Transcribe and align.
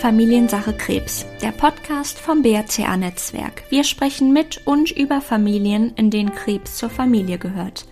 Familiensache 0.00 0.74
Krebs, 0.74 1.26
der 1.40 1.52
Podcast 1.52 2.18
vom 2.18 2.42
BRCA-Netzwerk. 2.42 3.64
Wir 3.70 3.82
sprechen 3.82 4.32
mit 4.32 4.60
und 4.66 4.90
über 4.90 5.22
Familien, 5.22 5.94
in 5.96 6.10
denen 6.10 6.34
Krebs 6.34 6.76
zur 6.76 6.90
Familie 6.90 7.38
gehört. 7.38 7.86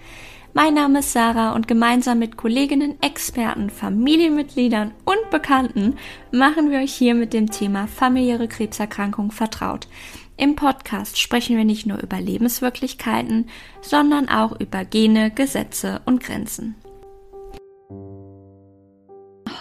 Mein 0.52 0.74
Name 0.74 1.00
ist 1.00 1.12
Sarah 1.12 1.54
und 1.54 1.66
gemeinsam 1.66 2.18
mit 2.18 2.36
Kolleginnen, 2.36 2.96
Experten, 3.00 3.70
Familienmitgliedern 3.70 4.92
und 5.06 5.30
Bekannten 5.30 5.96
machen 6.30 6.70
wir 6.70 6.80
euch 6.80 6.94
hier 6.94 7.14
mit 7.14 7.32
dem 7.32 7.50
Thema 7.50 7.86
familiäre 7.86 8.48
Krebserkrankung 8.48 9.32
vertraut. 9.32 9.88
Im 10.36 10.56
Podcast 10.56 11.18
sprechen 11.18 11.56
wir 11.56 11.64
nicht 11.64 11.86
nur 11.86 12.02
über 12.02 12.20
Lebenswirklichkeiten, 12.20 13.48
sondern 13.80 14.28
auch 14.28 14.60
über 14.60 14.84
Gene, 14.84 15.30
Gesetze 15.30 16.02
und 16.04 16.22
Grenzen. 16.22 16.76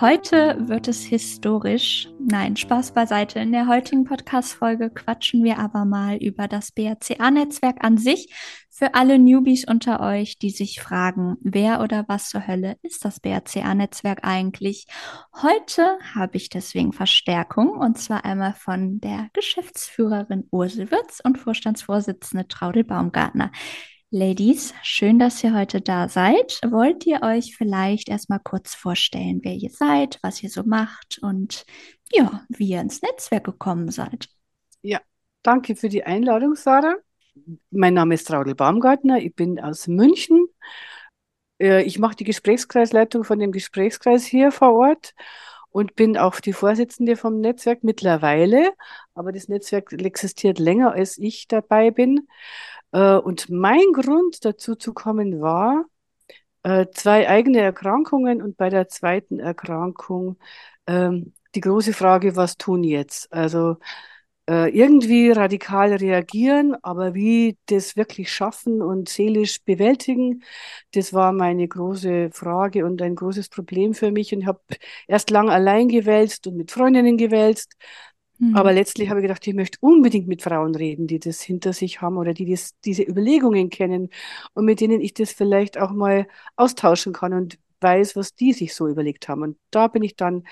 Heute 0.01 0.57
wird 0.67 0.87
es 0.87 1.03
historisch. 1.03 2.07
Nein, 2.19 2.55
Spaß 2.55 2.93
beiseite. 2.93 3.39
In 3.39 3.51
der 3.51 3.67
heutigen 3.67 4.05
Podcast-Folge 4.05 4.89
quatschen 4.89 5.43
wir 5.43 5.59
aber 5.59 5.85
mal 5.85 6.17
über 6.17 6.47
das 6.47 6.71
BRCA-Netzwerk 6.71 7.83
an 7.83 7.97
sich. 7.97 8.33
Für 8.71 8.95
alle 8.95 9.19
Newbies 9.19 9.67
unter 9.67 9.99
euch, 9.99 10.39
die 10.39 10.49
sich 10.49 10.81
fragen, 10.81 11.37
wer 11.41 11.79
oder 11.79 12.05
was 12.07 12.29
zur 12.29 12.47
Hölle 12.47 12.77
ist 12.81 13.05
das 13.05 13.19
BRCA-Netzwerk 13.19 14.23
eigentlich? 14.23 14.87
Heute 15.43 15.99
habe 16.15 16.37
ich 16.37 16.49
deswegen 16.49 16.91
Verstärkung 16.91 17.69
und 17.69 17.99
zwar 17.99 18.25
einmal 18.25 18.53
von 18.53 18.99
der 18.99 19.29
Geschäftsführerin 19.33 20.47
Ursel 20.49 20.89
Wirz 20.89 21.21
und 21.23 21.37
Vorstandsvorsitzende 21.37 22.47
Traudel 22.47 22.83
Baumgartner. 22.83 23.51
Ladies, 24.15 24.75
schön, 24.83 25.17
dass 25.17 25.43
ihr 25.43 25.55
heute 25.55 25.81
da 25.81 26.07
seid. 26.07 26.59
Wollt 26.69 27.03
ihr 27.07 27.23
euch 27.23 27.55
vielleicht 27.57 28.09
erstmal 28.09 28.39
kurz 28.43 28.75
vorstellen, 28.75 29.39
wer 29.41 29.53
ihr 29.53 29.71
seid, 29.71 30.19
was 30.21 30.43
ihr 30.43 30.51
so 30.51 30.61
macht 30.61 31.17
und 31.23 31.65
ja, 32.11 32.43
wie 32.47 32.67
ihr 32.67 32.81
ins 32.81 33.01
Netzwerk 33.01 33.45
gekommen 33.45 33.89
seid? 33.89 34.29
Ja, 34.83 34.99
danke 35.41 35.75
für 35.75 35.89
die 35.89 36.03
Einladung, 36.03 36.53
Sarah. 36.53 36.97
Mein 37.71 37.95
Name 37.95 38.13
ist 38.13 38.27
Traudel 38.27 38.53
Baumgartner, 38.53 39.17
ich 39.17 39.33
bin 39.33 39.59
aus 39.59 39.87
München. 39.87 40.45
Äh, 41.59 41.81
ich 41.81 41.97
mache 41.97 42.15
die 42.15 42.23
Gesprächskreisleitung 42.23 43.23
von 43.23 43.39
dem 43.39 43.51
Gesprächskreis 43.51 44.25
hier 44.25 44.51
vor 44.51 44.73
Ort 44.73 45.15
und 45.71 45.95
bin 45.95 46.19
auch 46.19 46.39
die 46.39 46.53
Vorsitzende 46.53 47.15
vom 47.15 47.39
Netzwerk 47.39 47.83
mittlerweile. 47.83 48.73
Aber 49.15 49.31
das 49.31 49.47
Netzwerk 49.47 49.91
existiert 49.91 50.59
länger, 50.59 50.91
als 50.91 51.17
ich 51.17 51.47
dabei 51.47 51.89
bin. 51.89 52.27
Äh, 52.93 53.17
und 53.17 53.49
mein 53.49 53.91
Grund 53.93 54.45
dazu 54.45 54.75
zu 54.75 54.93
kommen 54.93 55.41
war, 55.41 55.85
äh, 56.63 56.87
zwei 56.93 57.29
eigene 57.29 57.61
Erkrankungen 57.61 58.41
und 58.41 58.57
bei 58.57 58.69
der 58.69 58.87
zweiten 58.89 59.39
Erkrankung 59.39 60.37
ähm, 60.87 61.33
die 61.55 61.61
große 61.61 61.93
Frage, 61.93 62.35
was 62.35 62.57
tun 62.57 62.83
jetzt? 62.83 63.31
Also 63.33 63.77
äh, 64.49 64.69
irgendwie 64.77 65.31
radikal 65.31 65.93
reagieren, 65.93 66.75
aber 66.83 67.13
wie 67.13 67.57
das 67.67 67.95
wirklich 67.95 68.31
schaffen 68.31 68.81
und 68.81 69.09
seelisch 69.09 69.61
bewältigen, 69.63 70.43
das 70.93 71.13
war 71.13 71.31
meine 71.33 71.67
große 71.67 72.31
Frage 72.33 72.85
und 72.85 73.01
ein 73.01 73.15
großes 73.15 73.49
Problem 73.49 73.93
für 73.93 74.11
mich. 74.11 74.33
Und 74.33 74.41
ich 74.41 74.47
habe 74.47 74.61
erst 75.07 75.29
lang 75.29 75.49
allein 75.49 75.87
gewälzt 75.89 76.47
und 76.47 76.57
mit 76.57 76.71
Freundinnen 76.71 77.17
gewälzt, 77.17 77.73
Mhm. 78.39 78.55
Aber 78.55 78.73
letztlich 78.73 79.09
habe 79.09 79.19
ich 79.19 79.23
gedacht, 79.23 79.45
ich 79.47 79.53
möchte 79.53 79.77
unbedingt 79.81 80.27
mit 80.27 80.41
Frauen 80.41 80.75
reden, 80.75 81.07
die 81.07 81.19
das 81.19 81.41
hinter 81.41 81.73
sich 81.73 82.01
haben 82.01 82.17
oder 82.17 82.33
die 82.33 82.49
das, 82.49 82.79
diese 82.81 83.03
Überlegungen 83.03 83.69
kennen 83.69 84.09
und 84.53 84.65
mit 84.65 84.79
denen 84.81 85.01
ich 85.01 85.13
das 85.13 85.31
vielleicht 85.31 85.77
auch 85.77 85.91
mal 85.91 86.27
austauschen 86.55 87.13
kann 87.13 87.33
und 87.33 87.59
weiß, 87.81 88.15
was 88.15 88.35
die 88.35 88.53
sich 88.53 88.73
so 88.73 88.87
überlegt 88.87 89.27
haben. 89.27 89.41
Und 89.43 89.57
da 89.71 89.87
bin 89.87 90.03
ich 90.03 90.15
dann, 90.15 90.43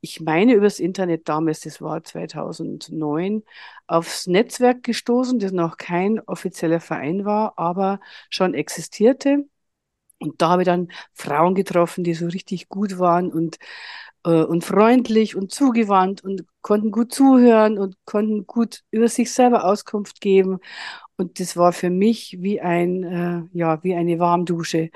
ich 0.00 0.20
meine, 0.20 0.54
übers 0.54 0.80
Internet 0.80 1.28
damals, 1.28 1.60
das 1.60 1.80
war 1.82 2.02
2009, 2.04 3.42
aufs 3.86 4.26
Netzwerk 4.26 4.82
gestoßen, 4.82 5.38
das 5.38 5.52
noch 5.52 5.76
kein 5.76 6.20
offizieller 6.20 6.80
Verein 6.80 7.24
war, 7.24 7.58
aber 7.58 8.00
schon 8.30 8.54
existierte. 8.54 9.46
Und 10.18 10.42
da 10.42 10.50
habe 10.50 10.62
ich 10.62 10.66
dann 10.66 10.88
Frauen 11.14 11.54
getroffen, 11.54 12.04
die 12.04 12.14
so 12.14 12.26
richtig 12.26 12.68
gut 12.68 12.98
waren 12.98 13.32
und 13.32 13.58
äh, 14.24 14.42
und 14.42 14.64
freundlich 14.64 15.36
und 15.36 15.52
zugewandt 15.52 16.22
und 16.24 16.44
konnten 16.62 16.90
gut 16.90 17.12
zuhören 17.12 17.78
und 17.78 17.96
konnten 18.04 18.46
gut 18.46 18.82
über 18.90 19.08
sich 19.08 19.32
selber 19.32 19.64
Auskunft 19.64 20.20
geben. 20.20 20.58
Und 21.16 21.38
das 21.40 21.56
war 21.56 21.72
für 21.72 21.90
mich 21.90 22.38
wie 22.40 22.60
ein, 22.60 23.02
äh, 23.04 23.42
ja, 23.52 23.82
wie 23.82 23.94
eine 23.94 24.18
Warmdusche. 24.18 24.90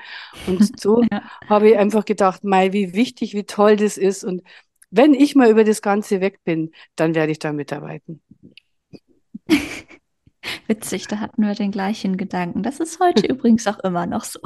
Und 0.47 0.79
so 0.79 1.03
ja. 1.11 1.23
habe 1.47 1.69
ich 1.69 1.77
einfach 1.77 2.05
gedacht, 2.05 2.43
Mai, 2.43 2.73
wie 2.73 2.93
wichtig, 2.93 3.33
wie 3.33 3.43
toll 3.43 3.75
das 3.75 3.97
ist. 3.97 4.23
Und 4.23 4.41
wenn 4.89 5.13
ich 5.13 5.35
mal 5.35 5.49
über 5.49 5.63
das 5.63 5.81
Ganze 5.81 6.21
weg 6.21 6.39
bin, 6.43 6.71
dann 6.95 7.15
werde 7.15 7.31
ich 7.31 7.39
da 7.39 7.53
mitarbeiten. 7.53 8.21
Witzig, 10.67 11.07
da 11.07 11.19
hatten 11.19 11.43
wir 11.43 11.53
den 11.53 11.71
gleichen 11.71 12.17
Gedanken. 12.17 12.63
Das 12.63 12.79
ist 12.79 12.99
heute 12.99 13.27
übrigens 13.31 13.67
auch 13.67 13.79
immer 13.79 14.05
noch 14.05 14.23
so. 14.23 14.39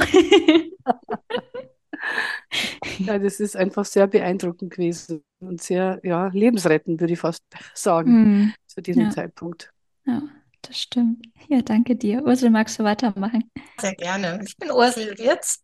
Ja, 3.00 3.18
das 3.18 3.40
ist 3.40 3.56
einfach 3.56 3.86
sehr 3.86 4.08
beeindruckend 4.08 4.72
gewesen 4.72 5.24
und 5.40 5.62
sehr 5.62 6.00
ja, 6.04 6.28
lebensrettend, 6.28 7.00
würde 7.00 7.14
ich 7.14 7.20
fast 7.20 7.44
sagen, 7.74 8.12
mhm. 8.12 8.54
zu 8.68 8.82
diesem 8.82 9.04
ja. 9.04 9.10
Zeitpunkt. 9.10 9.72
Ja, 10.06 10.22
das 10.62 10.80
stimmt. 10.80 11.26
Ja, 11.48 11.62
danke 11.62 11.96
dir. 11.96 12.24
Ursel, 12.24 12.50
magst 12.50 12.80
du 12.80 12.84
weitermachen? 12.84 13.50
Sehr 13.80 13.96
gerne. 13.96 14.42
Ich 14.46 14.58
bin 14.58 14.72
Ursel 14.72 15.18
Wirz. 15.18 15.62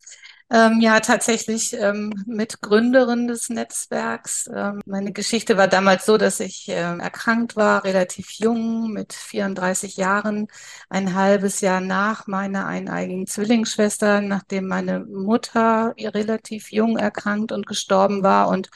Ähm, 0.51 0.79
ja, 0.79 0.99
tatsächlich 0.99 1.73
ähm, 1.73 2.13
Mitgründerin 2.27 3.27
des 3.27 3.49
Netzwerks. 3.49 4.47
Ähm, 4.53 4.79
meine 4.85 5.11
Geschichte 5.11 5.57
war 5.57 5.67
damals 5.67 6.05
so, 6.05 6.17
dass 6.17 6.39
ich 6.39 6.69
äh, 6.69 6.73
erkrankt 6.73 7.55
war, 7.55 7.83
relativ 7.83 8.29
jung, 8.33 8.91
mit 8.91 9.13
34 9.13 9.97
Jahren, 9.97 10.47
ein 10.87 11.15
halbes 11.15 11.61
Jahr 11.61 11.81
nach 11.81 12.27
meiner 12.27 12.67
eineigigen 12.67 13.25
Zwillingsschwester, 13.25 14.21
nachdem 14.21 14.67
meine 14.67 14.99
Mutter 14.99 15.95
relativ 15.97 16.71
jung 16.71 16.97
erkrankt 16.97 17.51
und 17.51 17.65
gestorben 17.65 18.21
war 18.21 18.47
und 18.49 18.69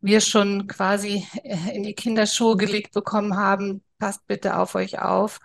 wir 0.00 0.20
schon 0.20 0.66
quasi 0.66 1.26
äh, 1.42 1.74
in 1.74 1.84
die 1.84 1.94
Kinderschuhe 1.94 2.56
gelegt 2.56 2.92
bekommen 2.92 3.36
haben, 3.36 3.82
passt 3.98 4.26
bitte 4.26 4.58
auf 4.58 4.74
euch 4.74 4.98
auf. 4.98 5.40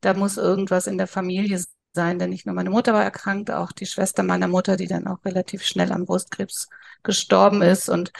Da 0.00 0.14
muss 0.14 0.36
irgendwas 0.36 0.86
in 0.86 0.96
der 0.96 1.08
Familie 1.08 1.62
sein, 1.98 2.20
denn 2.20 2.30
nicht 2.30 2.46
nur 2.46 2.54
meine 2.54 2.70
Mutter 2.70 2.94
war 2.94 3.02
erkrankt, 3.02 3.50
auch 3.50 3.72
die 3.72 3.86
Schwester 3.86 4.22
meiner 4.22 4.46
Mutter, 4.46 4.76
die 4.76 4.86
dann 4.86 5.08
auch 5.08 5.24
relativ 5.24 5.64
schnell 5.64 5.90
an 5.90 6.06
Brustkrebs 6.06 6.68
gestorben 7.02 7.60
ist. 7.60 7.88
Und 7.88 8.12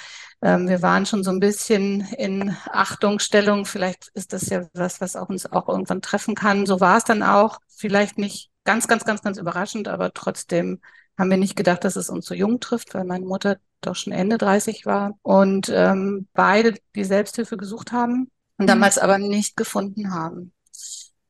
ähm, 0.42 0.68
wir 0.68 0.82
waren 0.82 1.06
schon 1.06 1.22
so 1.22 1.30
ein 1.30 1.38
bisschen 1.38 2.00
in 2.16 2.56
Achtungsstellung. 2.72 3.66
Vielleicht 3.66 4.08
ist 4.14 4.32
das 4.32 4.48
ja 4.48 4.66
was, 4.74 5.00
was 5.00 5.14
auch 5.14 5.28
uns 5.28 5.46
auch 5.46 5.68
irgendwann 5.68 6.02
treffen 6.02 6.34
kann. 6.34 6.66
So 6.66 6.80
war 6.80 6.96
es 6.98 7.04
dann 7.04 7.22
auch. 7.22 7.60
Vielleicht 7.68 8.18
nicht 8.18 8.50
ganz, 8.64 8.88
ganz, 8.88 9.04
ganz, 9.04 9.22
ganz 9.22 9.38
überraschend, 9.38 9.86
aber 9.86 10.12
trotzdem 10.12 10.80
haben 11.16 11.30
wir 11.30 11.36
nicht 11.36 11.56
gedacht, 11.56 11.84
dass 11.84 11.96
es 11.96 12.10
uns 12.10 12.26
so 12.26 12.34
jung 12.34 12.58
trifft, 12.58 12.94
weil 12.94 13.04
meine 13.04 13.26
Mutter 13.26 13.58
doch 13.80 13.94
schon 13.94 14.12
Ende 14.12 14.38
30 14.38 14.86
war 14.86 15.18
und 15.22 15.70
ähm, 15.72 16.26
beide 16.32 16.74
die 16.94 17.04
Selbsthilfe 17.04 17.56
gesucht 17.56 17.92
haben 17.92 18.30
und 18.56 18.64
mhm. 18.64 18.68
damals 18.68 18.98
aber 18.98 19.18
nicht 19.18 19.56
gefunden 19.56 20.12
haben. 20.12 20.52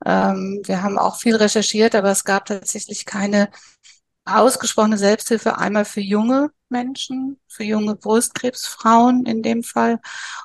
Ähm, 0.04 0.62
wir 0.64 0.82
haben 0.82 0.98
auch 0.98 1.16
viel 1.16 1.36
recherchiert, 1.36 1.94
aber 1.94 2.10
es 2.10 2.24
gab 2.24 2.46
tatsächlich 2.46 3.04
keine 3.06 3.50
ausgesprochene 4.24 4.98
Selbsthilfe 4.98 5.58
einmal 5.58 5.84
für 5.84 6.00
junge 6.00 6.50
Menschen, 6.68 7.38
für 7.48 7.64
junge 7.64 7.96
Brustkrebsfrauen 7.96 9.26
in 9.26 9.42
dem 9.42 9.62
Fall 9.62 10.00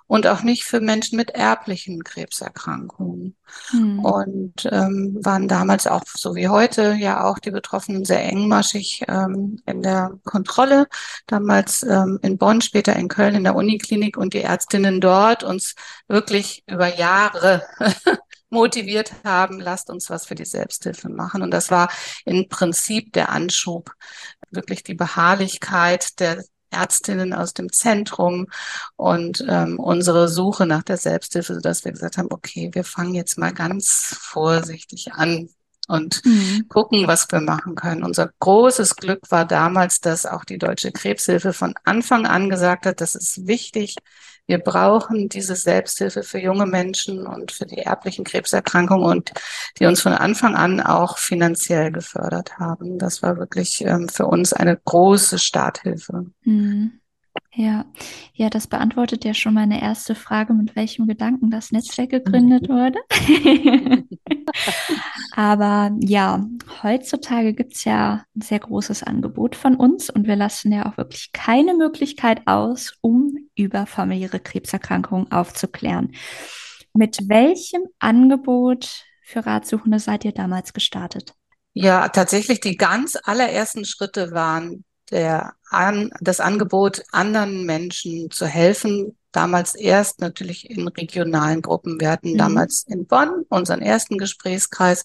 und 0.07 0.27
auch 0.27 0.41
nicht 0.41 0.63
für 0.63 0.79
Menschen 0.79 1.17
mit 1.17 1.31
erblichen 1.31 2.03
Krebserkrankungen. 2.03 3.35
Hm. 3.69 3.99
Und 3.99 4.67
ähm, 4.71 5.17
waren 5.21 5.47
damals 5.47 5.85
auch, 5.85 6.03
so 6.07 6.35
wie 6.35 6.47
heute, 6.47 6.93
ja 6.93 7.23
auch 7.23 7.39
die 7.39 7.51
Betroffenen 7.51 8.05
sehr 8.05 8.23
engmaschig 8.23 9.03
ähm, 9.07 9.61
in 9.65 9.81
der 9.81 10.11
Kontrolle. 10.23 10.87
Damals 11.27 11.83
ähm, 11.83 12.19
in 12.21 12.37
Bonn, 12.37 12.61
später 12.61 12.95
in 12.95 13.09
Köln 13.09 13.35
in 13.35 13.43
der 13.43 13.55
Uniklinik 13.55 14.17
und 14.17 14.33
die 14.33 14.41
Ärztinnen 14.41 15.01
dort 15.01 15.43
uns 15.43 15.75
wirklich 16.07 16.63
über 16.67 16.95
Jahre 16.95 17.63
motiviert 18.53 19.11
haben, 19.25 19.59
lasst 19.59 19.89
uns 19.89 20.09
was 20.09 20.25
für 20.25 20.35
die 20.35 20.45
Selbsthilfe 20.45 21.09
machen. 21.09 21.41
Und 21.41 21.51
das 21.51 21.69
war 21.71 21.91
im 22.23 22.47
Prinzip 22.47 23.11
der 23.11 23.29
Anschub, 23.29 23.91
wirklich 24.55 24.83
die 24.83 24.95
Beharrlichkeit 24.95 26.19
der 26.19 26.43
Ärztinnen 26.73 27.33
aus 27.33 27.53
dem 27.53 27.71
Zentrum 27.71 28.47
und 28.95 29.45
ähm, 29.47 29.79
unsere 29.79 30.27
Suche 30.27 30.65
nach 30.65 30.83
der 30.83 30.97
Selbsthilfe, 30.97 31.53
sodass 31.53 31.85
wir 31.85 31.91
gesagt 31.91 32.17
haben, 32.17 32.29
okay, 32.31 32.69
wir 32.73 32.83
fangen 32.83 33.13
jetzt 33.13 33.37
mal 33.37 33.53
ganz 33.53 34.15
vorsichtig 34.19 35.13
an 35.13 35.49
und 35.87 36.25
mhm. 36.25 36.67
gucken, 36.69 37.07
was 37.07 37.31
wir 37.31 37.41
machen 37.41 37.75
können. 37.75 38.03
Unser 38.03 38.31
großes 38.39 38.95
Glück 38.95 39.29
war 39.29 39.45
damals, 39.45 39.99
dass 39.99 40.25
auch 40.25 40.45
die 40.45 40.57
Deutsche 40.57 40.91
Krebshilfe 40.91 41.53
von 41.53 41.73
Anfang 41.83 42.25
an 42.25 42.49
gesagt 42.49 42.85
hat, 42.85 43.01
das 43.01 43.15
ist 43.15 43.47
wichtig, 43.47 43.95
wir 44.45 44.59
brauchen 44.59 45.29
diese 45.29 45.55
Selbsthilfe 45.55 46.23
für 46.23 46.39
junge 46.39 46.65
Menschen 46.65 47.25
und 47.25 47.51
für 47.51 47.65
die 47.65 47.77
erblichen 47.77 48.25
Krebserkrankungen 48.25 49.05
und 49.05 49.31
die 49.79 49.85
uns 49.85 50.01
von 50.01 50.13
Anfang 50.13 50.55
an 50.55 50.81
auch 50.81 51.17
finanziell 51.17 51.91
gefördert 51.91 52.57
haben. 52.59 52.99
Das 52.99 53.21
war 53.23 53.37
wirklich 53.37 53.83
ähm, 53.85 54.09
für 54.09 54.25
uns 54.25 54.51
eine 54.51 54.77
große 54.77 55.39
Starthilfe. 55.39 56.25
Mhm. 56.43 56.99
Ja, 57.55 57.85
ja, 58.33 58.49
das 58.49 58.65
beantwortet 58.65 59.25
ja 59.25 59.35
schon 59.35 59.53
meine 59.53 59.79
erste 59.79 60.15
Frage, 60.15 60.55
mit 60.55 60.75
welchem 60.75 61.05
Gedanken 61.05 61.51
das 61.51 61.71
Netzwerk 61.71 62.09
gegründet 62.09 62.67
wurde. 62.67 62.99
Aber 65.35 65.95
ja, 65.99 66.47
heutzutage 66.81 67.53
gibt 67.53 67.75
es 67.75 67.83
ja 67.83 68.25
ein 68.35 68.41
sehr 68.41 68.57
großes 68.57 69.03
Angebot 69.03 69.55
von 69.55 69.75
uns 69.75 70.09
und 70.09 70.25
wir 70.25 70.35
lassen 70.35 70.71
ja 70.71 70.87
auch 70.87 70.97
wirklich 70.97 71.31
keine 71.31 71.75
Möglichkeit 71.75 72.41
aus, 72.47 72.97
um 73.01 73.35
über 73.55 73.85
familiäre 73.85 74.39
Krebserkrankungen 74.39 75.31
aufzuklären. 75.31 76.13
Mit 76.95 77.29
welchem 77.29 77.83
Angebot 77.99 79.05
für 79.21 79.45
Ratsuchende 79.45 79.99
seid 79.99 80.25
ihr 80.25 80.31
damals 80.31 80.73
gestartet? 80.73 81.35
Ja, 81.73 82.09
tatsächlich 82.09 82.61
die 82.61 82.77
ganz 82.77 83.15
allerersten 83.23 83.85
Schritte 83.85 84.31
waren 84.31 84.85
der 85.13 85.53
an, 85.69 86.11
das 86.19 86.39
Angebot, 86.39 87.03
anderen 87.11 87.65
Menschen 87.65 88.29
zu 88.31 88.45
helfen. 88.45 89.15
Damals 89.31 89.73
erst 89.73 90.19
natürlich 90.19 90.69
in 90.69 90.87
regionalen 90.87 91.61
Gruppen. 91.61 91.99
Wir 91.99 92.11
hatten 92.11 92.33
mhm. 92.33 92.37
damals 92.37 92.83
in 92.87 93.05
Bonn 93.07 93.45
unseren 93.49 93.81
ersten 93.81 94.17
Gesprächskreis 94.17 95.03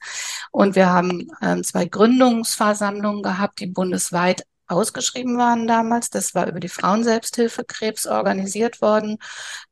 und 0.50 0.74
wir 0.74 0.90
haben 0.90 1.28
ähm, 1.40 1.62
zwei 1.62 1.84
Gründungsversammlungen 1.84 3.22
gehabt, 3.22 3.60
die 3.60 3.66
bundesweit 3.66 4.44
ausgeschrieben 4.66 5.38
waren 5.38 5.66
damals. 5.66 6.10
Das 6.10 6.34
war 6.34 6.46
über 6.46 6.60
die 6.60 6.68
Frauenselbsthilfe 6.68 7.64
Krebs 7.64 8.06
organisiert 8.06 8.82
worden. 8.82 9.16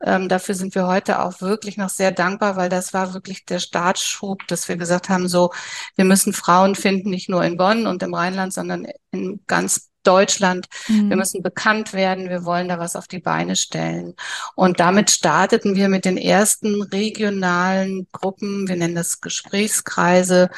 Ähm, 0.02 0.28
dafür 0.28 0.54
sind 0.54 0.74
wir 0.74 0.86
heute 0.86 1.20
auch 1.20 1.40
wirklich 1.40 1.76
noch 1.76 1.90
sehr 1.90 2.12
dankbar, 2.12 2.56
weil 2.56 2.70
das 2.70 2.94
war 2.94 3.12
wirklich 3.12 3.44
der 3.44 3.58
Startschub, 3.58 4.46
dass 4.48 4.68
wir 4.68 4.76
gesagt 4.76 5.08
haben, 5.10 5.28
so, 5.28 5.52
wir 5.96 6.06
müssen 6.06 6.32
Frauen 6.32 6.74
finden, 6.74 7.10
nicht 7.10 7.28
nur 7.28 7.44
in 7.44 7.58
Bonn 7.58 7.86
und 7.86 8.02
im 8.02 8.14
Rheinland, 8.14 8.54
sondern 8.54 8.86
in 9.10 9.40
ganz 9.46 9.90
Deutschland. 10.06 10.66
Mhm. 10.88 11.10
Wir 11.10 11.16
müssen 11.16 11.42
bekannt 11.42 11.92
werden. 11.92 12.28
Wir 12.28 12.44
wollen 12.44 12.68
da 12.68 12.78
was 12.78 12.96
auf 12.96 13.08
die 13.08 13.18
Beine 13.18 13.56
stellen. 13.56 14.14
Und 14.54 14.80
damit 14.80 15.10
starteten 15.10 15.76
wir 15.76 15.88
mit 15.88 16.04
den 16.04 16.16
ersten 16.16 16.82
regionalen 16.82 18.06
Gruppen. 18.12 18.68
Wir 18.68 18.76
nennen 18.76 18.94
das 18.94 19.20
Gesprächskreise. 19.20 20.50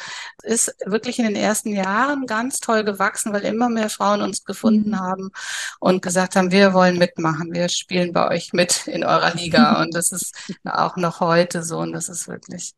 Ist 0.43 0.75
wirklich 0.85 1.19
in 1.19 1.25
den 1.25 1.35
ersten 1.35 1.73
Jahren 1.73 2.25
ganz 2.25 2.59
toll 2.59 2.83
gewachsen, 2.83 3.33
weil 3.33 3.41
immer 3.41 3.69
mehr 3.69 3.89
Frauen 3.89 4.21
uns 4.21 4.43
gefunden 4.43 4.91
mhm. 4.91 4.99
haben 4.99 5.29
und 5.79 6.01
gesagt 6.01 6.35
haben, 6.35 6.51
wir 6.51 6.73
wollen 6.73 6.97
mitmachen. 6.97 7.53
Wir 7.53 7.69
spielen 7.69 8.13
bei 8.13 8.27
euch 8.29 8.53
mit 8.53 8.87
in 8.87 9.03
eurer 9.03 9.33
Liga. 9.33 9.81
Und 9.81 9.95
das 9.95 10.11
ist 10.11 10.35
auch 10.65 10.97
noch 10.97 11.19
heute 11.19 11.63
so. 11.63 11.79
Und 11.79 11.93
das 11.93 12.09
ist 12.09 12.27
wirklich 12.27 12.73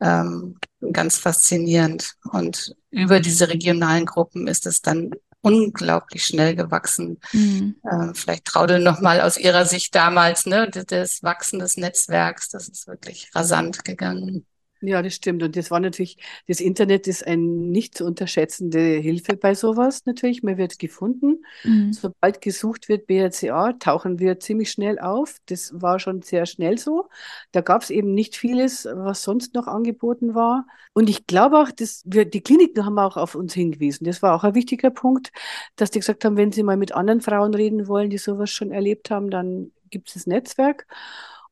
ähm, 0.00 0.56
ganz 0.92 1.18
faszinierend. 1.18 2.14
Und 2.32 2.74
über 2.90 3.20
diese 3.20 3.48
regionalen 3.48 4.06
Gruppen 4.06 4.46
ist 4.46 4.66
es 4.66 4.82
dann 4.82 5.10
unglaublich 5.46 6.24
schnell 6.24 6.56
gewachsen. 6.56 7.20
Mhm. 7.32 7.76
Äh, 7.84 8.14
vielleicht 8.14 8.46
Traudel 8.46 8.80
nochmal 8.80 9.20
aus 9.20 9.38
Ihrer 9.38 9.64
Sicht 9.64 9.94
damals, 9.94 10.44
ne, 10.44 10.68
das 10.68 11.22
Wachsen 11.22 11.60
des 11.60 11.76
Netzwerks, 11.76 12.48
das 12.48 12.68
ist 12.68 12.88
wirklich 12.88 13.30
rasant 13.32 13.84
gegangen. 13.84 14.44
Ja, 14.82 15.00
das 15.00 15.14
stimmt. 15.14 15.42
Und 15.42 15.56
das 15.56 15.70
war 15.70 15.80
natürlich, 15.80 16.18
das 16.46 16.60
Internet 16.60 17.06
ist 17.06 17.26
eine 17.26 17.42
nicht 17.42 17.96
zu 17.96 18.04
unterschätzende 18.04 18.78
Hilfe 18.78 19.36
bei 19.36 19.54
sowas 19.54 20.04
natürlich. 20.04 20.42
Man 20.42 20.58
wird 20.58 20.78
gefunden. 20.78 21.44
Mhm. 21.64 21.94
Sobald 21.94 22.42
gesucht 22.42 22.88
wird, 22.88 23.06
BRCA, 23.06 23.72
tauchen 23.74 24.18
wir 24.18 24.38
ziemlich 24.38 24.70
schnell 24.70 24.98
auf. 24.98 25.36
Das 25.46 25.72
war 25.74 25.98
schon 25.98 26.20
sehr 26.22 26.44
schnell 26.44 26.76
so. 26.76 27.08
Da 27.52 27.62
gab 27.62 27.82
es 27.82 27.90
eben 27.90 28.12
nicht 28.12 28.36
vieles, 28.36 28.86
was 28.90 29.22
sonst 29.22 29.54
noch 29.54 29.66
angeboten 29.66 30.34
war. 30.34 30.66
Und 30.92 31.08
ich 31.08 31.26
glaube 31.26 31.58
auch, 31.58 31.70
dass 31.70 32.02
wir, 32.04 32.26
die 32.26 32.42
Kliniken 32.42 32.84
haben 32.84 32.98
auch 32.98 33.16
auf 33.16 33.34
uns 33.34 33.54
hingewiesen. 33.54 34.04
Das 34.04 34.20
war 34.22 34.34
auch 34.34 34.44
ein 34.44 34.54
wichtiger 34.54 34.90
Punkt, 34.90 35.32
dass 35.76 35.90
die 35.90 36.00
gesagt 36.00 36.24
haben, 36.24 36.36
wenn 36.36 36.52
sie 36.52 36.62
mal 36.62 36.76
mit 36.76 36.92
anderen 36.92 37.22
Frauen 37.22 37.54
reden 37.54 37.88
wollen, 37.88 38.10
die 38.10 38.18
sowas 38.18 38.50
schon 38.50 38.72
erlebt 38.72 39.10
haben, 39.10 39.30
dann 39.30 39.72
gibt 39.90 40.08
es 40.08 40.14
das 40.14 40.26
Netzwerk. 40.26 40.86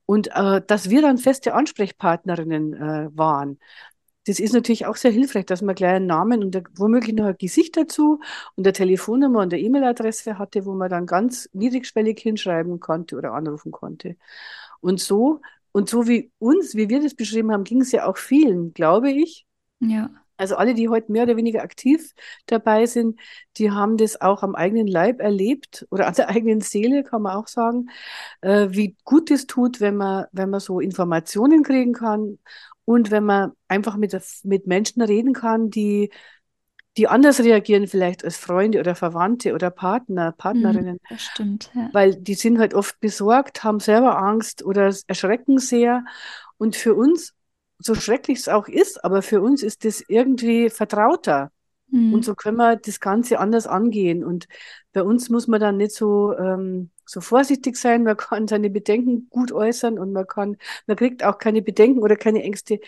Und 0.07 0.29
äh, 0.35 0.61
dass 0.67 0.91
wir 0.91 1.03
dann 1.03 1.19
feste 1.19 1.55
Ansprechpartnerinnen 1.55 2.75
äh, 2.75 3.09
waren, 3.17 3.59
das 4.27 4.39
ist 4.39 4.55
natürlich 4.55 4.87
auch 4.87 4.97
sehr 4.97 5.11
hilfreich, 5.11 5.45
dass 5.47 5.61
man 5.61 5.75
gleich 5.75 5.95
einen 5.95 6.07
Namen 6.07 6.43
und 6.43 6.57
womöglich 6.77 7.15
noch 7.15 7.27
ein 7.27 7.37
Gesicht 7.39 7.77
dazu 7.77 8.21
und 8.57 8.67
eine 8.67 8.73
Telefonnummer 8.73 9.41
und 9.41 9.53
eine 9.53 9.63
E-Mail-Adresse 9.63 10.39
hatte, 10.39 10.65
wo 10.65 10.73
man 10.75 10.89
dann 10.89 11.07
ganz 11.07 11.49
niedrigschwellig 11.53 12.19
hinschreiben 12.21 12.81
konnte 12.81 13.17
oder 13.17 13.33
anrufen 13.33 13.71
konnte. 13.71 14.17
Und 14.81 15.01
so, 15.01 15.41
und 15.73 15.91
so 15.91 16.07
wie 16.07 16.31
uns, 16.39 16.75
wie 16.75 16.89
wir 16.89 17.03
das 17.03 17.15
beschrieben 17.15 17.53
haben, 17.53 17.65
ging 17.65 17.83
es 17.83 17.93
ja 17.93 18.07
auch 18.07 18.17
vielen, 18.17 18.73
glaube 18.73 19.11
ich. 19.11 19.47
Ja. 19.81 20.11
Also 20.37 20.57
alle, 20.57 20.75
die 20.75 20.89
heute 20.89 21.13
mehr 21.13 21.25
oder 21.25 21.37
weniger 21.37 21.63
aktiv 21.63 22.13
dabei 22.47 22.87
sind, 22.87 23.21
die 23.57 23.71
haben 23.71 23.97
das 23.97 24.21
auch 24.21 24.43
am 24.43 24.55
eigenen 24.55 24.87
Leib 24.87 25.21
erlebt 25.21 25.87
oder 25.91 26.07
an 26.07 26.15
der 26.15 26.29
eigenen 26.31 26.61
Seele, 26.61 27.05
kann 27.05 27.23
man 27.23 27.37
auch 27.37 27.47
sagen, 27.47 27.87
äh, 28.41 28.69
wie 28.71 28.97
gut 29.05 29.31
es 29.31 29.47
tut, 29.47 29.81
wenn 29.81 29.97
man, 29.97 30.27
wenn 30.33 30.51
man 30.51 30.61
so 30.61 30.81
Informationen 30.81 31.63
kriegen 31.63 31.93
kann 31.93 32.39
und 32.85 33.11
wenn 33.11 33.25
man 33.25 33.53
einfach 33.69 33.97
mit, 33.97 34.17
mit 34.43 34.67
Menschen 34.67 35.03
reden 35.03 35.33
kann, 35.33 35.71
die, 35.71 36.11
die 36.97 37.09
anders 37.09 37.41
reagieren 37.41 37.87
vielleicht 37.87 38.25
als 38.25 38.37
Freunde 38.37 38.79
oder 38.79 38.95
Verwandte 38.95 39.55
oder 39.55 39.71
Partner, 39.71 40.33
Partnerinnen. 40.33 40.99
Das 41.09 41.23
stimmt, 41.23 41.71
ja. 41.75 41.89
Weil 41.93 42.15
die 42.15 42.35
sind 42.35 42.59
halt 42.59 42.75
oft 42.75 43.01
besorgt, 43.01 43.65
haben 43.65 43.81
selber 43.81 44.19
Angst 44.19 44.65
oder 44.65 44.95
erschrecken 45.07 45.59
sehr. 45.59 46.05
Und 46.57 46.77
für 46.77 46.95
uns 46.95 47.35
so 47.79 47.95
schrecklich 47.95 48.39
es 48.39 48.49
auch 48.49 48.69
ist, 48.69 49.05
aber 49.05 49.23
für 49.23 49.41
uns 49.41 49.63
ist 49.63 49.85
das 49.85 50.03
irgendwie 50.07 50.71
vertrauter. 50.71 51.51
Mhm. 51.91 52.15
Und 52.15 52.25
so 52.25 52.35
können 52.35 52.57
wir 52.57 52.77
das 52.77 53.01
Ganze 53.01 53.39
anders 53.39 53.67
angehen. 53.67 54.25
Und 54.25 54.49
bei 54.93 55.03
uns 55.03 55.31
muss 55.31 55.47
man 55.47 55.61
dann 55.61 55.77
nicht 55.77 55.93
so, 55.93 56.37
ähm, 56.37 56.91
so 57.05 57.21
vorsichtig 57.21 57.77
sein. 57.77 58.05
Man 58.05 58.17
kann 58.17 58.49
seine 58.49 58.71
Bedenken 58.71 59.29
gut 59.29 59.53
äußern 59.53 59.99
und 59.99 60.13
man 60.13 60.27
kann, 60.27 60.57
man 60.87 60.97
kriegt 60.97 61.25
auch 61.25 61.39
keine 61.39 61.63
Bedenken 61.63 62.03
oder 62.03 62.17
keine 62.17 62.43
Ängste 62.43 62.81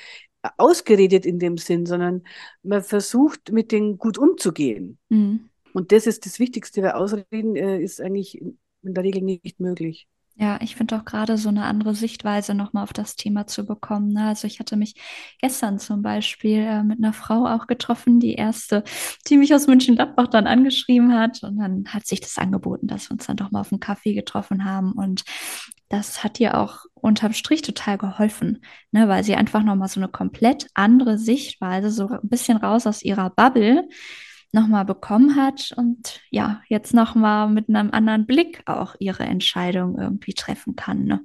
ausgeredet 0.57 1.27
in 1.27 1.39
dem 1.39 1.59
Sinn, 1.59 1.87
sondern 1.87 2.23
man 2.63 2.83
versucht, 2.83 3.53
mit 3.53 3.73
denen 3.73 3.99
gut 3.99 4.19
umzugehen. 4.19 4.99
Mhm. 5.09 5.51
Und 5.73 5.93
das 5.93 6.07
ist 6.07 6.25
das 6.25 6.39
Wichtigste, 6.39 6.83
weil 6.83 6.93
Ausreden 6.93 7.57
äh, 7.57 7.81
ist 7.81 8.01
eigentlich 8.01 8.41
in 8.41 8.59
der 8.83 9.05
Regel 9.05 9.23
nicht 9.23 9.61
möglich. 9.61 10.09
Ja, 10.39 10.59
ich 10.61 10.77
finde 10.77 10.97
auch 10.97 11.07
gerade 11.07 11.39
so 11.39 11.49
eine 11.49 11.65
andere 11.65 11.95
Sichtweise 11.95 12.53
nochmal 12.55 12.83
auf 12.83 12.93
das 12.93 13.17
Thema 13.17 13.47
zu 13.47 13.65
bekommen. 13.65 14.13
Ne? 14.13 14.27
Also 14.27 14.47
ich 14.47 14.61
hatte 14.61 14.77
mich 14.77 14.95
gestern 15.41 15.79
zum 15.79 16.03
Beispiel 16.03 16.59
äh, 16.59 16.83
mit 16.83 16.99
einer 16.99 17.15
Frau 17.15 17.47
auch 17.47 17.67
getroffen, 17.67 18.21
die 18.21 18.35
erste, 18.35 18.85
die 19.29 19.39
mich 19.39 19.55
aus 19.55 19.67
München-Gladbach 19.67 20.27
dann 20.27 20.47
angeschrieben 20.47 21.15
hat. 21.15 21.43
Und 21.43 21.57
dann 21.57 21.87
hat 21.89 22.07
sich 22.07 22.21
das 22.21 22.37
angeboten, 22.37 22.87
dass 22.87 23.09
wir 23.09 23.13
uns 23.13 23.27
dann 23.27 23.39
doch 23.39 23.51
mal 23.51 23.61
auf 23.61 23.73
einen 23.73 23.81
Kaffee 23.81 24.13
getroffen 24.13 24.67
haben. 24.67 24.93
Und 24.93 25.25
das 25.89 26.23
hat 26.23 26.39
ihr 26.39 26.59
auch 26.59 26.85
unterm 26.93 27.33
Strich 27.33 27.63
total 27.63 27.97
geholfen, 27.97 28.63
ne? 28.91 29.09
weil 29.09 29.25
sie 29.25 29.37
einfach 29.37 29.63
nochmal 29.63 29.89
so 29.89 30.01
eine 30.01 30.09
komplett 30.09 30.67
andere 30.75 31.17
Sichtweise, 31.17 31.91
so 31.91 32.09
ein 32.09 32.29
bisschen 32.29 32.59
raus 32.59 32.87
aus 32.87 33.03
ihrer 33.03 33.31
Bubble, 33.31 33.89
nochmal 34.53 34.85
bekommen 34.85 35.37
hat 35.37 35.73
und 35.77 36.21
ja, 36.31 36.63
jetzt 36.69 36.95
nochmal 36.95 37.49
mit 37.49 37.69
einem 37.69 37.91
anderen 37.91 38.27
Blick 38.27 38.63
auch 38.67 38.95
ihre 38.99 39.25
Entscheidung 39.25 39.99
irgendwie 39.99 40.35
treffen 40.35 40.77
kann. 40.77 41.05
Ne? 41.05 41.25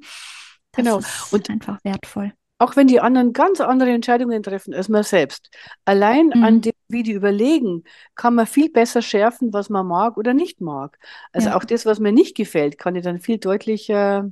Das 0.72 0.86
genau. 0.86 1.00
ist 1.00 1.34
und 1.34 1.50
einfach 1.50 1.80
wertvoll. 1.84 2.34
Auch 2.58 2.76
wenn 2.76 2.86
die 2.86 3.00
anderen 3.00 3.34
ganz 3.34 3.60
andere 3.60 3.90
Entscheidungen 3.90 4.44
treffen 4.44 4.74
als 4.76 4.88
man 4.88 5.02
selbst. 5.02 5.50
Allein 5.84 6.28
mhm. 6.28 6.44
an 6.44 6.62
dem, 6.62 6.74
wie 6.90 7.02
die 7.02 7.14
überlegen, 7.14 7.84
kann 8.14 8.36
man 8.36 8.46
viel 8.46 8.70
besser 8.70 9.02
schärfen, 9.02 9.52
was 9.52 9.70
man 9.70 9.88
mag 9.88 10.16
oder 10.16 10.36
nicht 10.36 10.62
mag. 10.62 11.00
Also 11.32 11.50
ja. 11.50 11.58
auch 11.58 11.64
das, 11.64 11.88
was 11.88 12.00
mir 12.00 12.12
nicht 12.12 12.38
gefällt, 12.38 12.78
kann 12.78 12.96
ich 12.96 13.04
dann 13.04 13.20
viel 13.20 13.40
deutlicher 13.40 14.32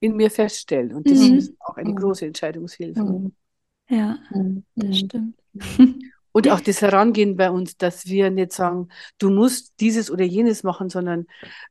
in 0.00 0.16
mir 0.16 0.30
feststellen. 0.30 0.94
Und 0.94 1.10
das 1.10 1.18
mhm. 1.18 1.36
ist 1.36 1.54
auch 1.60 1.76
eine 1.76 1.90
mhm. 1.90 1.96
große 1.96 2.24
Entscheidungshilfe. 2.24 3.02
Mhm. 3.02 3.34
Ja, 3.90 4.18
mhm. 4.30 4.64
das 4.74 4.98
stimmt. 4.98 5.36
Und 6.36 6.50
auch 6.50 6.60
das 6.60 6.82
Herangehen 6.82 7.38
bei 7.38 7.50
uns, 7.50 7.78
dass 7.78 8.04
wir 8.04 8.30
nicht 8.30 8.52
sagen, 8.52 8.90
du 9.16 9.30
musst 9.30 9.80
dieses 9.80 10.10
oder 10.10 10.22
jenes 10.22 10.64
machen, 10.64 10.90
sondern 10.90 11.26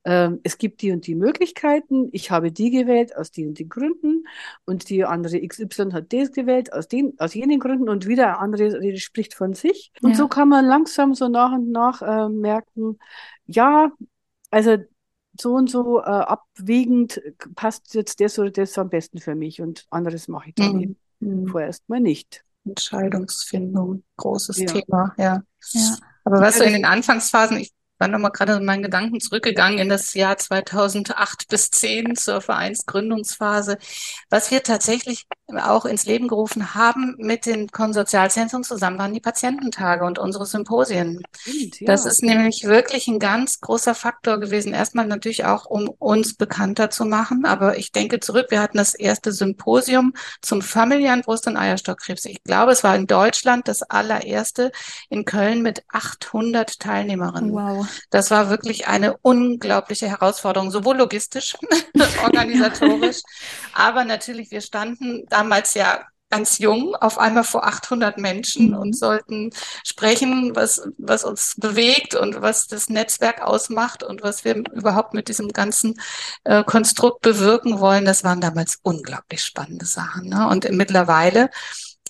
äh, 0.05 0.31
es 0.41 0.57
gibt 0.57 0.81
die 0.81 0.91
und 0.91 1.05
die 1.05 1.13
Möglichkeiten. 1.13 2.10
Ich 2.13 2.31
habe 2.31 2.51
die 2.51 2.72
gewählt 2.72 3.15
aus 3.15 3.29
den 3.29 3.50
und 3.50 3.60
den 3.60 3.69
Gründen 3.69 4.25
und 4.65 4.89
die 4.89 5.05
andere 5.05 5.39
XY 5.39 5.91
hat 5.91 6.12
das 6.12 6.31
gewählt 6.31 6.74
aus 6.74 6.88
den, 6.88 7.13
aus 7.19 7.36
jenen 7.36 7.60
Gründen 7.60 7.89
und 7.89 8.07
wieder 8.07 8.25
eine 8.25 8.39
andere 8.39 8.98
spricht 8.98 9.36
von 9.36 9.53
sich. 9.53 9.91
Und 10.01 10.13
ja. 10.13 10.15
so 10.15 10.27
kann 10.27 10.50
man 10.50 10.65
langsam 10.65 11.13
so 11.13 11.27
nach 11.27 11.51
und 11.51 11.69
nach 11.69 12.01
äh, 12.01 12.27
merken, 12.27 12.98
ja, 13.45 13.91
also 14.50 14.77
so 15.39 15.53
und 15.53 15.69
so 15.69 16.00
äh, 16.00 16.05
abwägend 16.05 17.22
passt 17.53 17.93
jetzt 17.93 18.19
das 18.19 18.39
oder 18.39 18.50
das 18.50 18.75
am 18.79 18.89
besten 18.89 19.19
für 19.19 19.36
mich 19.36 19.62
und 19.62 19.86
anderes 19.91 20.27
mache 20.27 20.50
ich 20.50 20.55
dann 20.55 20.77
mhm. 20.77 20.81
eben 20.81 20.98
mhm. 21.19 21.48
vorerst 21.50 21.88
mal 21.88 22.00
nicht. 22.00 22.44
Entscheidungsfindung, 22.65 24.03
großes 24.17 24.60
ja. 24.60 24.65
Thema, 24.65 25.13
ja. 25.17 25.43
ja. 25.72 25.98
Aber 26.24 26.41
was 26.41 26.57
so 26.57 26.63
in 26.63 26.74
den 26.74 26.86
Anfangsphasen, 26.86 27.57
ich 27.57 27.72
war 27.98 28.07
nochmal 28.07 28.31
gerade 28.31 28.53
in 28.53 28.65
meinen 28.65 28.84
Gedanken 28.84 29.19
zurückgegangen 29.19 29.79
in 29.79 29.89
das 29.89 30.13
Jahr 30.13 30.38
2008 30.38 31.48
bis 31.48 31.69
10 31.72 32.15
zur 32.15 32.41
Vereinsgründungsphase. 32.41 33.77
Was 34.29 34.51
wir 34.51 34.63
tatsächlich 34.63 35.25
auch 35.53 35.85
ins 35.85 36.05
Leben 36.05 36.27
gerufen 36.27 36.73
haben 36.73 37.15
mit 37.17 37.45
den 37.45 37.69
Konsortialzentren 37.69 38.63
zusammen 38.63 38.97
waren 38.97 39.13
die 39.13 39.19
Patiententage 39.19 40.03
und 40.03 40.17
unsere 40.17 40.45
Symposien. 40.45 41.21
Ja. 41.45 41.85
Das 41.85 42.05
ist 42.05 42.23
nämlich 42.23 42.63
wirklich 42.63 43.07
ein 43.07 43.19
ganz 43.19 43.61
großer 43.61 43.93
Faktor 43.93 44.39
gewesen. 44.39 44.73
Erstmal 44.73 45.05
natürlich 45.05 45.45
auch, 45.45 45.65
um 45.65 45.87
uns 45.87 46.35
bekannter 46.35 46.89
zu 46.89 47.05
machen. 47.05 47.45
Aber 47.45 47.77
ich 47.77 47.91
denke 47.91 48.19
zurück, 48.19 48.47
wir 48.49 48.61
hatten 48.61 48.77
das 48.77 48.95
erste 48.95 49.31
Symposium 49.31 50.13
zum 50.41 50.61
familiären 50.61 51.21
Brust- 51.21 51.47
und 51.47 51.57
Eierstockkrebs. 51.57 52.25
Ich 52.25 52.43
glaube, 52.43 52.71
es 52.71 52.83
war 52.83 52.95
in 52.95 53.05
Deutschland 53.05 53.67
das 53.67 53.83
allererste 53.83 54.71
in 55.09 55.25
Köln 55.25 55.61
mit 55.61 55.83
800 55.89 56.79
Teilnehmerinnen. 56.79 57.53
Wow. 57.53 57.87
Das 58.09 58.31
war 58.31 58.49
wirklich 58.49 58.87
eine 58.87 59.17
unglaubliche 59.17 60.07
Herausforderung, 60.07 60.71
sowohl 60.71 60.97
logistisch, 60.97 61.55
organisatorisch, 62.23 63.21
aber 63.73 64.05
natürlich, 64.05 64.51
wir 64.51 64.61
standen 64.61 65.25
damals 65.36 65.74
ja 65.74 66.06
ganz 66.32 66.58
jung, 66.58 66.96
auf 66.96 67.18
einmal 67.20 67.44
vor 67.44 67.65
800 67.65 68.18
Menschen 68.18 68.70
mhm. 68.70 68.77
und 68.77 68.98
sollten 68.98 69.51
sprechen, 69.86 70.56
was, 70.56 70.82
was 70.98 71.24
uns 71.24 71.56
bewegt 71.58 72.15
und 72.15 72.42
was 72.42 72.68
das 72.68 72.89
Netzwerk 72.89 73.42
ausmacht 73.42 74.04
und 74.04 74.24
was 74.24 74.44
wir 74.44 74.56
überhaupt 74.74 75.13
mit 75.13 75.27
diesem 75.30 75.50
ganzen 75.50 76.00
äh, 76.44 76.63
Konstrukt 76.63 77.22
bewirken 77.22 77.80
wollen. 77.80 78.06
Das 78.06 78.24
waren 78.24 78.42
damals 78.42 78.80
unglaublich 78.82 79.44
spannende 79.44 79.86
Sachen. 79.86 80.27
Ne? 80.27 80.48
Und 80.50 80.70
mittlerweile 80.72 81.50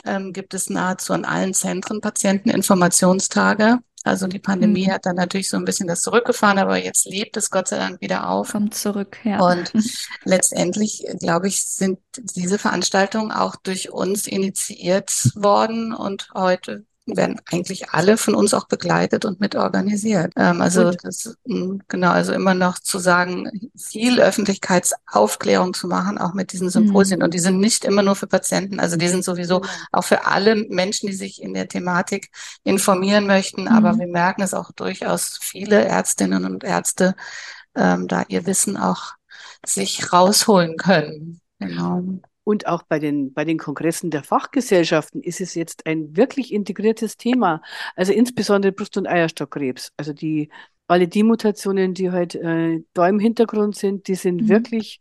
ähm, 0.06 0.34
gibt 0.34 0.54
es 0.54 0.70
nahezu 0.70 1.14
an 1.14 1.26
allen 1.26 1.54
Zentren 1.54 2.02
Patienteninformationstage 2.02 3.80
also 4.06 4.28
die 4.28 4.40
Pandemie 4.40 4.86
mhm. 4.86 4.92
hat 4.92 5.06
dann 5.08 5.16
natürlich 5.16 5.50
so 5.50 5.58
ein 5.58 5.66
bisschen 5.66 5.88
das 5.88 6.02
zurückgefahren, 6.02 6.60
aber 6.60 6.78
jetzt 6.78 7.06
lebt 7.06 7.36
es 7.38 7.50
Gott 7.50 7.68
sei 7.68 7.78
Dank 7.78 8.02
wieder 8.02 8.30
auf. 8.30 8.52
Kommt 8.52 8.76
zurück, 8.76 9.18
ja. 9.24 9.40
Und 9.40 9.74
letztendlich, 10.24 11.04
glaube 11.20 11.48
ich, 11.48 11.66
sind 11.66 12.00
diese 12.16 12.60
Veranstaltungen 12.60 13.32
auch 13.32 13.56
durch 13.56 13.92
uns 13.92 14.28
initiiert 14.28 15.32
worden 15.36 15.92
und 15.92 16.30
heute 16.36 16.86
werden 17.06 17.40
eigentlich 17.52 17.92
alle 17.92 18.18
von 18.18 18.34
uns 18.34 18.54
auch 18.54 18.68
begleitet 18.68 19.26
und 19.26 19.40
mitorganisiert. 19.40 20.34
Ähm, 20.36 20.62
also 20.62 20.92
das, 20.92 21.38
hm, 21.46 21.82
genau, 21.88 22.12
also 22.12 22.34
immer 22.34 22.54
noch 22.54 22.80
zu 22.80 22.98
sagen, 22.98 23.70
viel 23.78 24.20
Öffentlichkeitsaufklärung 24.20 25.74
zu 25.74 25.88
machen, 25.88 26.18
auch 26.18 26.34
mit 26.34 26.52
diesen 26.52 26.70
Symposien. 26.70 27.20
Mhm. 27.20 27.26
Und 27.26 27.34
die 27.34 27.40
sind 27.40 27.60
nicht 27.60 27.86
immer 27.86 28.02
nur 28.02 28.16
für 28.16 28.28
Patienten, 28.28 28.80
also 28.80 28.98
die 28.98 29.08
sind 29.08 29.24
sowieso 29.24 29.62
auch 29.92 30.04
für 30.04 30.26
alle 30.26 30.56
Menschen, 30.56 31.08
die 31.08 31.16
sich 31.16 31.42
in 31.42 31.54
der 31.54 31.68
Thematik 31.68 32.32
informieren 32.64 33.28
möchten. 33.28 33.64
Mhm. 33.64 33.68
Aber 33.68 33.98
wir 34.00 34.08
merken 34.08 34.42
es 34.42 34.54
auch 34.54 34.72
durchaus 34.72 35.38
viele 35.42 35.86
Ärztinnen 35.86 36.46
und 36.46 36.64
Ärzte, 36.64 37.16
ähm, 37.76 38.08
da 38.08 38.24
ihr 38.28 38.46
Wissen 38.46 38.78
auch 38.78 39.14
sich 39.66 40.12
rausholen 40.12 40.78
können. 40.78 41.40
Genau. 41.60 42.20
Und 42.46 42.68
auch 42.68 42.84
bei 42.84 43.00
den, 43.00 43.34
bei 43.34 43.44
den 43.44 43.58
Kongressen 43.58 44.12
der 44.12 44.24
Fachgesellschaften 44.24 45.22
ist 45.22 45.42
es 45.42 45.56
jetzt 45.56 45.88
ein 45.88 46.16
wirklich 46.16 46.54
integriertes 46.54 47.18
Thema. 47.18 47.62
Also 47.96 48.14
insbesondere 48.14 48.72
Brust- 48.72 48.98
und 48.98 49.08
Eierstockkrebs. 49.08 49.92
Also 49.98 50.14
die, 50.14 50.50
alle 50.88 51.08
die 51.08 51.24
Mutationen, 51.24 51.96
die 51.96 52.12
heute 52.12 52.44
halt, 52.44 52.80
äh, 52.80 52.84
da 52.94 53.10
im 53.10 53.20
Hintergrund 53.20 53.76
sind, 53.76 54.08
die 54.08 54.14
sind 54.14 54.44
mhm. 54.44 54.50
wirklich 54.50 55.00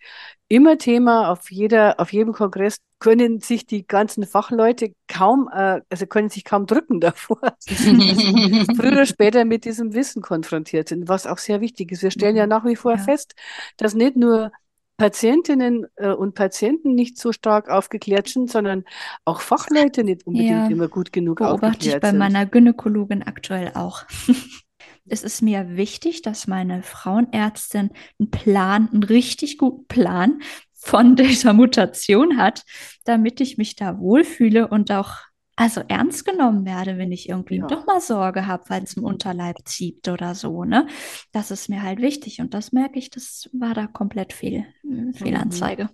immer 0.49 0.79
Thema. 0.79 1.31
Auf 1.31 1.51
jeder, 1.51 2.01
auf 2.01 2.15
jedem 2.15 2.33
Kongress 2.33 2.79
können 2.99 3.41
sich 3.41 3.67
die 3.67 3.87
ganzen 3.87 4.25
Fachleute 4.25 4.95
kaum, 5.07 5.51
äh, 5.53 5.83
also 5.91 6.07
können 6.07 6.31
sich 6.31 6.45
kaum 6.45 6.65
drücken 6.65 7.01
davor. 7.01 7.41
früher 7.67 8.93
oder 8.93 9.05
später 9.05 9.45
mit 9.45 9.67
diesem 9.67 9.93
Wissen 9.93 10.23
konfrontiert 10.23 10.89
sind, 10.89 11.09
was 11.09 11.27
auch 11.27 11.37
sehr 11.37 11.61
wichtig 11.61 11.93
ist. 11.93 12.03
Wir 12.03 12.11
stellen 12.11 12.37
ja 12.37 12.47
mhm. 12.47 12.51
nach 12.51 12.65
wie 12.65 12.77
vor 12.77 12.93
ja. 12.93 12.99
fest, 12.99 13.35
dass 13.77 13.93
nicht 13.93 14.17
nur 14.17 14.51
Patientinnen 14.97 15.87
äh, 15.97 16.11
und 16.11 16.35
Patienten 16.35 16.95
nicht 16.95 17.19
so 17.19 17.33
stark 17.33 17.69
aufgeklärt 17.69 18.29
sind, 18.29 18.51
sondern 18.51 18.85
auch 19.25 19.41
Fachleute 19.41 20.05
nicht 20.05 20.27
unbedingt 20.27 20.51
ja, 20.51 20.67
immer 20.69 20.89
gut 20.89 21.13
genug 21.13 21.39
beobachte 21.39 21.89
ich 21.89 22.01
bei 22.01 22.11
sind. 22.11 22.19
meiner 22.19 22.47
Gynäkologin 22.47 23.23
aktuell 23.23 23.73
auch. 23.75 24.05
es 25.07 25.23
ist 25.23 25.43
mir 25.43 25.77
wichtig, 25.77 26.23
dass 26.23 26.47
meine 26.47 26.83
Frauenärztin 26.83 27.91
einen 28.19 28.31
Plan, 28.31 28.89
einen 28.93 29.03
richtig 29.03 29.59
guten 29.59 29.87
Plan 29.87 30.41
von 30.73 31.17
dieser 31.17 31.53
Mutation 31.53 32.37
hat, 32.37 32.65
damit 33.05 33.41
ich 33.41 33.59
mich 33.59 33.77
da 33.77 33.99
wohlfühle 33.99 34.69
und 34.69 34.93
auch 34.93 35.17
also 35.57 35.83
ernst 35.87 36.25
genommen 36.25 36.65
werde, 36.65 36.99
wenn 36.99 37.13
ich 37.13 37.29
irgendwie 37.29 37.59
ja. 37.59 37.67
doch 37.67 37.87
mal 37.87 38.01
Sorge 38.01 38.47
habe, 38.47 38.65
weil 38.69 38.83
es 38.83 38.95
im 38.95 39.05
Unterleib 39.05 39.57
zieht 39.65 40.09
oder 40.09 40.35
so, 40.35 40.65
ne? 40.65 40.87
Das 41.33 41.51
ist 41.51 41.69
mir 41.69 41.83
halt 41.83 42.01
wichtig 42.01 42.41
und 42.41 42.55
das 42.55 42.73
merke 42.73 42.99
ich, 42.99 43.11
das 43.11 43.49
war 43.53 43.75
da 43.75 43.87
komplett 43.87 44.33
fehl, 44.33 44.67
Fehlanzeige. 45.13 45.85
Mhm. 45.85 45.89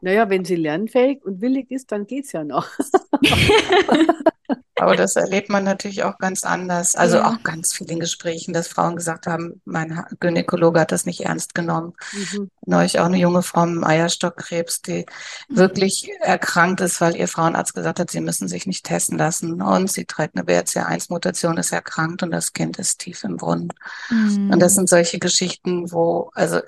Naja, 0.00 0.30
wenn 0.30 0.44
sie 0.44 0.56
lernfähig 0.56 1.24
und 1.24 1.40
willig 1.40 1.70
ist, 1.70 1.92
dann 1.92 2.06
geht 2.06 2.24
es 2.24 2.32
ja 2.32 2.44
noch. 2.44 2.68
Aber 4.80 4.96
das 4.96 5.16
erlebt 5.16 5.48
man 5.48 5.64
natürlich 5.64 6.04
auch 6.04 6.18
ganz 6.18 6.44
anders. 6.44 6.94
Also 6.94 7.18
ja. 7.18 7.28
auch 7.28 7.42
ganz 7.42 7.72
viel 7.72 7.90
in 7.90 8.00
Gesprächen, 8.00 8.52
dass 8.52 8.68
Frauen 8.68 8.96
gesagt 8.96 9.26
haben, 9.26 9.60
mein 9.64 10.04
Gynäkologe 10.20 10.80
hat 10.80 10.92
das 10.92 11.06
nicht 11.06 11.20
ernst 11.24 11.54
genommen. 11.54 11.94
Mhm. 12.12 12.50
Neulich 12.66 13.00
auch 13.00 13.06
eine 13.06 13.18
junge 13.18 13.42
Frau 13.42 13.66
mit 13.66 13.84
Eierstockkrebs, 13.84 14.82
die 14.82 15.06
mhm. 15.48 15.56
wirklich 15.56 16.10
erkrankt 16.20 16.80
ist, 16.80 17.00
weil 17.00 17.16
ihr 17.16 17.28
Frauenarzt 17.28 17.74
gesagt 17.74 18.00
hat, 18.00 18.10
sie 18.10 18.20
müssen 18.20 18.48
sich 18.48 18.66
nicht 18.66 18.84
testen 18.84 19.18
lassen. 19.18 19.60
Und 19.62 19.90
sie 19.90 20.04
trägt 20.04 20.36
eine 20.36 20.44
BRCA1-Mutation, 20.44 21.56
ist 21.56 21.72
erkrankt 21.72 22.22
und 22.22 22.30
das 22.30 22.52
Kind 22.52 22.78
ist 22.78 22.98
tief 23.00 23.24
im 23.24 23.36
Brunnen. 23.36 23.72
Mhm. 24.10 24.50
Und 24.50 24.60
das 24.60 24.74
sind 24.74 24.88
solche 24.88 25.18
Geschichten, 25.18 25.90
wo, 25.92 26.30
also 26.34 26.60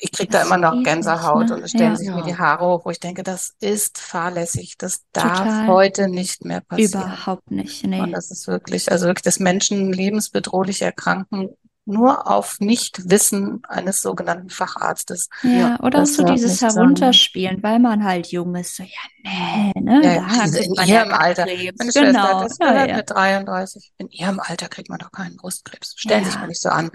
ich 0.00 0.12
kriege 0.12 0.30
da 0.30 0.42
immer 0.42 0.58
noch 0.58 0.82
Gänsehaut 0.82 1.48
ne? 1.48 1.56
und 1.56 1.62
es 1.62 1.70
stellen 1.70 1.92
ja. 1.92 1.96
sich 1.96 2.10
mir 2.10 2.22
die 2.22 2.36
Haare 2.36 2.66
hoch, 2.66 2.84
wo 2.84 2.90
ich 2.90 3.00
denke, 3.00 3.22
das 3.22 3.54
ist 3.60 3.98
fahrlässig. 3.98 4.76
Das 4.78 5.02
darf 5.12 5.38
Total. 5.38 5.66
heute 5.66 6.08
nicht 6.08 6.44
mehr 6.44 6.60
passieren. 6.60 7.02
Überhaupt 7.02 7.50
nicht, 7.54 7.86
nee. 7.86 8.00
Und 8.00 8.12
das 8.12 8.30
ist 8.30 8.46
wirklich, 8.46 8.90
also 8.90 9.06
wirklich, 9.06 9.22
dass 9.22 9.40
Menschen 9.40 9.92
lebensbedrohlich 9.92 10.82
erkranken, 10.82 11.50
nur 11.86 12.30
auf 12.30 12.60
Nichtwissen 12.60 13.62
eines 13.68 14.00
sogenannten 14.00 14.48
Facharztes. 14.48 15.28
Ja, 15.42 15.78
oder 15.80 16.06
so 16.06 16.24
dieses 16.24 16.62
Herunterspielen, 16.62 17.62
weil 17.62 17.78
man 17.78 18.04
halt 18.04 18.28
jung 18.28 18.54
ist. 18.54 18.76
So, 18.76 18.82
ja, 18.82 19.72
nee, 19.74 19.80
ne? 19.80 20.00
Ja, 20.02 20.44
in 20.44 20.74
ihrem 20.74 21.10
ja 21.10 21.16
Alter. 21.18 21.44
Krebs. 21.44 21.78
Meine 21.78 21.92
genau. 21.92 22.40
Schwester 22.40 22.66
hat 22.66 22.74
das 22.74 22.78
ja, 22.78 22.86
ja. 22.86 22.96
mit 22.96 23.10
33. 23.10 23.92
In 23.98 24.08
ihrem 24.08 24.40
Alter 24.40 24.68
kriegt 24.68 24.88
man 24.88 24.98
doch 24.98 25.12
keinen 25.12 25.36
Brustkrebs. 25.36 25.94
Stellen 25.96 26.24
ja. 26.24 26.30
sich 26.30 26.38
mal 26.38 26.48
nicht 26.48 26.62
so 26.62 26.70
an. 26.70 26.90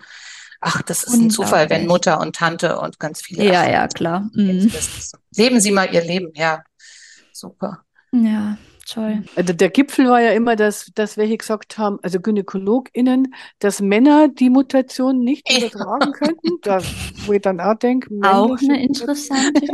Ach, 0.62 0.82
das 0.82 1.04
ist 1.04 1.14
ein 1.14 1.30
Zufall, 1.30 1.70
wenn 1.70 1.88
Mutter 1.88 2.20
und 2.20 2.36
Tante 2.36 2.80
und 2.80 3.00
ganz 3.00 3.22
viele. 3.22 3.46
Ja, 3.46 3.70
ja, 3.70 3.88
klar. 3.88 4.30
Mhm. 4.34 4.72
Leben 5.34 5.62
Sie 5.62 5.72
mal 5.72 5.94
Ihr 5.94 6.04
Leben, 6.04 6.32
ja. 6.36 6.64
Super. 7.32 7.84
Ja, 8.12 8.58
Toll. 8.94 9.24
Also 9.36 9.54
der 9.54 9.70
Gipfel 9.70 10.10
war 10.10 10.20
ja 10.20 10.32
immer, 10.32 10.56
dass, 10.56 10.92
dass 10.96 11.16
welche 11.16 11.38
gesagt 11.38 11.78
haben, 11.78 12.00
also 12.02 12.20
GynäkologInnen, 12.20 13.36
dass 13.60 13.82
Männer 13.82 14.30
die 14.30 14.50
Mutation 14.50 15.20
nicht 15.20 15.52
übertragen 15.52 16.12
könnten. 16.14 16.50
Da, 16.62 16.80
wo 17.26 17.32
ich 17.32 17.42
dann 17.42 17.62
auch 17.62 17.76
denke, 17.76 18.10
auch 18.22 18.58
eine 18.60 18.84
interessante 18.84 19.66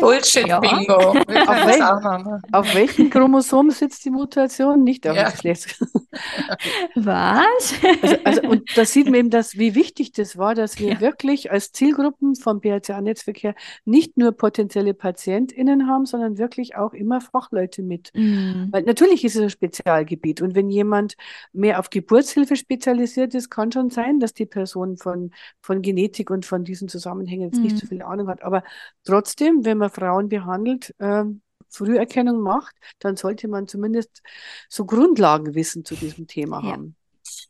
Bullshit-Bingo. 0.00 0.94
Auf, 0.94 1.14
wel 1.14 2.40
auf 2.50 2.74
welchem 2.74 3.08
Chromosom 3.08 3.70
sitzt 3.70 4.04
die 4.04 4.10
Mutation? 4.10 4.82
Nicht 4.82 5.06
auf 5.06 5.14
ja. 5.14 5.30
Geschlechts. 5.30 5.78
Was? 6.96 7.74
Also, 8.02 8.16
also, 8.24 8.42
und 8.48 8.76
da 8.76 8.84
sieht 8.84 9.06
man 9.06 9.14
eben, 9.14 9.30
dass, 9.30 9.56
wie 9.58 9.76
wichtig 9.76 10.10
das 10.12 10.36
war, 10.36 10.56
dass 10.56 10.80
wir 10.80 10.94
ja. 10.94 11.00
wirklich 11.00 11.52
als 11.52 11.70
Zielgruppen 11.70 12.34
vom 12.34 12.60
BRCA-Netzverkehr 12.60 13.54
nicht 13.84 14.16
nur 14.16 14.32
potenzielle 14.32 14.92
PatientInnen 14.92 15.86
haben, 15.86 16.06
sondern 16.06 16.36
wirklich 16.36 16.74
auch 16.74 16.94
immer 16.94 17.20
Fachleute 17.20 17.82
mit. 17.82 18.10
Mhm. 18.14 18.53
Mhm. 18.54 18.72
Weil 18.72 18.82
natürlich 18.84 19.24
ist 19.24 19.36
es 19.36 19.42
ein 19.42 19.50
Spezialgebiet. 19.50 20.40
Und 20.40 20.54
wenn 20.54 20.70
jemand 20.70 21.16
mehr 21.52 21.78
auf 21.78 21.90
Geburtshilfe 21.90 22.56
spezialisiert 22.56 23.34
ist, 23.34 23.50
kann 23.50 23.72
schon 23.72 23.90
sein, 23.90 24.20
dass 24.20 24.32
die 24.32 24.46
Person 24.46 24.96
von, 24.96 25.32
von 25.60 25.82
Genetik 25.82 26.30
und 26.30 26.46
von 26.46 26.64
diesen 26.64 26.88
Zusammenhängen 26.88 27.46
jetzt 27.46 27.56
mhm. 27.56 27.64
nicht 27.64 27.78
so 27.78 27.86
viel 27.86 28.02
Ahnung 28.02 28.28
hat. 28.28 28.42
Aber 28.42 28.62
trotzdem, 29.04 29.64
wenn 29.64 29.78
man 29.78 29.90
Frauen 29.90 30.28
behandelt, 30.28 30.94
äh, 30.98 31.24
Früherkennung 31.68 32.40
macht, 32.40 32.76
dann 33.00 33.16
sollte 33.16 33.48
man 33.48 33.66
zumindest 33.66 34.22
so 34.68 34.84
Grundlagenwissen 34.84 35.84
zu 35.84 35.96
diesem 35.96 36.26
Thema 36.26 36.62
ja. 36.62 36.72
haben. 36.72 36.96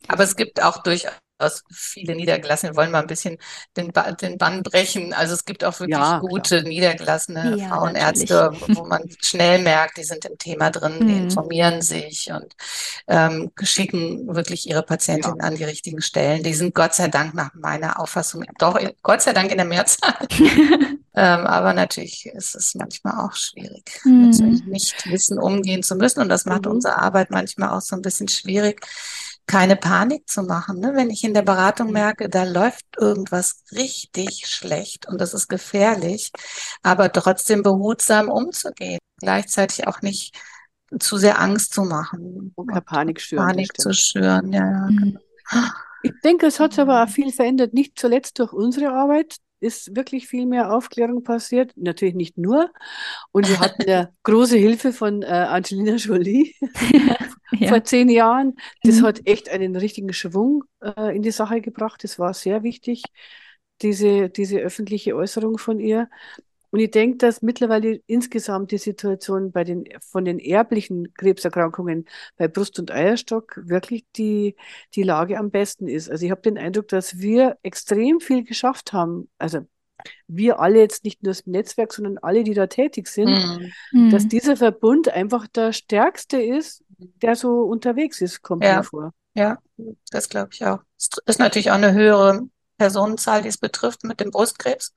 Aber 0.07 0.23
es 0.23 0.35
gibt 0.35 0.61
auch 0.63 0.81
durchaus 0.81 1.11
aus 1.37 1.63
viele 1.71 2.15
Niedergelassene 2.15 2.75
wollen 2.75 2.91
mal 2.91 3.01
ein 3.01 3.07
bisschen 3.07 3.37
den, 3.75 3.91
ba 3.91 4.11
den 4.11 4.37
Bann 4.37 4.63
brechen. 4.63 5.13
Also 5.13 5.33
es 5.33 5.43
gibt 5.43 5.63
auch 5.63 5.79
wirklich 5.79 5.97
ja, 5.97 6.19
gute 6.19 6.59
klar. 6.59 6.69
niedergelassene 6.69 7.57
ja, 7.57 7.67
Frauenärzte, 7.69 8.51
natürlich. 8.51 8.77
wo 8.77 8.85
man 8.85 9.03
schnell 9.21 9.59
merkt, 9.59 9.97
die 9.97 10.03
sind 10.03 10.23
im 10.25 10.37
Thema 10.37 10.71
drin, 10.71 10.99
mhm. 10.99 11.07
die 11.07 11.17
informieren 11.17 11.81
sich 11.81 12.31
und 12.31 12.55
ähm, 13.07 13.51
schicken 13.61 14.33
wirklich 14.33 14.69
ihre 14.69 14.83
Patientinnen 14.83 15.39
ja. 15.39 15.45
an 15.45 15.55
die 15.55 15.65
richtigen 15.65 16.01
Stellen. 16.01 16.43
Die 16.43 16.53
sind 16.53 16.73
Gott 16.73 16.93
sei 16.93 17.09
Dank 17.09 17.33
nach 17.33 17.53
meiner 17.53 17.99
Auffassung 17.99 18.45
doch 18.57 18.79
Gott 19.03 19.21
sei 19.21 19.33
Dank 19.33 19.51
in 19.51 19.57
der 19.57 19.65
Mehrzahl. 19.65 20.15
ähm, 20.39 20.97
aber 21.13 21.73
natürlich 21.73 22.27
ist 22.27 22.55
es 22.55 22.75
manchmal 22.75 23.25
auch 23.25 23.35
schwierig, 23.35 23.99
mhm. 24.05 24.31
mit 24.37 24.67
nicht 24.67 25.11
Wissen 25.11 25.37
umgehen 25.37 25.83
zu 25.83 25.95
müssen. 25.95 26.21
Und 26.21 26.29
das 26.29 26.45
macht 26.45 26.65
mhm. 26.65 26.71
unsere 26.71 26.97
Arbeit 26.97 27.29
manchmal 27.29 27.71
auch 27.71 27.81
so 27.81 27.95
ein 27.95 28.01
bisschen 28.01 28.29
schwierig 28.29 28.85
keine 29.47 29.75
Panik 29.75 30.27
zu 30.27 30.43
machen. 30.43 30.79
Ne? 30.79 30.93
Wenn 30.95 31.09
ich 31.09 31.23
in 31.23 31.33
der 31.33 31.43
Beratung 31.43 31.91
merke, 31.91 32.29
da 32.29 32.43
läuft 32.43 32.85
irgendwas 32.97 33.63
richtig 33.71 34.47
schlecht 34.47 35.07
und 35.07 35.21
das 35.21 35.33
ist 35.33 35.47
gefährlich, 35.47 36.31
aber 36.81 37.11
trotzdem 37.11 37.61
behutsam 37.61 38.29
umzugehen. 38.29 38.99
gleichzeitig 39.19 39.87
auch 39.87 40.01
nicht 40.01 40.37
zu 40.99 41.17
sehr 41.17 41.39
Angst 41.39 41.73
zu 41.73 41.83
machen. 41.83 42.53
Keine 42.67 42.81
Panik 42.81 43.21
schüren. 43.21 43.47
Panik 43.47 43.79
zu 43.79 43.93
schüren, 43.93 44.51
ja. 44.51 44.65
ja. 44.65 44.87
Mhm. 44.89 45.19
Ich 46.05 46.13
denke, 46.23 46.45
es 46.47 46.59
hat 46.59 46.77
aber 46.79 47.03
auch 47.03 47.09
viel 47.09 47.31
verändert, 47.31 47.73
nicht 47.73 47.97
zuletzt 47.97 48.39
durch 48.39 48.53
unsere 48.53 48.91
Arbeit, 48.91 49.37
ist 49.59 49.95
wirklich 49.95 50.27
viel 50.27 50.45
mehr 50.45 50.73
Aufklärung 50.73 51.23
passiert. 51.23 51.71
Natürlich 51.75 52.13
nicht 52.15 52.37
nur. 52.37 52.71
Und 53.31 53.47
wir 53.49 53.59
hatten 53.59 53.89
ja 53.89 54.09
große 54.23 54.57
Hilfe 54.57 54.93
von 54.93 55.23
äh, 55.23 55.25
Angelina 55.27 55.95
Jolie 55.95 56.53
Ja. 57.59 57.69
vor 57.69 57.83
zehn 57.83 58.09
Jahren. 58.09 58.55
Das 58.83 59.01
Mhm. 59.01 59.05
hat 59.05 59.21
echt 59.25 59.49
einen 59.49 59.75
richtigen 59.75 60.13
Schwung 60.13 60.63
äh, 60.81 61.15
in 61.15 61.23
die 61.23 61.31
Sache 61.31 61.61
gebracht. 61.61 62.03
Das 62.03 62.19
war 62.19 62.33
sehr 62.33 62.63
wichtig, 62.63 63.03
diese, 63.81 64.29
diese 64.29 64.59
öffentliche 64.59 65.15
Äußerung 65.15 65.57
von 65.57 65.79
ihr. 65.79 66.09
Und 66.75 66.81
ich 66.81 66.91
denke, 66.91 67.15
dass 67.19 67.41
mittlerweile 67.41 68.01
insgesamt 68.05 68.69
die 68.71 68.77
Situation 68.77 69.53
bei 69.53 69.63
den, 69.63 69.85
von 70.01 70.25
den 70.25 70.39
erblichen 70.39 71.13
Krebserkrankungen 71.13 72.03
bei 72.35 72.49
Brust- 72.49 72.79
und 72.79 72.91
Eierstock 72.91 73.61
wirklich 73.63 74.03
die, 74.17 74.57
die 74.93 75.03
Lage 75.03 75.37
am 75.37 75.51
besten 75.51 75.87
ist. 75.87 76.11
Also 76.11 76.25
ich 76.25 76.31
habe 76.31 76.41
den 76.41 76.57
Eindruck, 76.57 76.89
dass 76.89 77.17
wir 77.19 77.57
extrem 77.63 78.19
viel 78.19 78.43
geschafft 78.43 78.91
haben. 78.91 79.29
Also 79.37 79.61
wir 80.27 80.59
alle 80.59 80.79
jetzt 80.79 81.05
nicht 81.05 81.23
nur 81.23 81.29
das 81.31 81.47
Netzwerk, 81.47 81.93
sondern 81.93 82.17
alle, 82.17 82.43
die 82.43 82.53
da 82.53 82.67
tätig 82.67 83.07
sind, 83.07 83.29
Mhm. 83.29 83.71
Mhm. 83.93 84.09
dass 84.11 84.27
dieser 84.27 84.57
Verbund 84.57 85.07
einfach 85.07 85.47
der 85.47 85.71
stärkste 85.71 86.41
ist, 86.41 86.83
der 87.21 87.37
so 87.37 87.61
unterwegs 87.61 88.19
ist, 88.19 88.41
kommt 88.41 88.65
Ja. 88.65 88.79
mir 88.79 88.83
vor. 88.83 89.13
Ja, 89.33 89.59
das 90.11 90.27
glaube 90.27 90.49
ich 90.51 90.65
auch. 90.65 90.79
Es 90.97 91.07
ist 91.25 91.39
natürlich 91.39 91.71
auch 91.71 91.75
eine 91.75 91.93
höhere 91.93 92.49
Personenzahl, 92.77 93.41
die 93.41 93.49
es 93.49 93.57
betrifft 93.57 94.03
mit 94.03 94.19
dem 94.19 94.31
Brustkrebs. 94.31 94.93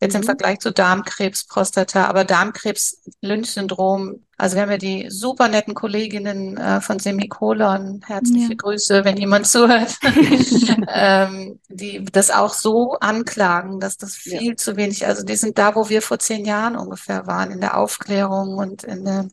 Jetzt 0.00 0.14
im 0.14 0.22
Mhm. 0.22 0.26
Vergleich 0.26 0.58
zu 0.60 0.72
Darmkrebs, 0.72 1.44
Prostata, 1.46 2.06
aber 2.06 2.24
Darmkrebs, 2.24 3.02
Lynch-Syndrom. 3.20 4.24
Also 4.36 4.56
wir 4.56 4.62
haben 4.62 4.70
ja 4.72 4.78
die 4.78 5.06
super 5.10 5.48
netten 5.48 5.74
Kolleginnen 5.74 6.56
äh, 6.56 6.80
von 6.80 6.98
Semikolon. 6.98 8.00
Herzliche 8.06 8.50
Ja. 8.50 8.56
Grüße, 8.56 9.04
wenn 9.04 9.16
jemand 9.16 9.46
zuhört. 9.46 9.96
ähm, 10.88 11.60
die 11.68 12.04
das 12.04 12.30
auch 12.30 12.54
so 12.54 12.94
anklagen, 13.00 13.78
dass 13.80 13.96
das 13.98 14.24
Ja. 14.24 14.38
viel 14.38 14.56
zu 14.56 14.76
wenig, 14.76 15.06
also 15.06 15.22
die 15.24 15.36
sind 15.36 15.58
da, 15.58 15.74
wo 15.76 15.88
wir 15.88 16.02
vor 16.02 16.18
zehn 16.18 16.44
Jahren 16.44 16.76
ungefähr 16.76 17.26
waren, 17.26 17.50
in 17.52 17.60
der 17.60 17.76
Aufklärung 17.78 18.56
und 18.58 18.82
in 18.84 19.04
der 19.04 19.28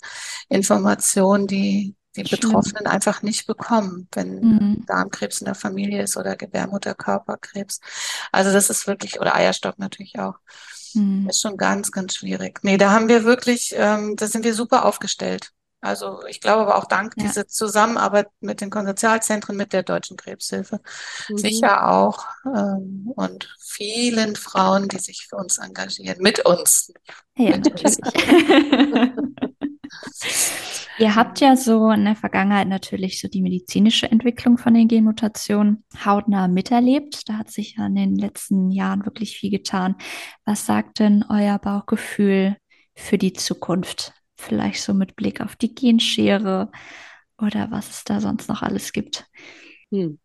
Information, 0.49 1.47
die 1.47 1.95
die. 2.25 2.35
Betroffenen 2.35 2.87
einfach 2.87 3.21
nicht 3.21 3.47
bekommen, 3.47 4.07
wenn 4.13 4.39
Mhm. 4.39 4.85
Darmkrebs 4.85 5.41
in 5.41 5.45
der 5.45 5.55
Familie 5.55 6.01
ist 6.03 6.17
oder 6.17 6.35
Gebärmutterkörperkrebs. 6.35 7.79
Also 8.31 8.51
das 8.51 8.69
ist 8.69 8.87
wirklich, 8.87 9.19
oder 9.19 9.35
Eierstock 9.35 9.77
natürlich 9.79 10.17
auch. 10.19 10.35
Mhm. 10.93 11.27
Ist 11.29 11.41
schon 11.41 11.57
ganz, 11.57 11.91
ganz 11.91 12.15
schwierig. 12.15 12.59
Nee, 12.63 12.77
da 12.77 12.91
haben 12.91 13.07
wir 13.09 13.23
wirklich, 13.23 13.73
ähm, 13.77 14.15
da 14.15 14.27
sind 14.27 14.43
wir 14.43 14.53
super 14.53 14.85
aufgestellt. 14.85 15.51
Also 15.81 16.25
ich 16.27 16.41
glaube 16.41 16.63
aber 16.63 16.75
auch 16.75 16.85
dank 16.87 17.13
Ja. 17.15 17.23
dieser 17.23 17.47
Zusammenarbeit 17.47 18.27
mit 18.41 18.59
den 18.59 18.69
Konsortialzentren, 18.69 19.55
mit 19.55 19.71
der 19.71 19.83
Deutschen 19.83 20.17
Krebshilfe, 20.17 20.81
Mhm. 21.29 21.37
sicher 21.37 21.87
auch, 21.89 22.25
ähm, 22.45 23.11
und 23.15 23.55
vielen 23.61 24.35
Frauen, 24.35 24.89
die 24.89 24.99
sich 24.99 25.27
für 25.29 25.37
uns 25.37 25.57
engagieren, 25.57 26.17
mit 26.21 26.39
uns. 26.45 26.91
Ja, 27.37 27.55
natürlich. 27.57 27.97
Ihr 30.99 31.15
habt 31.15 31.39
ja 31.39 31.55
so 31.55 31.91
in 31.91 32.03
der 32.03 32.17
Vergangenheit 32.17 32.67
natürlich 32.67 33.21
so 33.21 33.29
die 33.29 33.41
medizinische 33.41 34.11
Entwicklung 34.11 34.57
von 34.57 34.73
den 34.73 34.89
Genmutationen 34.89 35.85
hautnah 36.03 36.49
miterlebt. 36.49 37.29
Da 37.29 37.37
hat 37.37 37.49
sich 37.49 37.77
ja 37.77 37.85
in 37.85 37.95
den 37.95 38.15
letzten 38.15 38.69
Jahren 38.69 39.05
wirklich 39.05 39.37
viel 39.37 39.49
getan. 39.49 39.95
Was 40.43 40.65
sagt 40.65 40.99
denn 40.99 41.23
euer 41.29 41.57
Bauchgefühl 41.57 42.57
für 42.95 43.17
die 43.17 43.31
Zukunft? 43.31 44.13
Vielleicht 44.35 44.81
so 44.81 44.93
mit 44.93 45.15
Blick 45.15 45.39
auf 45.39 45.55
die 45.55 45.73
Genschere 45.73 46.69
oder 47.37 47.71
was 47.71 47.89
es 47.89 48.03
da 48.03 48.19
sonst 48.19 48.49
noch 48.49 48.61
alles 48.61 48.91
gibt. 48.91 49.25
Hm. 49.91 50.19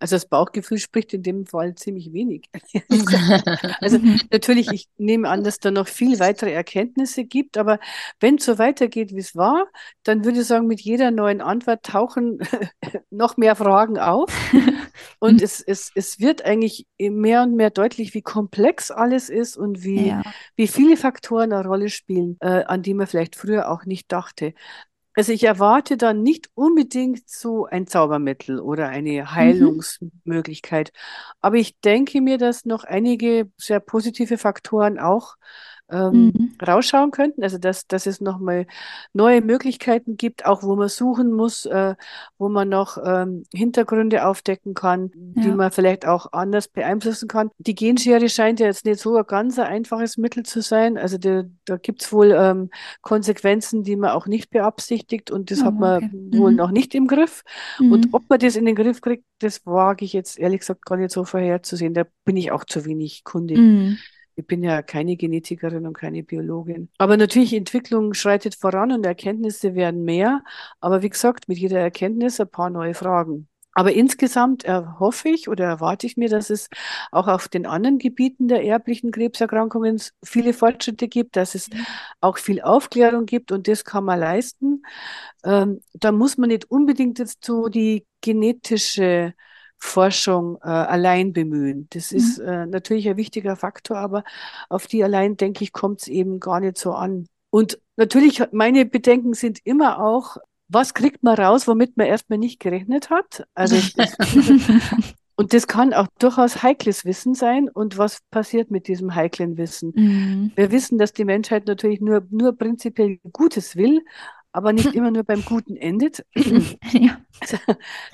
Also 0.00 0.16
das 0.16 0.26
Bauchgefühl 0.26 0.78
spricht 0.78 1.14
in 1.14 1.22
dem 1.22 1.46
Fall 1.46 1.74
ziemlich 1.74 2.12
wenig. 2.12 2.48
Also 3.80 3.98
natürlich, 4.30 4.72
ich 4.72 4.88
nehme 4.98 5.28
an, 5.28 5.44
dass 5.44 5.58
da 5.58 5.70
noch 5.70 5.88
viel 5.88 6.18
weitere 6.20 6.52
Erkenntnisse 6.52 7.24
gibt, 7.24 7.56
aber 7.58 7.78
wenn 8.20 8.36
es 8.36 8.44
so 8.44 8.58
weitergeht, 8.58 9.12
wie 9.14 9.18
es 9.20 9.36
war, 9.36 9.66
dann 10.02 10.24
würde 10.24 10.40
ich 10.40 10.46
sagen, 10.46 10.66
mit 10.66 10.80
jeder 10.80 11.10
neuen 11.10 11.40
Antwort 11.40 11.82
tauchen 11.84 12.38
noch 13.10 13.36
mehr 13.36 13.56
Fragen 13.56 13.98
auf. 13.98 14.30
Und 15.18 15.42
es, 15.42 15.60
es, 15.60 15.90
es 15.94 16.20
wird 16.20 16.44
eigentlich 16.44 16.86
mehr 16.98 17.42
und 17.42 17.54
mehr 17.56 17.70
deutlich, 17.70 18.14
wie 18.14 18.22
komplex 18.22 18.90
alles 18.90 19.28
ist 19.28 19.56
und 19.56 19.82
wie, 19.82 20.08
Ja. 20.08 20.22
wie 20.56 20.68
viele 20.68 20.96
Faktoren 20.96 21.52
eine 21.52 21.66
Rolle 21.66 21.88
spielen, 21.88 22.36
äh, 22.40 22.64
an 22.64 22.82
die 22.82 22.94
man 22.94 23.06
vielleicht 23.06 23.36
früher 23.36 23.70
auch 23.70 23.84
nicht 23.84 24.10
dachte. 24.12 24.54
Also 25.16 25.30
ich 25.32 25.44
erwarte 25.44 25.96
dann 25.96 26.22
nicht 26.22 26.50
unbedingt 26.54 27.28
so 27.28 27.66
ein 27.66 27.86
Zaubermittel 27.86 28.58
oder 28.58 28.88
eine 28.88 29.32
Heilungsmöglichkeit, 29.32 30.92
aber 31.40 31.56
ich 31.56 31.78
denke 31.80 32.20
mir, 32.20 32.36
dass 32.36 32.64
noch 32.64 32.82
einige 32.82 33.48
sehr 33.56 33.78
positive 33.78 34.38
Faktoren 34.38 34.98
auch 34.98 35.36
ähm, 35.90 36.32
Mhm. 36.34 36.52
rausschauen 36.66 37.10
könnten. 37.10 37.42
Also 37.42 37.58
dass, 37.58 37.86
dass 37.86 38.06
es 38.06 38.20
nochmal 38.20 38.66
neue 39.12 39.40
Möglichkeiten 39.42 40.16
gibt, 40.16 40.46
auch 40.46 40.62
wo 40.62 40.76
man 40.76 40.88
suchen 40.88 41.32
muss, 41.32 41.66
äh, 41.66 41.94
wo 42.38 42.48
man 42.48 42.68
noch 42.68 42.96
ähm, 43.04 43.44
Hintergründe 43.52 44.26
aufdecken 44.26 44.74
kann, 44.74 45.10
die 45.14 45.48
Ja. 45.48 45.54
man 45.54 45.70
vielleicht 45.70 46.06
auch 46.06 46.32
anders 46.32 46.68
beeinflussen 46.68 47.28
kann. 47.28 47.50
Die 47.58 47.74
Genschere 47.74 48.28
scheint 48.28 48.60
ja 48.60 48.66
jetzt 48.66 48.84
nicht 48.86 49.00
so 49.00 49.16
ein 49.16 49.26
ganz 49.26 49.58
ein 49.58 49.66
einfaches 49.66 50.16
Mittel 50.16 50.44
zu 50.44 50.62
sein. 50.62 50.96
Also 50.96 51.18
da, 51.18 51.44
da 51.66 51.76
gibt's 51.76 52.12
wohl 52.12 52.30
ähm, 52.32 52.70
Konsequenzen, 53.02 53.82
die 53.84 53.96
man 53.96 54.10
auch 54.10 54.26
nicht 54.26 54.50
beabsichtigt 54.50 55.30
und 55.30 55.50
das 55.50 55.60
Oh, 55.60 55.64
hat 55.66 55.78
man 55.78 55.96
okay. 56.04 56.10
wohl 56.12 56.50
Mhm. 56.52 56.56
noch 56.56 56.70
nicht 56.70 56.94
im 56.94 57.06
Griff. 57.06 57.42
Und 57.78 58.06
Mhm. 58.06 58.08
ob 58.12 58.22
man 58.28 58.38
das 58.38 58.56
in 58.56 58.64
den 58.64 58.74
Griff 58.74 59.00
kriegt, 59.00 59.24
das 59.40 59.64
wage 59.66 60.04
ich 60.04 60.12
jetzt 60.12 60.38
ehrlich 60.38 60.60
gesagt 60.60 60.86
gar 60.86 60.96
nicht 60.96 61.10
so 61.10 61.24
vorherzusehen. 61.24 61.94
Da 61.94 62.04
bin 62.24 62.36
ich 62.36 62.52
auch 62.52 62.64
zu 62.64 62.84
wenig 62.86 63.24
kundig. 63.24 63.58
Mhm. 64.36 64.40
Ich 64.40 64.46
bin 64.46 64.62
ja 64.62 64.82
keine 64.82 65.16
Genetikerin 65.16 65.86
und 65.86 65.94
keine 65.94 66.22
Biologin. 66.22 66.88
Aber 66.98 67.16
natürlich, 67.16 67.52
Entwicklung 67.54 68.14
schreitet 68.14 68.54
voran 68.54 68.92
und 68.92 69.06
Erkenntnisse 69.06 69.74
werden 69.74 70.04
mehr. 70.04 70.42
Aber 70.80 71.02
wie 71.02 71.10
gesagt, 71.10 71.48
mit 71.48 71.58
jeder 71.58 71.80
Erkenntnis 71.80 72.40
ein 72.40 72.48
paar 72.48 72.70
neue 72.70 72.94
Fragen. 72.94 73.48
Aber 73.76 73.92
insgesamt 73.92 74.64
erhoffe 74.64 75.28
ich 75.28 75.48
oder 75.48 75.64
erwarte 75.64 76.06
ich 76.06 76.16
mir, 76.16 76.28
dass 76.28 76.48
es 76.48 76.68
auch 77.10 77.26
auf 77.26 77.48
den 77.48 77.66
anderen 77.66 77.98
Gebieten 77.98 78.46
der 78.46 78.64
erblichen 78.64 79.10
Krebserkrankungen 79.10 80.00
viele 80.24 80.52
Fortschritte 80.52 81.08
gibt, 81.08 81.34
dass 81.34 81.56
es 81.56 81.70
auch 82.20 82.38
viel 82.38 82.62
Aufklärung 82.62 83.26
gibt 83.26 83.50
und 83.50 83.66
das 83.66 83.84
kann 83.84 84.04
man 84.04 84.20
leisten. 84.20 84.82
Ähm, 85.44 85.80
da 85.94 86.12
muss 86.12 86.38
man 86.38 86.48
nicht 86.50 86.70
unbedingt 86.70 87.18
jetzt 87.18 87.44
so 87.44 87.68
die 87.68 88.06
genetische 88.20 89.34
Forschung 89.84 90.56
äh, 90.62 90.68
allein 90.68 91.32
bemühen. 91.32 91.86
Das 91.90 92.10
ist 92.10 92.38
äh, 92.38 92.66
natürlich 92.66 93.08
ein 93.08 93.18
wichtiger 93.18 93.54
Faktor, 93.54 93.98
aber 93.98 94.24
auf 94.68 94.86
die 94.86 95.04
allein, 95.04 95.36
denke 95.36 95.62
ich, 95.62 95.72
kommt 95.72 96.00
es 96.00 96.08
eben 96.08 96.40
gar 96.40 96.60
nicht 96.60 96.78
so 96.78 96.92
an. 96.92 97.26
Und 97.50 97.78
natürlich, 97.96 98.42
meine 98.50 98.86
Bedenken 98.86 99.34
sind 99.34 99.60
immer 99.64 100.02
auch, 100.02 100.38
was 100.68 100.94
kriegt 100.94 101.22
man 101.22 101.36
raus, 101.36 101.68
womit 101.68 101.96
man 101.96 102.06
erstmal 102.06 102.38
nicht 102.38 102.60
gerechnet 102.60 103.10
hat? 103.10 103.46
Also 103.54 103.76
und 105.36 105.52
das 105.52 105.66
kann 105.66 105.92
auch 105.92 106.08
durchaus 106.18 106.62
heikles 106.62 107.04
Wissen 107.04 107.34
sein. 107.34 107.68
Und 107.68 107.98
was 107.98 108.20
passiert 108.30 108.70
mit 108.70 108.88
diesem 108.88 109.14
heiklen 109.14 109.58
Wissen? 109.58 109.92
Mhm. 109.94 110.52
Wir 110.56 110.72
wissen, 110.72 110.96
dass 110.98 111.12
die 111.12 111.26
Menschheit 111.26 111.66
natürlich 111.66 112.00
nur, 112.00 112.26
nur 112.30 112.56
prinzipiell 112.56 113.18
Gutes 113.32 113.76
will, 113.76 114.02
aber 114.54 114.72
nicht 114.74 114.94
immer 114.94 115.12
nur 115.12 115.24
beim 115.24 115.44
Guten 115.44 115.76
endet. 115.76 116.26
Ja. 116.92 117.20
Also, 117.40 117.58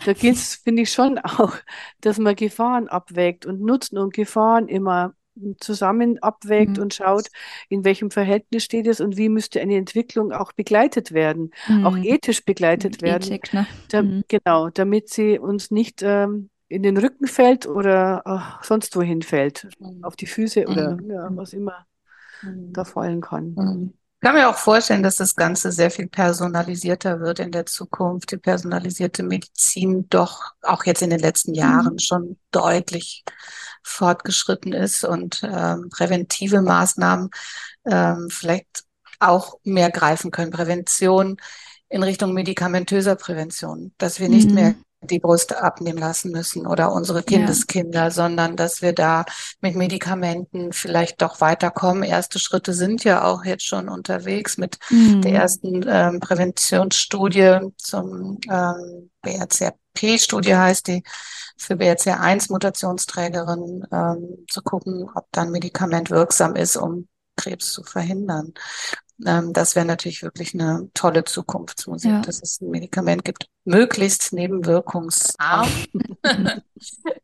da 0.02 0.12
gilt 0.14 0.36
es, 0.38 0.56
finde 0.56 0.82
ich, 0.82 0.92
schon 0.92 1.18
auch, 1.18 1.54
dass 2.00 2.18
man 2.18 2.34
Gefahren 2.36 2.88
abwägt 2.88 3.46
und 3.46 3.60
Nutzen 3.60 3.98
und 3.98 4.12
Gefahren 4.14 4.68
immer 4.68 5.14
zusammen 5.60 6.18
abwägt 6.22 6.78
Mhm. 6.78 6.80
und 6.80 6.94
schaut, 6.94 7.28
in 7.68 7.84
welchem 7.84 8.10
Verhältnis 8.10 8.64
steht 8.64 8.86
es 8.88 9.00
und 9.00 9.16
wie 9.16 9.28
müsste 9.28 9.60
eine 9.60 9.76
Entwicklung 9.76 10.32
auch 10.32 10.52
begleitet 10.52 11.12
werden, 11.12 11.52
auch 11.80 11.96
Mhm. 11.96 12.02
ethisch 12.02 12.44
begleitet 12.44 13.00
werden, 13.00 13.38
Ethik, 13.38 13.52
ne? 13.52 13.66
da, 13.88 14.02
Mhm. 14.02 14.22
genau, 14.28 14.70
damit 14.70 15.08
sie 15.10 15.38
uns 15.38 15.70
nicht 15.70 16.02
ähm, 16.02 16.50
in 16.68 16.82
den 16.82 16.96
Rücken 16.96 17.26
fällt 17.26 17.66
oder 17.66 18.22
äh, 18.60 18.64
sonst 18.66 18.96
wohin 18.96 19.22
fällt, 19.22 19.68
auf 20.02 20.16
die 20.16 20.26
Füße 20.26 20.68
oder 20.68 20.98
Mhm. 20.98 21.08
ja, 21.08 21.30
was 21.36 21.52
immer 21.52 21.86
Mhm. 22.42 22.74
da 22.74 22.84
fallen 22.84 23.20
kann. 23.20 23.60
Mhm. 24.22 24.26
Ich 24.26 24.26
kann 24.28 24.34
mir 24.34 24.50
auch 24.50 24.56
vorstellen, 24.58 25.02
dass 25.02 25.16
das 25.16 25.34
Ganze 25.34 25.72
sehr 25.72 25.90
viel 25.90 26.06
personalisierter 26.08 27.20
wird 27.20 27.38
in 27.38 27.52
der 27.52 27.66
Zukunft. 27.66 28.32
Die 28.32 28.36
personalisierte 28.36 29.22
Medizin 29.22 30.08
doch 30.10 30.52
auch 30.62 30.84
jetzt 30.84 31.02
in 31.02 31.10
den 31.10 31.20
letzten 31.20 31.54
Jahren 31.54 31.98
schon 31.98 32.38
deutlich 32.50 33.24
fortgeschritten 33.82 34.72
ist 34.74 35.04
und 35.04 35.42
ähm, 35.42 35.88
präventive 35.90 36.60
Maßnahmen 36.60 37.30
ähm, 37.86 38.28
vielleicht 38.30 38.84
auch 39.20 39.58
mehr 39.64 39.90
greifen 39.90 40.30
können. 40.30 40.50
Prävention 40.50 41.36
in 41.88 42.02
Richtung 42.02 42.34
medikamentöser 42.34 43.16
Prävention, 43.16 43.94
dass 43.98 44.20
wir 44.20 44.28
nicht 44.28 44.50
Mhm. 44.50 44.54
mehr 44.54 44.74
die 45.02 45.18
Brust 45.18 45.54
abnehmen 45.54 45.98
lassen 45.98 46.30
müssen 46.30 46.66
oder 46.66 46.92
unsere 46.92 47.22
Kindeskinder, 47.22 48.04
ja. 48.04 48.10
sondern 48.10 48.56
dass 48.56 48.82
wir 48.82 48.92
da 48.92 49.24
mit 49.60 49.74
Medikamenten 49.74 50.72
vielleicht 50.72 51.22
doch 51.22 51.40
weiterkommen. 51.40 52.02
Erste 52.02 52.38
Schritte 52.38 52.74
sind 52.74 53.02
ja 53.04 53.24
auch 53.24 53.44
jetzt 53.44 53.64
schon 53.64 53.88
unterwegs 53.88 54.58
mit 54.58 54.78
mhm. 54.90 55.22
der 55.22 55.32
ersten 55.32 55.84
ähm, 55.88 56.20
Präventionsstudie 56.20 57.72
zum 57.76 58.38
ähm, 58.50 59.10
BRCRP-Studie 59.22 60.56
heißt 60.56 60.88
die 60.88 61.02
für 61.56 61.74
BRCA1-Mutationsträgerin 61.74 63.86
ähm, 63.92 64.46
zu 64.48 64.62
gucken, 64.62 65.10
ob 65.14 65.26
dann 65.30 65.50
Medikament 65.50 66.10
wirksam 66.10 66.56
ist, 66.56 66.76
um 66.76 67.06
Krebs 67.36 67.72
zu 67.72 67.82
verhindern. 67.82 68.54
Ähm, 69.26 69.52
das 69.52 69.76
wäre 69.76 69.86
natürlich 69.86 70.22
wirklich 70.22 70.54
eine 70.54 70.88
tolle 70.94 71.24
Zukunftsmusik, 71.24 72.10
ja. 72.10 72.20
dass 72.20 72.42
es 72.42 72.60
ein 72.60 72.70
Medikament 72.70 73.24
gibt, 73.24 73.46
möglichst 73.64 74.32
nebenwirkungsarm, 74.32 75.68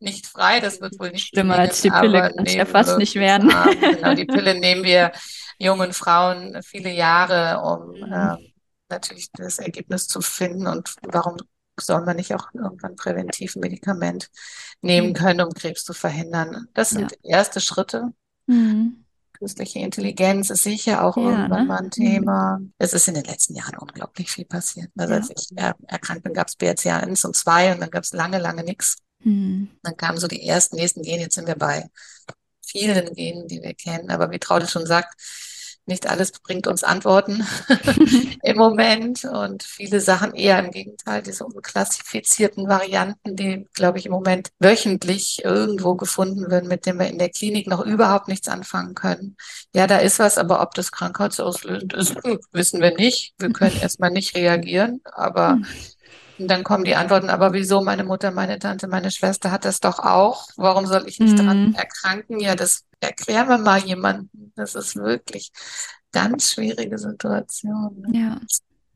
nicht 0.01 0.27
frei, 0.27 0.61
das 0.61 0.81
wird 0.81 0.99
wohl 0.99 1.11
nicht 1.11 1.29
schlimmer 1.29 1.59
als 1.59 1.83
die 1.83 1.91
Pille, 1.91 2.33
kann 2.35 2.47
es 2.47 2.55
ja 2.55 2.67
fast 2.67 2.99
nicht 2.99 3.15
werden. 3.15 3.49
genau, 3.81 4.15
die 4.15 4.27
Pille 4.27 4.55
nehmen 4.61 4.85
wir 4.85 5.13
jungen 5.59 5.93
Frauen 5.93 6.61
viele 6.63 6.93
Jahre, 6.93 7.63
um 7.63 7.95
äh, 7.95 8.37
natürlich 8.89 9.31
das 9.33 9.59
Ergebnis 9.59 10.07
zu 10.07 10.21
finden 10.21 10.67
und 10.67 10.95
warum 11.03 11.37
soll 11.79 12.05
man 12.05 12.17
nicht 12.17 12.35
auch 12.35 12.49
irgendwann 12.55 12.97
präventiv 12.97 13.57
ein 13.57 13.61
Medikament 13.61 14.31
nehmen 14.81 15.09
mhm. 15.09 15.15
können, 15.15 15.41
um 15.43 15.53
Krebs 15.53 15.85
zu 15.85 15.93
verhindern. 15.93 16.69
Das 16.75 16.91
sind 16.91 17.13
ja. 17.23 17.39
erste 17.39 17.61
Schritte. 17.61 18.13
Mhm. 18.47 19.06
Künstliche 19.39 19.81
Intelligenz 19.81 20.51
ist 20.51 20.63
sicher 20.63 21.05
auch 21.05 21.17
ja, 21.17 21.23
irgendwann 21.23 21.63
ne? 21.63 21.67
mal 21.67 21.79
ein 21.79 21.91
Thema. 21.91 22.59
Mhm. 22.59 22.73
Es 22.79 22.93
ist 22.93 23.09
in 23.09 23.15
den 23.15 23.25
letzten 23.25 23.55
Jahren 23.55 23.77
unglaublich 23.79 24.31
viel 24.31 24.45
passiert. 24.45 24.91
Also 24.97 25.13
ja. 25.13 25.21
als 25.21 25.31
ich 25.31 25.49
er 25.57 25.77
erkrankt 25.87 26.25
bin, 26.25 26.35
gab 26.35 26.49
es 26.49 26.57
BRCA 26.57 26.99
1 26.99 27.25
und 27.25 27.37
2 27.37 27.75
und 27.75 27.81
dann 27.81 27.91
gab 27.91 28.05
es 28.05 28.13
lange, 28.13 28.39
lange 28.39 28.65
nichts. 28.65 28.97
Mhm. 29.21 29.71
Dann 29.83 29.97
kamen 29.97 30.19
so 30.19 30.29
die 30.29 30.47
ersten, 30.47 30.77
nächsten 30.77 31.03
Gene. 31.03 31.23
Jetzt 31.23 31.35
sind 31.35 31.47
wir 31.47 31.57
bei 31.57 31.89
vielen 32.65 33.13
Genen, 33.15 33.47
die 33.49 33.63
wir 33.63 33.75
kennen. 33.75 34.11
Aber 34.11 34.31
wie 34.31 34.39
Traudel 34.39 34.69
schon 34.69 34.87
sagt, 34.87 35.15
nicht 35.87 36.09
alles 36.09 36.33
bringt 36.33 36.67
uns 36.67 36.85
Antworten 36.85 37.47
im 38.43 38.57
Moment 38.57 39.25
und 39.25 39.63
viele 39.63 40.01
Sachen 40.01 40.35
eher 40.35 40.59
im 40.59 40.71
Gegenteil, 40.71 41.23
diese 41.23 41.45
unklassifizierten 41.45 42.69
Varianten, 42.69 43.37
die, 43.37 43.67
glaube 43.73 43.99
ich, 43.99 44.07
im 44.07 44.13
Moment 44.13 44.51
wöchentlich 44.59 45.45
irgendwo 45.45 45.95
gefunden 45.95 46.51
werden, 46.51 46.69
mit 46.69 46.87
denen 46.87 46.99
wir 46.99 47.07
in 47.07 47.19
der 47.19 47.31
Klinik 47.31 47.69
noch 47.69 47.85
überhaupt 47.85 48.29
nichts 48.29 48.49
anfangen 48.49 48.95
können. 48.95 49.37
Ja, 49.75 49.87
da 49.87 49.99
ist 49.99 50.19
was, 50.19 50.39
aber 50.39 50.61
ob 50.61 50.75
das 50.75 50.91
krankheitsauslösend 50.91 51.95
ist, 51.95 52.17
wissen 52.53 52.81
wir 52.81 52.95
nicht. 52.95 53.35
Wir 53.39 53.53
können 53.53 53.77
erstmal 53.81 54.11
nicht 54.11 54.35
reagieren, 54.37 55.01
aber 55.05 55.51
hm. 55.51 55.67
Und 56.39 56.49
dann 56.49 56.65
kommen 56.65 56.85
die 56.85 56.97
Antworten, 56.97 57.31
aber 57.31 57.53
wieso 57.53 57.83
meine 57.83 58.05
Mutter, 58.05 58.31
meine 58.31 58.59
Tante, 58.59 58.89
meine 58.89 59.11
Schwester 59.11 59.51
hat 59.51 59.65
das 59.65 59.81
doch 59.81 59.99
auch? 59.99 60.49
Warum 60.57 60.87
soll 60.87 61.09
ich 61.09 61.19
nicht 61.19 61.35
mm. 61.35 61.47
dran 61.47 61.75
erkranken? 61.75 62.41
Ja, 62.41 62.55
das 62.55 62.85
erklären 63.01 63.49
wir 63.49 63.59
mal 63.59 63.81
jemanden. 63.81 64.53
Das 64.55 64.75
ist 64.75 64.97
wirklich 64.97 65.51
ganz 66.13 66.53
schwierige 66.53 66.99
Situation. 66.99 68.05
Ne? 68.07 68.19
Ja. 68.19 68.41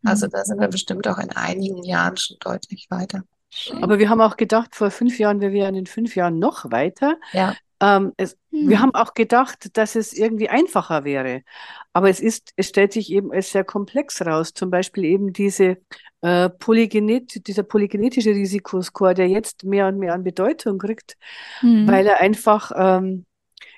Also 0.04 0.26
da 0.26 0.44
sind 0.44 0.60
wir 0.60 0.68
bestimmt 0.68 1.06
auch 1.08 1.18
in 1.18 1.30
einigen 1.30 1.82
Jahren 1.82 2.16
schon 2.16 2.36
deutlich 2.40 2.86
weiter. 2.90 3.22
Aber 3.80 3.98
wir 3.98 4.08
haben 4.08 4.20
auch 4.20 4.36
gedacht, 4.36 4.76
vor 4.76 4.90
fünf 4.90 5.18
Jahren, 5.18 5.40
wir 5.40 5.52
wären 5.52 5.74
in 5.74 5.86
fünf 5.86 6.14
Jahren 6.16 6.38
noch 6.38 6.70
weiter. 6.70 7.16
Ja. 7.32 7.54
Ähm, 7.80 8.12
es, 8.16 8.36
hm. 8.50 8.68
Wir 8.68 8.80
haben 8.80 8.94
auch 8.94 9.14
gedacht, 9.14 9.76
dass 9.76 9.96
es 9.96 10.12
irgendwie 10.12 10.48
einfacher 10.48 11.04
wäre. 11.04 11.42
Aber 11.92 12.10
es 12.10 12.20
ist, 12.20 12.52
es 12.56 12.68
stellt 12.68 12.92
sich 12.92 13.10
eben 13.10 13.32
als 13.32 13.50
sehr 13.50 13.64
komplex 13.64 14.24
raus. 14.24 14.52
Zum 14.52 14.70
Beispiel 14.70 15.04
eben 15.04 15.32
diese 15.32 15.78
äh, 16.20 16.50
Polygenet, 16.50 17.46
dieser 17.46 17.62
polygenetische 17.62 18.30
Risikoscore, 18.30 19.14
der 19.14 19.28
jetzt 19.28 19.64
mehr 19.64 19.88
und 19.88 19.98
mehr 19.98 20.14
an 20.14 20.24
Bedeutung 20.24 20.78
kriegt, 20.78 21.16
hm. 21.60 21.86
weil 21.88 22.06
er 22.06 22.20
einfach, 22.20 22.72
ähm, 22.76 23.24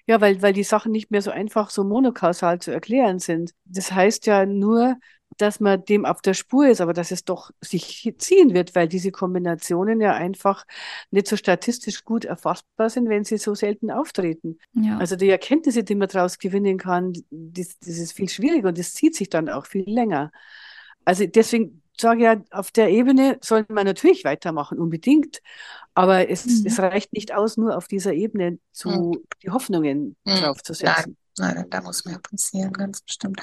ja, 0.06 0.20
weil, 0.20 0.42
weil 0.42 0.52
die 0.52 0.64
Sachen 0.64 0.90
nicht 0.90 1.10
mehr 1.10 1.22
so 1.22 1.30
einfach 1.30 1.70
so 1.70 1.84
monokausal 1.84 2.58
zu 2.58 2.72
erklären 2.72 3.20
sind. 3.20 3.52
Das 3.64 3.92
heißt 3.92 4.26
ja 4.26 4.46
nur, 4.46 4.96
dass 5.38 5.60
man 5.60 5.84
dem 5.84 6.04
auf 6.04 6.20
der 6.22 6.34
Spur 6.34 6.68
ist, 6.68 6.80
aber 6.80 6.92
dass 6.92 7.10
es 7.10 7.24
doch 7.24 7.50
sich 7.60 8.14
ziehen 8.18 8.54
wird, 8.54 8.74
weil 8.74 8.88
diese 8.88 9.10
Kombinationen 9.10 10.00
ja 10.00 10.14
einfach 10.14 10.64
nicht 11.10 11.26
so 11.26 11.36
statistisch 11.36 12.04
gut 12.04 12.24
erfassbar 12.24 12.90
sind, 12.90 13.08
wenn 13.08 13.24
sie 13.24 13.38
so 13.38 13.54
selten 13.54 13.90
auftreten. 13.90 14.58
Ja. 14.74 14.98
Also 14.98 15.16
die 15.16 15.28
Erkenntnisse, 15.28 15.84
die 15.84 15.94
man 15.94 16.08
daraus 16.08 16.38
gewinnen 16.38 16.78
kann, 16.78 17.12
das, 17.30 17.78
das 17.78 17.98
ist 17.98 18.12
viel 18.12 18.28
schwieriger 18.28 18.68
und 18.68 18.78
das 18.78 18.94
zieht 18.94 19.14
sich 19.14 19.28
dann 19.28 19.48
auch 19.48 19.66
viel 19.66 19.88
länger. 19.88 20.32
Also 21.04 21.26
deswegen 21.26 21.82
sage 21.98 22.20
ich 22.20 22.24
ja, 22.24 22.36
auf 22.50 22.70
der 22.70 22.90
Ebene 22.90 23.38
sollte 23.42 23.72
man 23.72 23.86
natürlich 23.86 24.24
weitermachen, 24.24 24.78
unbedingt. 24.78 25.40
Aber 25.94 26.28
es, 26.28 26.46
mhm. 26.46 26.66
es 26.66 26.78
reicht 26.78 27.12
nicht 27.12 27.34
aus, 27.34 27.56
nur 27.56 27.76
auf 27.76 27.86
dieser 27.86 28.12
Ebene 28.12 28.58
zu, 28.72 28.88
mhm. 28.88 29.24
die 29.42 29.50
Hoffnungen 29.50 30.16
mhm. 30.24 30.36
draufzusetzen. 30.36 31.16
Nein, 31.42 31.66
da 31.70 31.80
muss 31.80 32.04
mehr 32.04 32.20
passieren, 32.20 32.72
ganz 32.72 33.00
bestimmt. 33.00 33.40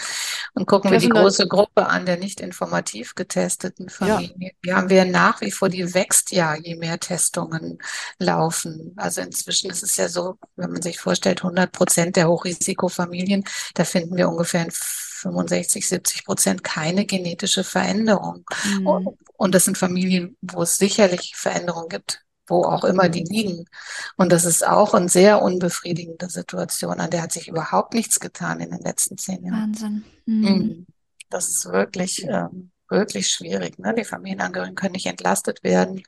Und 0.53 0.67
gucken 0.67 0.89
wir 0.89 0.99
die 0.99 1.09
große 1.09 1.49
Gruppe 1.49 1.87
an 1.87 2.05
der 2.05 2.15
nicht 2.15 2.39
informativ 2.39 3.13
getesteten 3.13 3.89
Familien. 3.89 4.51
Ja. 4.63 4.77
Haben 4.77 4.89
wir 4.89 5.03
nach 5.03 5.41
wie 5.41 5.51
vor, 5.51 5.67
die 5.67 5.93
wächst 5.93 6.31
ja, 6.31 6.55
je 6.55 6.77
mehr 6.77 6.97
Testungen 6.97 7.77
laufen. 8.17 8.93
Also 8.95 9.19
inzwischen 9.19 9.69
ist 9.69 9.83
es 9.83 9.97
ja 9.97 10.07
so, 10.07 10.37
wenn 10.55 10.71
man 10.71 10.81
sich 10.81 10.97
vorstellt, 10.97 11.43
100 11.43 11.73
Prozent 11.73 12.15
der 12.15 12.29
Hochrisikofamilien, 12.29 13.43
da 13.73 13.83
finden 13.83 14.15
wir 14.15 14.29
ungefähr 14.29 14.63
in 14.63 14.71
65, 14.71 15.85
70 15.85 16.23
Prozent 16.23 16.63
keine 16.63 17.05
genetische 17.05 17.65
Veränderung. 17.65 18.45
Mhm. 18.63 19.09
Und 19.35 19.55
das 19.55 19.65
sind 19.65 19.77
Familien, 19.77 20.37
wo 20.41 20.61
es 20.61 20.77
sicherlich 20.77 21.33
Veränderungen 21.35 21.89
gibt 21.89 22.23
wo 22.49 22.63
auch 22.63 22.83
immer 22.83 23.09
die 23.09 23.23
liegen. 23.23 23.65
Und 24.17 24.31
das 24.31 24.45
ist 24.45 24.65
auch 24.65 24.93
eine 24.93 25.09
sehr 25.09 25.41
unbefriedigende 25.41 26.29
Situation, 26.29 26.99
an 26.99 27.09
der 27.09 27.21
hat 27.21 27.31
sich 27.31 27.47
überhaupt 27.47 27.93
nichts 27.93 28.19
getan 28.19 28.59
in 28.59 28.71
den 28.71 28.81
letzten 28.81 29.17
zehn 29.17 29.43
Jahren. 29.43 29.73
Wahnsinn. 29.73 30.03
Mhm. 30.25 30.41
mhm. 30.41 30.85
Das 31.31 31.47
ist 31.47 31.65
wirklich, 31.71 32.23
ähm, 32.27 32.71
wirklich 32.89 33.27
schwierig. 33.27 33.77
Ne? 33.77 33.93
Die 33.93 34.03
Familienangehörigen 34.03 34.75
können 34.75 34.93
nicht 34.93 35.05
entlastet 35.05 35.63
werden. 35.63 36.01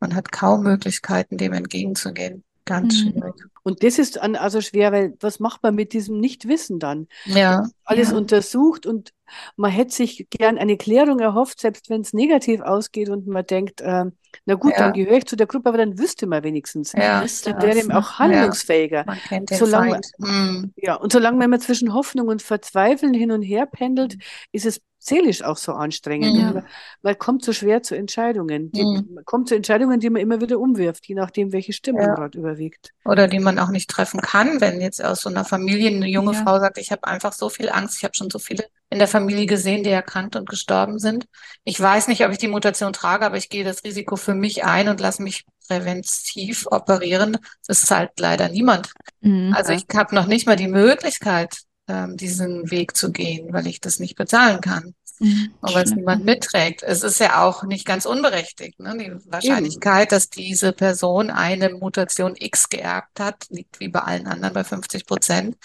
Man 0.00 0.14
hat 0.14 0.32
kaum 0.32 0.62
Möglichkeiten, 0.62 1.36
dem 1.36 1.52
entgegenzugehen. 1.52 2.44
Ganz 2.64 2.94
mhm. 2.94 3.10
schwierig. 3.10 3.34
Und 3.62 3.82
das 3.82 3.98
ist 3.98 4.20
also 4.20 4.60
schwer, 4.60 4.92
weil 4.92 5.14
was 5.20 5.40
macht 5.40 5.62
man 5.62 5.74
mit 5.74 5.92
diesem 5.92 6.18
Nichtwissen 6.18 6.78
dann? 6.78 7.08
Ja. 7.24 7.66
Alles 7.84 8.10
ja. 8.10 8.16
untersucht 8.16 8.86
und 8.86 9.12
man 9.56 9.70
hätte 9.70 9.94
sich 9.94 10.26
gern 10.30 10.58
eine 10.58 10.76
Klärung 10.76 11.18
erhofft, 11.20 11.60
selbst 11.60 11.90
wenn 11.90 12.00
es 12.00 12.12
negativ 12.12 12.60
ausgeht 12.60 13.08
und 13.08 13.26
man 13.26 13.46
denkt, 13.46 13.80
äh, 13.80 14.06
na 14.46 14.54
gut, 14.54 14.72
ja. 14.72 14.78
dann 14.78 14.92
gehöre 14.92 15.18
ich 15.18 15.26
zu 15.26 15.36
der 15.36 15.46
Gruppe, 15.46 15.68
aber 15.68 15.78
dann 15.78 15.98
wüsste 15.98 16.26
man 16.26 16.42
wenigstens. 16.42 16.92
Ja, 16.92 17.24
dann 17.44 17.62
wäre 17.62 17.78
eben 17.78 17.92
auch 17.92 18.18
handlungsfähiger. 18.18 18.98
Ja, 18.98 19.04
man 19.06 19.18
kennt 19.18 19.50
den 19.50 19.58
solange, 19.58 19.92
Feind. 19.92 20.06
Mhm. 20.18 20.72
Ja, 20.76 20.94
und 20.96 21.12
solange 21.12 21.46
man 21.46 21.60
zwischen 21.60 21.94
Hoffnung 21.94 22.28
und 22.28 22.42
Verzweifeln 22.42 23.14
hin 23.14 23.30
und 23.30 23.42
her 23.42 23.66
pendelt, 23.66 24.16
ist 24.52 24.66
es 24.66 24.80
seelisch 25.04 25.42
auch 25.42 25.58
so 25.58 25.72
anstrengend. 25.72 26.36
Ja. 26.36 26.52
Man, 26.52 26.66
man, 27.02 27.18
kommt 27.18 27.44
so 27.44 27.52
schwer 27.52 27.82
zu 27.82 27.94
Entscheidungen. 27.94 28.72
Die, 28.72 28.82
mhm. 28.82 29.08
Man 29.14 29.24
kommt 29.24 29.48
zu 29.48 29.54
Entscheidungen, 29.54 30.00
die 30.00 30.08
man 30.08 30.22
immer 30.22 30.40
wieder 30.40 30.58
umwirft, 30.58 31.06
je 31.06 31.14
nachdem, 31.14 31.52
welche 31.52 31.72
Stimmung 31.72 32.02
ja. 32.02 32.14
gerade 32.14 32.38
überwiegt. 32.38 32.92
Oder 33.04 33.28
die 33.28 33.38
man 33.38 33.58
auch 33.58 33.68
nicht 33.68 33.90
treffen 33.90 34.20
kann, 34.20 34.60
wenn 34.60 34.80
jetzt 34.80 35.04
aus 35.04 35.20
so 35.20 35.28
einer 35.28 35.44
Familie 35.44 35.90
eine 35.90 36.08
junge 36.08 36.32
ja. 36.32 36.42
Frau 36.42 36.58
sagt, 36.58 36.78
ich 36.78 36.90
habe 36.90 37.04
einfach 37.04 37.32
so 37.32 37.50
viel 37.50 37.68
Angst, 37.68 37.98
ich 37.98 38.04
habe 38.04 38.14
schon 38.14 38.30
so 38.30 38.38
viele 38.38 38.64
in 38.90 38.98
der 38.98 39.08
Familie 39.08 39.46
gesehen, 39.46 39.82
die 39.82 39.90
erkrankt 39.90 40.36
und 40.36 40.48
gestorben 40.48 40.98
sind. 40.98 41.26
Ich 41.64 41.80
weiß 41.80 42.08
nicht, 42.08 42.24
ob 42.24 42.32
ich 42.32 42.38
die 42.38 42.48
Mutation 42.48 42.92
trage, 42.92 43.26
aber 43.26 43.36
ich 43.36 43.48
gehe 43.48 43.64
das 43.64 43.82
Risiko 43.84 44.16
für 44.16 44.34
mich 44.34 44.64
ein 44.64 44.88
und 44.88 45.00
lasse 45.00 45.22
mich 45.22 45.44
präventiv 45.66 46.66
operieren. 46.70 47.38
Das 47.66 47.84
zahlt 47.86 48.10
leider 48.18 48.48
niemand. 48.48 48.92
Mhm. 49.20 49.52
Also 49.54 49.72
ich 49.72 49.84
habe 49.94 50.14
noch 50.14 50.26
nicht 50.26 50.46
mal 50.46 50.56
die 50.56 50.68
Möglichkeit, 50.68 51.58
ähm, 51.88 52.16
diesen 52.16 52.70
Weg 52.70 52.96
zu 52.96 53.12
gehen, 53.12 53.52
weil 53.52 53.66
ich 53.66 53.80
das 53.80 53.98
nicht 53.98 54.16
bezahlen 54.16 54.60
kann. 54.60 54.94
Mhm, 55.20 55.54
und 55.60 55.74
weil 55.74 55.84
es 55.84 55.94
niemand 55.94 56.24
mitträgt. 56.24 56.82
Es 56.82 57.02
ist 57.02 57.20
ja 57.20 57.44
auch 57.44 57.62
nicht 57.62 57.86
ganz 57.86 58.04
unberechtigt. 58.04 58.80
Ne? 58.80 58.96
Die 58.98 59.30
Wahrscheinlichkeit, 59.30 60.12
dass 60.12 60.28
diese 60.28 60.72
Person 60.72 61.30
eine 61.30 61.70
Mutation 61.70 62.34
X 62.36 62.68
geerbt 62.68 63.20
hat, 63.20 63.46
liegt 63.50 63.78
wie 63.80 63.88
bei 63.88 64.00
allen 64.00 64.26
anderen 64.26 64.54
bei 64.54 64.64
50 64.64 65.06
Prozent. 65.06 65.56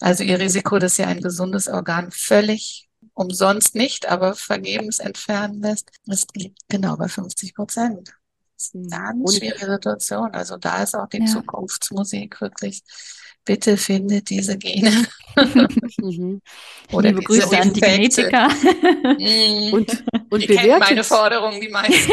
Also 0.00 0.22
ihr 0.22 0.38
Risiko, 0.38 0.78
dass 0.78 0.98
ihr 0.98 1.08
ein 1.08 1.20
gesundes 1.20 1.68
Organ 1.68 2.10
völlig 2.12 2.88
umsonst 3.14 3.74
nicht, 3.74 4.06
aber 4.08 4.34
vergebens 4.34 4.98
entfernen 4.98 5.60
lässt, 5.60 5.90
das 6.06 6.26
liegt 6.34 6.58
genau 6.68 6.96
bei 6.96 7.08
50 7.08 7.54
Prozent. 7.54 8.14
Das 8.56 8.66
ist 8.66 8.74
eine 8.74 8.88
ganz 8.88 9.36
schwierige 9.36 9.66
Situation. 9.66 10.30
Also 10.32 10.56
da 10.56 10.82
ist 10.82 10.94
auch 10.94 11.08
die 11.08 11.18
ja. 11.18 11.26
Zukunftsmusik 11.26 12.40
wirklich 12.40 12.82
bitte 13.44 13.76
findet 13.76 14.30
diese 14.30 14.56
Gene. 14.58 15.06
mhm. 15.98 16.40
Oder 16.92 17.08
Liebe 17.08 17.22
Grüße 17.22 17.58
an 17.58 17.72
die 17.72 17.80
Genetiker. 17.80 18.48
Mhm. 18.48 19.72
und, 19.72 20.04
und 20.30 20.42
die 20.42 20.46
bewertet 20.46 20.80
meine 20.80 21.04
Forderung, 21.04 21.60
die 21.60 21.68
meisten. 21.68 22.12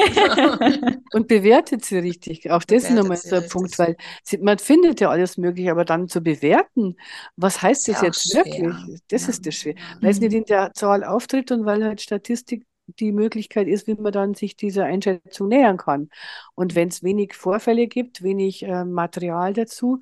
und 1.13 1.27
bewertet 1.27 1.85
sie 1.85 1.99
richtig. 1.99 2.49
Auch 2.49 2.63
das 2.63 2.83
ist 2.83 2.91
nochmal 2.91 3.17
so 3.17 3.35
ein 3.35 3.47
Punkt, 3.47 3.77
weil 3.79 3.95
sie, 4.23 4.37
man 4.37 4.57
findet 4.57 4.99
ja 5.01 5.09
alles 5.09 5.37
Mögliche, 5.37 5.71
aber 5.71 5.85
dann 5.85 6.07
zu 6.07 6.21
bewerten, 6.21 6.95
was 7.35 7.61
heißt 7.61 7.87
das 7.87 8.01
jetzt 8.01 8.31
schwer. 8.31 8.45
wirklich? 8.45 9.01
Das 9.09 9.23
ja. 9.23 9.29
ist 9.29 9.45
das 9.45 9.55
schwer. 9.55 9.75
Weil 10.01 10.11
es 10.11 10.19
nicht 10.19 10.33
in 10.33 10.45
der 10.45 10.71
Zahl 10.73 11.03
auftritt 11.03 11.51
und 11.51 11.65
weil 11.65 11.83
halt 11.83 12.01
Statistik 12.01 12.65
die 12.99 13.11
Möglichkeit 13.11 13.67
ist, 13.67 13.87
wie 13.87 13.95
man 13.95 14.11
dann 14.11 14.33
sich 14.33 14.55
dieser 14.55 14.85
Einschätzung 14.85 15.47
nähern 15.47 15.77
kann. 15.77 16.09
Und 16.55 16.75
wenn 16.75 16.89
es 16.89 17.03
wenig 17.03 17.33
Vorfälle 17.33 17.87
gibt, 17.87 18.21
wenig 18.21 18.63
äh, 18.63 18.83
Material 18.83 19.53
dazu, 19.53 20.01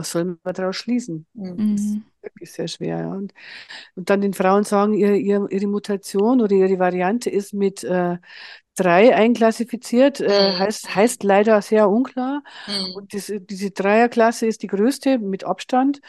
was 0.00 0.10
soll 0.12 0.38
man 0.42 0.54
daraus 0.54 0.76
schließen? 0.76 1.26
Mhm. 1.34 1.76
Das 1.76 1.84
ist 1.84 1.98
wirklich 2.22 2.52
sehr 2.52 2.68
schwer. 2.68 2.98
Ja. 3.00 3.12
Und, 3.12 3.34
und 3.94 4.10
dann 4.10 4.22
den 4.22 4.32
Frauen 4.32 4.64
sagen, 4.64 4.94
ihr, 4.94 5.14
ihr, 5.14 5.46
ihre 5.50 5.66
Mutation 5.66 6.40
oder 6.40 6.54
ihre 6.54 6.78
Variante 6.78 7.28
ist 7.28 7.52
mit 7.52 7.84
äh, 7.84 8.16
drei 8.76 9.14
einklassifiziert, 9.14 10.20
äh, 10.20 10.52
mhm. 10.52 10.58
heißt, 10.58 10.94
heißt 10.94 11.22
leider 11.22 11.60
sehr 11.60 11.88
unklar. 11.90 12.42
Mhm. 12.66 12.94
Und 12.94 13.12
diese, 13.12 13.40
diese 13.40 13.70
Dreierklasse 13.70 14.46
ist 14.46 14.62
die 14.62 14.68
größte 14.68 15.18
mit 15.18 15.44
Abstand. 15.44 16.00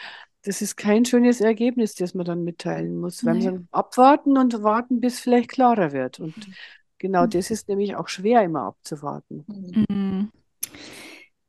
Das 0.44 0.62
ist 0.62 0.76
kein 0.78 1.06
schönes 1.06 1.42
Ergebnis, 1.42 1.94
das 1.94 2.14
man 2.14 2.26
dann 2.26 2.44
mitteilen 2.44 2.98
muss. 2.98 3.26
Weil 3.26 3.40
nee. 3.40 3.46
man 3.46 3.68
abwarten 3.72 4.38
und 4.38 4.64
warten, 4.64 5.02
bis 5.02 5.20
vielleicht 5.20 5.50
klarer 5.50 5.92
wird. 5.92 6.20
Und 6.20 6.36
mhm. 6.36 6.54
genau 6.98 7.28
das 7.28 7.52
ist 7.52 7.68
nämlich 7.68 7.96
auch 7.96 8.08
schwer 8.08 8.42
immer 8.42 8.64
abzuwarten. 8.64 9.46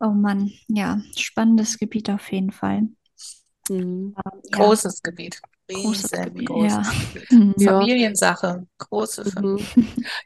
Mhm. 0.03 0.09
Oh 0.09 0.13
Mann, 0.13 0.53
ja, 0.69 1.01
spannendes 1.17 1.79
Gebiet 1.79 2.11
auf 2.11 2.31
jeden 2.33 2.51
Fall. 2.51 2.89
Mhm. 3.69 4.15
Großes 4.51 5.01
ja. 5.05 5.11
Gebiet. 5.11 5.41
Großes 5.69 6.11
Gebiet, 6.25 6.51
ja. 6.51 6.83
Gebiet. 7.31 7.69
Familiensache, 7.69 8.67
große 8.79 9.31
Familie. 9.31 9.65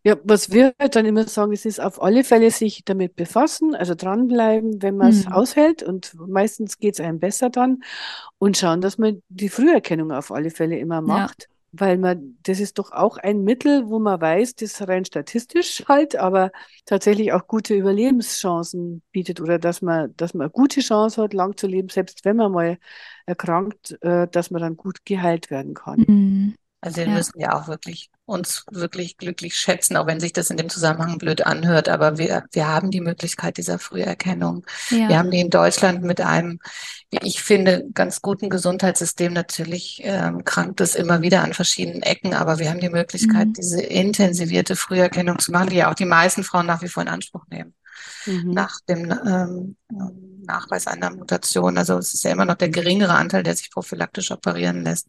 Ja, 0.03 0.17
was 0.25 0.51
wir 0.51 0.75
halt 0.79 0.97
dann 0.97 1.05
immer 1.05 1.27
sagen, 1.29 1.53
es 1.53 1.65
ist 1.65 1.81
auf 1.81 2.01
alle 2.01 2.25
Fälle 2.25 2.51
sich 2.51 2.85
damit 2.85 3.17
befassen, 3.17 3.75
also 3.75 3.95
dranbleiben, 3.95 4.83
wenn 4.83 4.97
man 4.97 5.11
es 5.11 5.27
mhm. 5.27 5.33
aushält 5.33 5.83
und 5.83 6.15
meistens 6.15 6.79
geht 6.79 6.95
es 6.95 7.01
einem 7.01 7.21
besser 7.21 7.51
dann 7.51 7.83
und 8.39 8.57
schauen, 8.57 8.81
dass 8.81 8.99
man 8.99 9.23
die 9.29 9.51
Früherkennung 9.51 10.11
auf 10.11 10.33
alle 10.33 10.51
Fälle 10.51 10.79
immer 10.79 11.03
macht. 11.03 11.49
Weil 11.79 11.99
man, 11.99 12.39
das 12.43 12.61
ist 12.61 12.79
doch 12.79 12.93
auch 12.93 13.17
ein 13.19 13.43
Mittel, 13.43 13.89
wo 13.89 13.99
man 13.99 14.21
weiß, 14.21 14.55
das 14.57 14.87
rein 14.87 15.05
statistisch 15.05 15.85
halt, 15.89 16.17
aber 16.17 16.53
tatsächlich 16.85 17.33
auch 17.33 17.47
gute 17.47 17.75
Überlebenschancen 17.75 19.03
bietet 19.12 19.41
oder 19.41 19.59
dass 19.59 19.83
man, 19.83 20.15
dass 20.17 20.35
man 20.35 20.47
eine 20.47 20.51
gute 20.51 20.81
Chance 20.81 21.23
hat, 21.23 21.35
lang 21.35 21.57
zu 21.57 21.67
leben, 21.67 21.89
selbst 21.89 22.25
wenn 22.25 22.37
man 22.37 22.53
mal 22.53 22.79
erkrankt, 23.27 23.99
äh, 24.03 24.29
dass 24.29 24.51
man 24.51 24.62
dann 24.62 24.77
gut 24.77 25.05
geheilt 25.05 25.51
werden 25.51 25.75
kann. 25.75 26.05
Mhm. 26.07 26.55
Also 26.81 26.99
wir 26.99 27.07
ja. 27.07 27.12
müssen 27.15 27.41
ja 27.41 27.53
auch 27.55 27.69
wirklich 27.69 28.11
uns 28.27 28.65
wirklich 28.71 29.17
glücklich 29.17 29.57
schätzen, 29.57 29.97
auch 29.97 30.07
wenn 30.07 30.21
sich 30.21 30.33
das 30.33 30.51
in 30.51 30.57
dem 30.57 30.69
Zusammenhang 30.69 31.19
blöd 31.19 31.47
anhört. 31.47 31.89
Aber 31.89 32.19
wir, 32.19 32.45
wir 32.53 32.69
haben 32.69 32.91
die 32.91 33.01
Möglichkeit 33.01 33.57
dieser 33.57 33.79
Früherkennung. 33.79 34.67
Ja. 34.91 35.09
Wir 35.09 35.19
haben 35.19 35.31
die 35.31 35.41
in 35.41 35.51
Deutschland 35.51 36.03
mit 36.03 36.21
einem, 36.21 36.59
wie 37.11 37.19
ich 37.23 37.43
finde, 37.43 37.85
ganz 37.95 38.21
guten 38.21 38.51
Gesundheitssystem. 38.51 39.33
Natürlich 39.33 40.01
ähm, 40.05 40.45
krankt 40.45 40.81
es 40.81 40.97
immer 40.97 41.23
wieder 41.23 41.43
an 41.43 41.55
verschiedenen 41.55 42.03
Ecken, 42.03 42.35
aber 42.35 42.59
wir 42.59 42.69
haben 42.69 42.81
die 42.81 42.91
Möglichkeit, 42.91 43.47
mhm. 43.47 43.53
diese 43.55 43.81
intensivierte 43.81 44.77
Früherkennung 44.77 45.39
zu 45.39 45.53
machen, 45.53 45.71
die 45.71 45.77
ja 45.77 45.91
auch 45.91 45.95
die 45.95 46.05
meisten 46.05 46.43
Frauen 46.43 46.67
nach 46.67 46.83
wie 46.83 46.89
vor 46.89 47.03
in 47.03 47.09
Anspruch 47.09 47.45
nehmen 47.49 47.75
mhm. 48.27 48.51
nach 48.51 48.81
dem 48.89 49.11
ähm, 49.11 49.77
Nachweis 50.46 50.87
einer 50.87 51.11
Mutation. 51.11 51.76
Also 51.78 51.98
es 51.98 52.14
ist 52.14 52.24
ja 52.24 52.30
immer 52.30 52.44
noch 52.44 52.54
der 52.54 52.68
geringere 52.68 53.14
Anteil, 53.14 53.42
der 53.42 53.56
sich 53.56 53.70
prophylaktisch 53.70 54.30
operieren 54.30 54.85
lässt. 54.85 55.09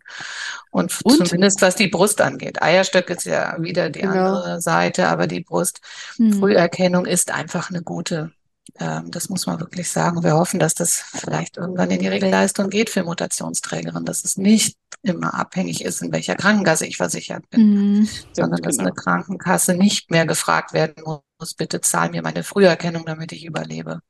Und, 0.71 0.99
Und? 1.03 1.27
zumindest 1.27 1.61
was 1.61 1.75
die 1.75 1.87
Brust 1.87 2.21
angeht. 2.21 2.61
Eierstöcke 2.61 3.13
ist 3.13 3.25
ja 3.25 3.55
wieder 3.59 3.89
die 3.89 4.01
genau. 4.01 4.13
andere 4.13 4.61
Seite, 4.61 5.07
aber 5.07 5.27
die 5.27 5.41
Brustfrüherkennung 5.41 7.03
mhm. 7.03 7.09
ist 7.09 7.31
einfach 7.31 7.69
eine 7.69 7.81
gute 7.81 8.31
ähm, 8.79 9.11
das 9.11 9.29
muss 9.29 9.45
man 9.45 9.59
wirklich 9.59 9.89
sagen. 9.89 10.23
Wir 10.23 10.35
hoffen, 10.35 10.59
dass 10.59 10.73
das 10.73 11.03
vielleicht 11.13 11.57
irgendwann 11.57 11.89
in 11.89 11.99
die 11.99 12.07
Regelleistung 12.07 12.69
geht 12.69 12.89
für 12.89 13.03
Mutationsträgerinnen, 13.03 14.05
dass 14.05 14.23
es 14.23 14.37
nicht 14.37 14.77
immer 15.03 15.33
abhängig 15.33 15.83
ist, 15.83 16.01
in 16.01 16.11
welcher 16.11 16.35
Krankenkasse 16.35 16.85
ich 16.85 16.97
versichert 16.97 17.49
bin, 17.49 17.99
mhm. 17.99 18.09
sondern 18.33 18.61
dass 18.61 18.77
genau. 18.77 18.89
eine 18.89 18.95
Krankenkasse 18.95 19.73
nicht 19.73 20.11
mehr 20.11 20.25
gefragt 20.25 20.73
werden 20.73 21.03
muss, 21.05 21.21
bitte 21.57 21.81
zahl 21.81 22.09
mir 22.09 22.21
meine 22.21 22.43
Früherkennung, 22.43 23.05
damit 23.05 23.31
ich 23.31 23.45
überlebe. 23.45 24.01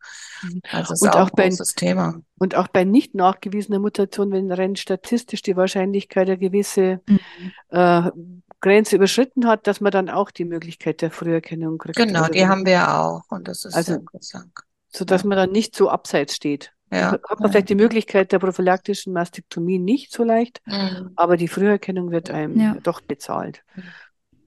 Mhm. 0.42 0.62
Also 0.72 0.94
das 0.94 1.02
ist 1.02 1.02
und 1.02 1.10
auch, 1.10 1.32
auch 1.32 1.38
ein 1.38 1.50
großes 1.50 1.74
bei, 1.74 1.80
Thema. 1.80 2.22
Und 2.38 2.56
auch 2.56 2.68
bei 2.68 2.84
nicht 2.84 3.16
nachgewiesener 3.16 3.80
Mutation, 3.80 4.32
wenn 4.32 4.52
rein 4.52 4.76
statistisch 4.76 5.42
die 5.42 5.56
Wahrscheinlichkeit 5.56 6.28
eine 6.28 6.38
gewisse 6.38 7.02
mhm. 7.08 7.20
äh, 7.70 8.12
Grenze 8.62 8.96
überschritten 8.96 9.48
hat, 9.48 9.68
dass 9.68 9.82
man 9.82 9.92
dann 9.92 10.10
auch 10.10 10.32
die 10.32 10.46
Möglichkeit 10.46 11.02
der 11.02 11.12
Früherkennung 11.12 11.78
kriegt. 11.78 11.98
Genau, 11.98 12.22
also, 12.22 12.32
die 12.32 12.48
haben 12.48 12.66
wir 12.66 12.96
auch 12.96 13.24
und 13.30 13.48
das 13.48 13.66
ist 13.66 13.76
also, 13.76 13.94
sehr 13.94 14.02
Gott 14.02 14.24
So 14.90 15.06
dass 15.06 15.24
ja. 15.24 15.28
man 15.28 15.38
dann 15.38 15.52
nicht 15.52 15.76
so 15.76 15.90
abseits 15.90 16.36
steht. 16.36 16.74
Ja. 16.92 17.12
Hat 17.12 17.40
man 17.40 17.40
ja. 17.44 17.50
vielleicht 17.50 17.70
die 17.70 17.76
Möglichkeit 17.76 18.32
der 18.32 18.40
prophylaktischen 18.40 19.12
Mastektomie 19.12 19.78
nicht 19.78 20.12
so 20.14 20.24
leicht, 20.24 20.62
mhm. 20.66 21.12
aber 21.18 21.36
die 21.36 21.50
Früherkennung 21.50 22.12
wird 22.12 22.30
einem 22.30 22.60
ja. 22.60 22.78
doch 22.82 23.02
bezahlt. 23.02 23.64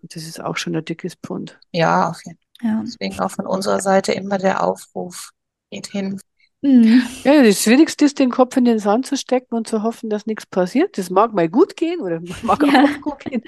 Und 0.02 0.14
das 0.14 0.22
ist 0.22 0.40
auch 0.40 0.56
schon 0.56 0.74
ein 0.74 0.84
dickes 0.84 1.14
Pfund. 1.14 1.58
Ja, 1.72 2.08
auf 2.08 2.24
jeden 2.24 2.38
Fall. 2.38 2.49
Ja. 2.62 2.82
Deswegen 2.84 3.18
auch 3.20 3.30
von 3.30 3.46
unserer 3.46 3.80
Seite 3.80 4.12
immer 4.12 4.38
der 4.38 4.62
Aufruf, 4.62 5.30
geht 5.70 5.88
hin, 5.88 6.20
Mhm. 6.62 7.02
Ja, 7.24 7.42
das 7.42 7.62
Schwierigste 7.62 8.04
ist, 8.04 8.18
den 8.18 8.30
Kopf 8.30 8.56
in 8.56 8.66
den 8.66 8.78
Sand 8.78 9.06
zu 9.06 9.16
stecken 9.16 9.54
und 9.54 9.66
zu 9.66 9.82
hoffen, 9.82 10.10
dass 10.10 10.26
nichts 10.26 10.44
passiert. 10.44 10.98
Das 10.98 11.08
mag 11.08 11.32
mal 11.32 11.48
gut 11.48 11.76
gehen 11.76 12.00
oder 12.00 12.20
mag 12.42 12.62
ja. 12.62 12.84
auch 12.84 13.00
gut 13.00 13.20
gehen. 13.20 13.42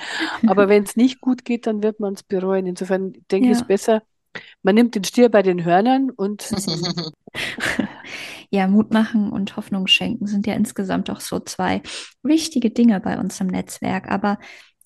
Aber 0.46 0.68
wenn 0.68 0.84
es 0.84 0.96
nicht 0.96 1.20
gut 1.20 1.44
geht, 1.44 1.66
dann 1.66 1.82
wird 1.82 2.00
man 2.00 2.14
es 2.14 2.22
bereuen. 2.22 2.66
Insofern 2.66 3.12
denke 3.30 3.50
ich, 3.50 3.54
ja. 3.54 3.60
es 3.60 3.66
besser, 3.66 4.02
man 4.62 4.74
nimmt 4.74 4.94
den 4.94 5.04
Stier 5.04 5.28
bei 5.28 5.42
den 5.42 5.64
Hörnern 5.64 6.10
und. 6.10 6.48
ja, 8.50 8.66
Mut 8.66 8.92
machen 8.92 9.30
und 9.30 9.56
Hoffnung 9.56 9.86
schenken 9.88 10.26
sind 10.26 10.46
ja 10.46 10.54
insgesamt 10.54 11.10
auch 11.10 11.20
so 11.20 11.38
zwei 11.38 11.82
wichtige 12.22 12.70
Dinge 12.70 12.98
bei 13.00 13.18
uns 13.18 13.38
im 13.42 13.48
Netzwerk. 13.48 14.10
Aber 14.10 14.38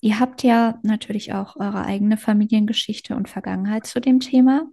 ihr 0.07 0.19
habt 0.19 0.43
ja 0.43 0.79
natürlich 0.83 1.33
auch 1.33 1.55
eure 1.57 1.83
eigene 1.85 2.17
Familiengeschichte 2.17 3.15
und 3.15 3.29
Vergangenheit 3.29 3.85
zu 3.85 3.99
dem 3.99 4.19
Thema 4.19 4.67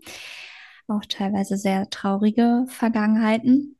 auch 0.88 1.04
teilweise 1.08 1.56
sehr 1.56 1.88
traurige 1.90 2.64
Vergangenheiten. 2.68 3.76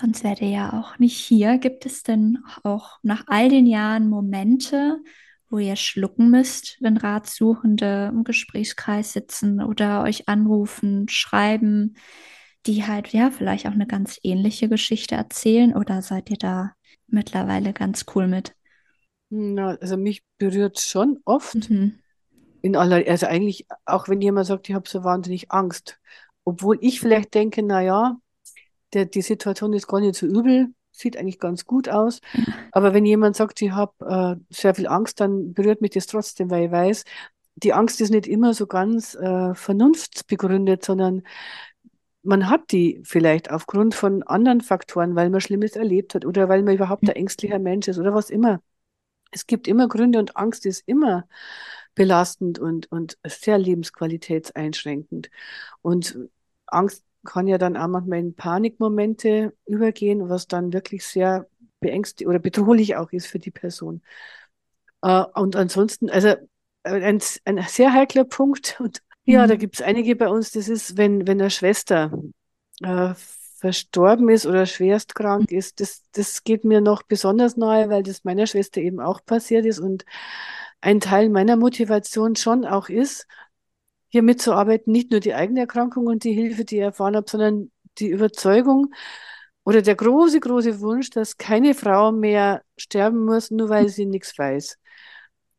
Sonst 0.00 0.24
wärt 0.24 0.40
ihr 0.40 0.48
ja 0.48 0.72
auch 0.72 0.98
nicht 0.98 1.16
hier. 1.16 1.58
Gibt 1.58 1.86
es 1.86 2.02
denn 2.02 2.38
auch 2.62 2.98
nach 3.02 3.24
all 3.26 3.48
den 3.48 3.66
Jahren 3.66 4.08
Momente, 4.08 4.98
wo 5.50 5.58
ihr 5.58 5.76
schlucken 5.76 6.30
müsst, 6.30 6.76
wenn 6.80 6.96
Ratsuchende 6.96 8.10
im 8.12 8.24
Gesprächskreis 8.24 9.12
sitzen 9.12 9.62
oder 9.62 10.02
euch 10.02 10.28
anrufen, 10.28 11.08
schreiben, 11.08 11.96
die 12.66 12.86
halt 12.86 13.12
ja 13.12 13.30
vielleicht 13.30 13.66
auch 13.66 13.72
eine 13.72 13.86
ganz 13.86 14.18
ähnliche 14.22 14.68
Geschichte 14.68 15.14
erzählen? 15.14 15.74
Oder 15.74 16.02
seid 16.02 16.30
ihr 16.30 16.38
da 16.38 16.72
mittlerweile 17.06 17.72
ganz 17.72 18.04
cool 18.14 18.26
mit? 18.26 18.57
Na, 19.30 19.76
also 19.80 19.96
mich 19.96 20.22
berührt 20.38 20.80
schon 20.80 21.20
oft. 21.24 21.70
Mhm. 21.70 21.98
In 22.62 22.76
aller, 22.76 23.06
also 23.08 23.26
eigentlich, 23.26 23.66
auch 23.84 24.08
wenn 24.08 24.20
jemand 24.20 24.46
sagt, 24.46 24.68
ich 24.68 24.74
habe 24.74 24.88
so 24.88 25.04
wahnsinnig 25.04 25.52
Angst, 25.52 25.98
obwohl 26.44 26.78
ich 26.80 27.00
vielleicht 27.00 27.34
denke, 27.34 27.62
na 27.62 27.82
ja, 27.82 28.16
der, 28.92 29.04
die 29.04 29.22
Situation 29.22 29.72
ist 29.74 29.86
gar 29.86 30.00
nicht 30.00 30.16
so 30.16 30.26
übel, 30.26 30.68
sieht 30.90 31.16
eigentlich 31.16 31.38
ganz 31.38 31.64
gut 31.64 31.88
aus. 31.88 32.20
Aber 32.72 32.94
wenn 32.94 33.04
jemand 33.04 33.36
sagt, 33.36 33.62
ich 33.62 33.70
habe 33.70 34.38
äh, 34.40 34.54
sehr 34.54 34.74
viel 34.74 34.88
Angst, 34.88 35.20
dann 35.20 35.52
berührt 35.54 35.80
mich 35.80 35.92
das 35.92 36.06
trotzdem, 36.06 36.50
weil 36.50 36.66
ich 36.66 36.72
weiß, 36.72 37.04
die 37.56 37.72
Angst 37.72 38.00
ist 38.00 38.10
nicht 38.10 38.26
immer 38.26 38.54
so 38.54 38.66
ganz 38.66 39.14
äh, 39.14 39.54
vernunftsbegründet, 39.54 40.84
sondern 40.84 41.22
man 42.22 42.50
hat 42.50 42.72
die 42.72 43.00
vielleicht 43.04 43.50
aufgrund 43.50 43.94
von 43.94 44.22
anderen 44.22 44.60
Faktoren, 44.60 45.14
weil 45.16 45.30
man 45.30 45.40
Schlimmes 45.40 45.76
erlebt 45.76 46.14
hat 46.14 46.24
oder 46.24 46.48
weil 46.48 46.62
man 46.62 46.74
überhaupt 46.74 47.04
ein 47.04 47.16
ängstlicher 47.16 47.58
Mensch 47.58 47.88
ist 47.88 47.98
oder 47.98 48.14
was 48.14 48.30
immer. 48.30 48.60
Es 49.30 49.46
gibt 49.46 49.68
immer 49.68 49.88
Gründe 49.88 50.18
und 50.18 50.36
Angst 50.36 50.66
ist 50.66 50.82
immer 50.86 51.26
belastend 51.94 52.58
und, 52.58 52.90
und 52.90 53.18
sehr 53.26 53.58
lebensqualitätseinschränkend. 53.58 55.30
Und 55.82 56.18
Angst 56.66 57.04
kann 57.24 57.46
ja 57.46 57.58
dann 57.58 57.76
auch 57.76 57.88
manchmal 57.88 58.20
in 58.20 58.34
Panikmomente 58.34 59.54
übergehen, 59.66 60.28
was 60.28 60.46
dann 60.46 60.72
wirklich 60.72 61.04
sehr 61.04 61.48
beängstigend 61.80 62.30
oder 62.30 62.38
bedrohlich 62.38 62.96
auch 62.96 63.12
ist 63.12 63.26
für 63.26 63.38
die 63.38 63.50
Person. 63.50 64.02
Äh, 65.02 65.24
und 65.34 65.56
ansonsten, 65.56 66.10
also 66.10 66.28
äh, 66.28 66.36
ein, 66.84 67.20
ein 67.44 67.64
sehr 67.68 67.92
heikler 67.92 68.24
Punkt, 68.24 68.76
und 68.80 69.02
ja, 69.24 69.44
mhm. 69.44 69.48
da 69.48 69.56
gibt 69.56 69.76
es 69.76 69.82
einige 69.82 70.16
bei 70.16 70.28
uns, 70.28 70.52
das 70.52 70.68
ist, 70.68 70.96
wenn, 70.96 71.26
wenn 71.26 71.40
eine 71.40 71.50
Schwester 71.50 72.12
äh, 72.82 73.14
verstorben 73.58 74.28
ist 74.28 74.46
oder 74.46 74.66
schwerst 74.66 75.14
krank 75.14 75.50
mhm. 75.50 75.58
ist, 75.58 75.80
das, 75.80 76.02
das 76.12 76.44
geht 76.44 76.64
mir 76.64 76.80
noch 76.80 77.02
besonders 77.02 77.56
nahe, 77.56 77.90
weil 77.90 78.02
das 78.02 78.24
meiner 78.24 78.46
Schwester 78.46 78.80
eben 78.80 79.00
auch 79.00 79.24
passiert 79.24 79.66
ist 79.66 79.80
und 79.80 80.04
ein 80.80 81.00
Teil 81.00 81.28
meiner 81.28 81.56
Motivation 81.56 82.36
schon 82.36 82.64
auch 82.64 82.88
ist, 82.88 83.26
hier 84.08 84.22
mitzuarbeiten, 84.22 84.92
nicht 84.92 85.10
nur 85.10 85.20
die 85.20 85.34
eigene 85.34 85.60
Erkrankung 85.60 86.06
und 86.06 86.24
die 86.24 86.32
Hilfe, 86.32 86.64
die 86.64 86.76
ich 86.76 86.82
erfahren 86.82 87.16
habe, 87.16 87.28
sondern 87.28 87.70
die 87.98 88.08
Überzeugung 88.08 88.94
oder 89.64 89.82
der 89.82 89.96
große, 89.96 90.40
große 90.40 90.80
Wunsch, 90.80 91.10
dass 91.10 91.36
keine 91.36 91.74
Frau 91.74 92.12
mehr 92.12 92.62
sterben 92.76 93.24
muss, 93.24 93.50
nur 93.50 93.68
weil 93.68 93.88
sie 93.88 94.06
nichts 94.06 94.38
weiß. 94.38 94.78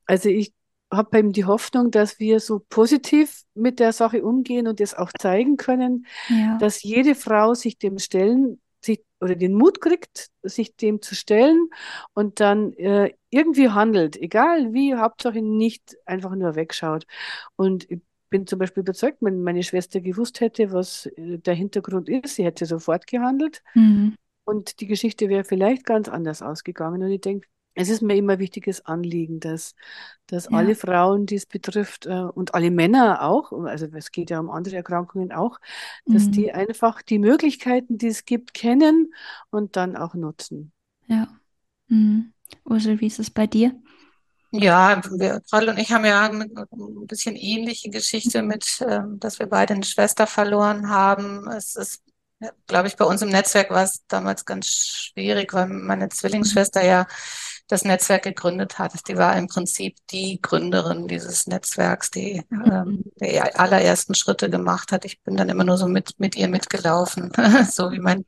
Also 0.06 0.30
ich 0.30 0.54
habe 0.92 1.20
eben 1.20 1.32
die 1.34 1.46
Hoffnung, 1.46 1.92
dass 1.92 2.20
wir 2.20 2.40
so 2.40 2.60
positiv 2.70 3.44
mit 3.54 3.80
der 3.80 3.94
Sache 3.94 4.24
umgehen 4.24 4.68
und 4.68 4.80
das 4.80 4.96
auch 4.96 5.12
zeigen 5.20 5.58
können, 5.58 6.06
ja. 6.30 6.58
dass 6.58 6.82
jede 6.84 7.16
Frau 7.16 7.54
sich 7.54 7.78
dem 7.78 8.00
stellen, 8.00 8.60
sich 8.84 9.04
oder 9.22 9.36
den 9.36 9.54
Mut 9.54 9.82
kriegt, 9.82 10.30
sich 10.44 10.76
dem 10.78 11.02
zu 11.02 11.14
stellen 11.16 11.70
und 12.14 12.40
dann 12.40 12.74
äh, 12.74 13.14
irgendwie 13.30 13.70
handelt, 13.70 14.16
egal 14.18 14.74
wie, 14.74 14.96
Hauptsache 14.96 15.42
nicht 15.42 15.98
einfach 16.06 16.34
nur 16.36 16.56
wegschaut. 16.56 17.06
Und 17.56 17.90
ich 17.92 18.00
bin 18.30 18.48
zum 18.48 18.60
Beispiel 18.60 18.82
überzeugt, 18.82 19.18
wenn 19.22 19.42
meine 19.44 19.64
Schwester 19.64 20.00
gewusst 20.02 20.40
hätte, 20.40 20.72
was 20.72 21.08
äh, 21.18 21.38
der 21.40 21.54
Hintergrund 21.56 22.10
ist, 22.10 22.36
sie 22.36 22.46
hätte 22.46 22.66
sofort 22.66 23.08
gehandelt 23.08 23.62
Mhm. 23.76 24.16
und 24.46 24.80
die 24.80 24.88
Geschichte 24.88 25.30
wäre 25.30 25.44
vielleicht 25.44 25.86
ganz 25.86 26.08
anders 26.10 26.42
ausgegangen. 26.42 27.04
Und 27.04 27.12
ich 27.12 27.22
denke, 27.22 27.48
es 27.76 27.90
ist 27.90 28.02
mir 28.02 28.16
immer 28.16 28.34
ein 28.34 28.40
wichtiges 28.40 28.86
Anliegen, 28.86 29.40
dass, 29.40 29.76
dass 30.28 30.48
Ja. 30.50 30.58
alle 30.58 30.76
Frauen, 30.76 31.26
die 31.26 31.36
es 31.36 31.46
betrifft, 31.46 32.06
äh, 32.06 32.12
und 32.12 32.54
alle 32.56 32.72
Männer 32.72 33.24
auch, 33.24 33.52
also 33.52 33.88
es 33.94 34.12
geht 34.12 34.30
ja 34.30 34.40
um 34.40 34.50
andere 34.50 34.76
Erkrankungen 34.78 35.32
auch, 35.32 35.60
dass 36.10 36.26
Mhm. 36.26 36.34
die 36.34 36.52
einfach 36.54 37.02
die 37.02 37.20
Möglichkeiten, 37.20 37.98
die 37.98 38.08
es 38.08 38.26
gibt, 38.26 38.54
kennen 38.54 39.14
und 39.52 39.76
dann 39.76 39.96
auch 39.96 40.14
nutzen. 40.16 40.72
Ja. 41.08 41.40
Mhm. 41.90 42.34
Ursel, 42.66 43.00
wie 43.02 43.08
ist 43.08 43.20
es 43.20 43.30
bei 43.30 43.48
dir? 43.48 43.76
Ja, 44.52 45.02
wir, 45.20 45.42
und 45.52 45.78
ich 45.78 45.92
haben 45.92 46.06
ja 46.06 46.24
eine, 46.26 46.46
ein 46.46 47.08
bisschen 47.08 47.36
ähnliche 47.36 47.90
Geschichte 47.92 48.42
mit, 48.42 48.84
ähm, 48.88 49.20
dass 49.20 49.38
wir 49.38 49.46
beide 49.46 49.76
eine 49.76 49.84
Schwester 49.84 50.26
verloren 50.26 50.90
haben. 50.90 51.48
Es 51.50 51.76
ist, 51.76 52.02
glaube 52.66 52.88
ich, 52.88 52.96
bei 52.96 53.06
uns 53.06 53.22
im 53.22 53.30
Netzwerk 53.30 53.70
war 53.70 53.84
es 53.84 54.04
damals 54.08 54.46
ganz 54.46 54.68
schwierig, 54.68 55.54
weil 55.54 55.68
meine 55.68 56.10
Zwillingsschwester 56.10 56.84
ja 56.84 57.06
das 57.70 57.86
Netzwerk 57.86 58.24
gegründet 58.24 58.80
hat. 58.80 59.08
Die 59.08 59.16
war 59.18 59.38
im 59.38 59.48
Prinzip 59.48 59.96
die 60.12 60.42
Gründerin 60.42 61.08
dieses 61.08 61.48
Netzwerks, 61.48 62.12
die 62.12 62.44
ähm, 62.52 63.04
die 63.22 63.40
allerersten 63.40 64.16
Schritte 64.16 64.50
gemacht 64.50 64.92
hat. 64.92 65.06
Ich 65.06 65.22
bin 65.22 65.38
dann 65.38 65.50
immer 65.50 65.64
nur 65.64 65.78
so 65.78 65.88
mit, 65.88 66.20
mit 66.20 66.36
ihr 66.36 66.50
mitgelaufen, 66.50 67.32
so 67.72 67.92
wie 67.92 68.00
mein 68.00 68.26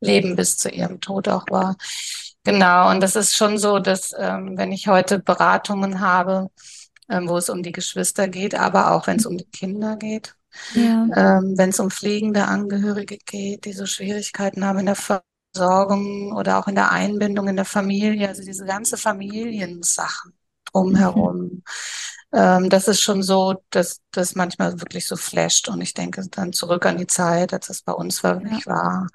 Leben 0.00 0.36
bis 0.36 0.56
zu 0.58 0.68
ihrem 0.70 1.00
Tod 1.00 1.28
auch 1.28 1.46
war. 1.50 1.76
Genau, 2.44 2.90
und 2.90 3.00
das 3.00 3.16
ist 3.16 3.34
schon 3.34 3.58
so, 3.58 3.78
dass 3.80 4.14
ähm, 4.16 4.56
wenn 4.56 4.72
ich 4.72 4.88
heute 4.88 5.18
Beratungen 5.18 6.00
habe, 6.00 6.50
ähm, 7.08 7.28
wo 7.28 7.36
es 7.38 7.50
um 7.50 7.62
die 7.62 7.72
Geschwister 7.72 8.28
geht, 8.28 8.54
aber 8.54 8.92
auch 8.92 9.06
wenn 9.06 9.16
es 9.18 9.26
um 9.26 9.36
die 9.36 9.50
Kinder 9.50 9.96
geht, 9.96 10.34
Ja. 10.74 11.06
ähm, 11.16 11.54
wenn 11.56 11.70
es 11.70 11.80
um 11.80 11.90
pflegende 11.90 12.46
Angehörige 12.46 13.18
geht, 13.18 13.64
die 13.66 13.72
so 13.72 13.86
Schwierigkeiten 13.86 14.64
haben 14.64 14.80
in 14.80 14.86
der 14.86 14.96
Versorgung 15.54 16.32
oder 16.32 16.58
auch 16.58 16.68
in 16.68 16.74
der 16.74 16.90
Einbindung 16.92 17.48
in 17.48 17.56
der 17.56 17.64
Familie, 17.64 18.28
also 18.28 18.42
diese 18.44 18.64
ganze 18.64 18.96
Familiensachen 18.96 20.32
drumherum. 20.72 21.62
Ähm, 22.32 22.70
das 22.70 22.86
ist 22.88 23.00
schon 23.00 23.22
so, 23.22 23.62
dass 23.70 24.00
das 24.12 24.34
manchmal 24.36 24.80
wirklich 24.80 25.06
so 25.06 25.16
flasht. 25.16 25.68
Und 25.68 25.80
ich 25.80 25.94
denke 25.94 26.22
dann 26.30 26.52
zurück 26.52 26.86
an 26.86 26.96
die 26.98 27.06
Zeit, 27.08 27.52
als 27.52 27.68
es 27.70 27.82
bei 27.82 27.92
uns 27.92 28.22
war. 28.22 28.40
Ja. 28.44 28.50
Ich 28.50 28.66
war 28.66 29.08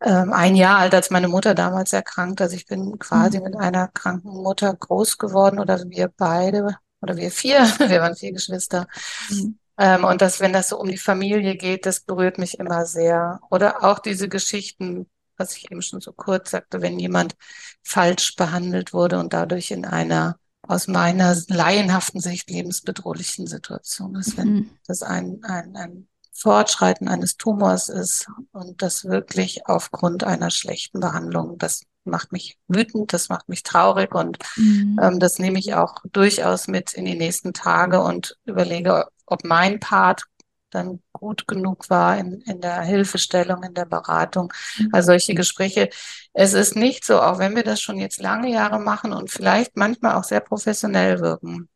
ähm, 0.00 0.32
ein 0.32 0.56
Jahr 0.56 0.78
alt, 0.78 0.94
als 0.94 1.10
meine 1.10 1.28
Mutter 1.28 1.54
damals 1.54 1.92
erkrankt. 1.92 2.40
Also 2.40 2.56
ich 2.56 2.66
bin 2.66 2.98
quasi 2.98 3.38
Mhm. 3.38 3.44
mit 3.44 3.56
einer 3.56 3.88
kranken 3.88 4.30
Mutter 4.42 4.74
groß 4.74 5.18
geworden 5.18 5.58
oder 5.58 5.82
wir 5.88 6.08
beide 6.16 6.76
oder 7.02 7.16
wir 7.16 7.30
vier, 7.30 7.60
wir 7.78 8.00
waren 8.00 8.16
vier 8.16 8.32
Geschwister. 8.32 8.86
Mhm. 9.28 9.58
Ähm, 9.78 10.04
und 10.04 10.22
dass, 10.22 10.40
wenn 10.40 10.52
das 10.54 10.68
so 10.70 10.78
um 10.80 10.88
die 10.88 10.96
Familie 10.98 11.56
geht, 11.56 11.84
das 11.86 12.00
berührt 12.00 12.38
mich 12.38 12.58
immer 12.58 12.86
sehr. 12.86 13.40
Oder 13.50 13.84
auch 13.84 13.98
diese 13.98 14.28
Geschichten, 14.28 15.06
was 15.36 15.56
ich 15.56 15.70
eben 15.70 15.82
schon 15.82 16.00
so 16.00 16.12
kurz 16.12 16.50
sagte, 16.50 16.82
wenn 16.82 16.98
jemand 16.98 17.34
falsch 17.82 18.36
behandelt 18.36 18.92
wurde 18.92 19.18
und 19.18 19.32
dadurch 19.32 19.70
in 19.70 19.84
einer 19.84 20.36
aus 20.62 20.88
meiner 20.88 21.36
laienhaften 21.48 22.20
Sicht 22.20 22.50
lebensbedrohlichen 22.50 23.46
Situation 23.46 24.16
ist, 24.16 24.36
wenn 24.36 24.48
Mhm. 24.48 24.70
das 24.86 25.02
ein, 25.02 25.40
ein, 25.44 25.76
ein 25.76 26.08
Fortschreiten 26.32 27.08
eines 27.08 27.36
Tumors 27.36 27.88
ist 27.88 28.26
und 28.52 28.82
das 28.82 29.04
wirklich 29.04 29.66
aufgrund 29.66 30.24
einer 30.24 30.50
schlechten 30.50 31.00
Behandlung, 31.00 31.56
das 31.58 31.82
macht 32.04 32.32
mich 32.32 32.58
wütend, 32.68 33.12
das 33.12 33.28
macht 33.28 33.48
mich 33.48 33.62
traurig 33.62 34.14
und 34.14 34.38
Mhm. 34.56 34.98
ähm, 35.00 35.18
das 35.20 35.38
nehme 35.38 35.58
ich 35.58 35.74
auch 35.74 35.94
durchaus 36.12 36.68
mit 36.68 36.92
in 36.94 37.04
die 37.04 37.16
nächsten 37.16 37.52
Tage 37.52 38.00
und 38.00 38.36
überlege, 38.44 39.06
ob 39.26 39.44
mein 39.44 39.80
Part 39.80 40.24
dann 40.70 41.00
gut 41.12 41.46
genug 41.46 41.88
war 41.90 42.18
in, 42.18 42.40
in 42.42 42.60
der 42.60 42.82
Hilfestellung, 42.82 43.62
in 43.62 43.74
der 43.74 43.86
Beratung. 43.86 44.52
Also 44.92 45.06
solche 45.06 45.34
Gespräche. 45.34 45.88
Es 46.32 46.52
ist 46.52 46.76
nicht 46.76 47.04
so, 47.04 47.20
auch 47.20 47.38
wenn 47.38 47.56
wir 47.56 47.62
das 47.62 47.80
schon 47.80 47.98
jetzt 47.98 48.20
lange 48.20 48.50
Jahre 48.50 48.78
machen 48.78 49.12
und 49.12 49.30
vielleicht 49.30 49.76
manchmal 49.76 50.16
auch 50.16 50.24
sehr 50.24 50.40
professionell 50.40 51.20
wirken. 51.20 51.68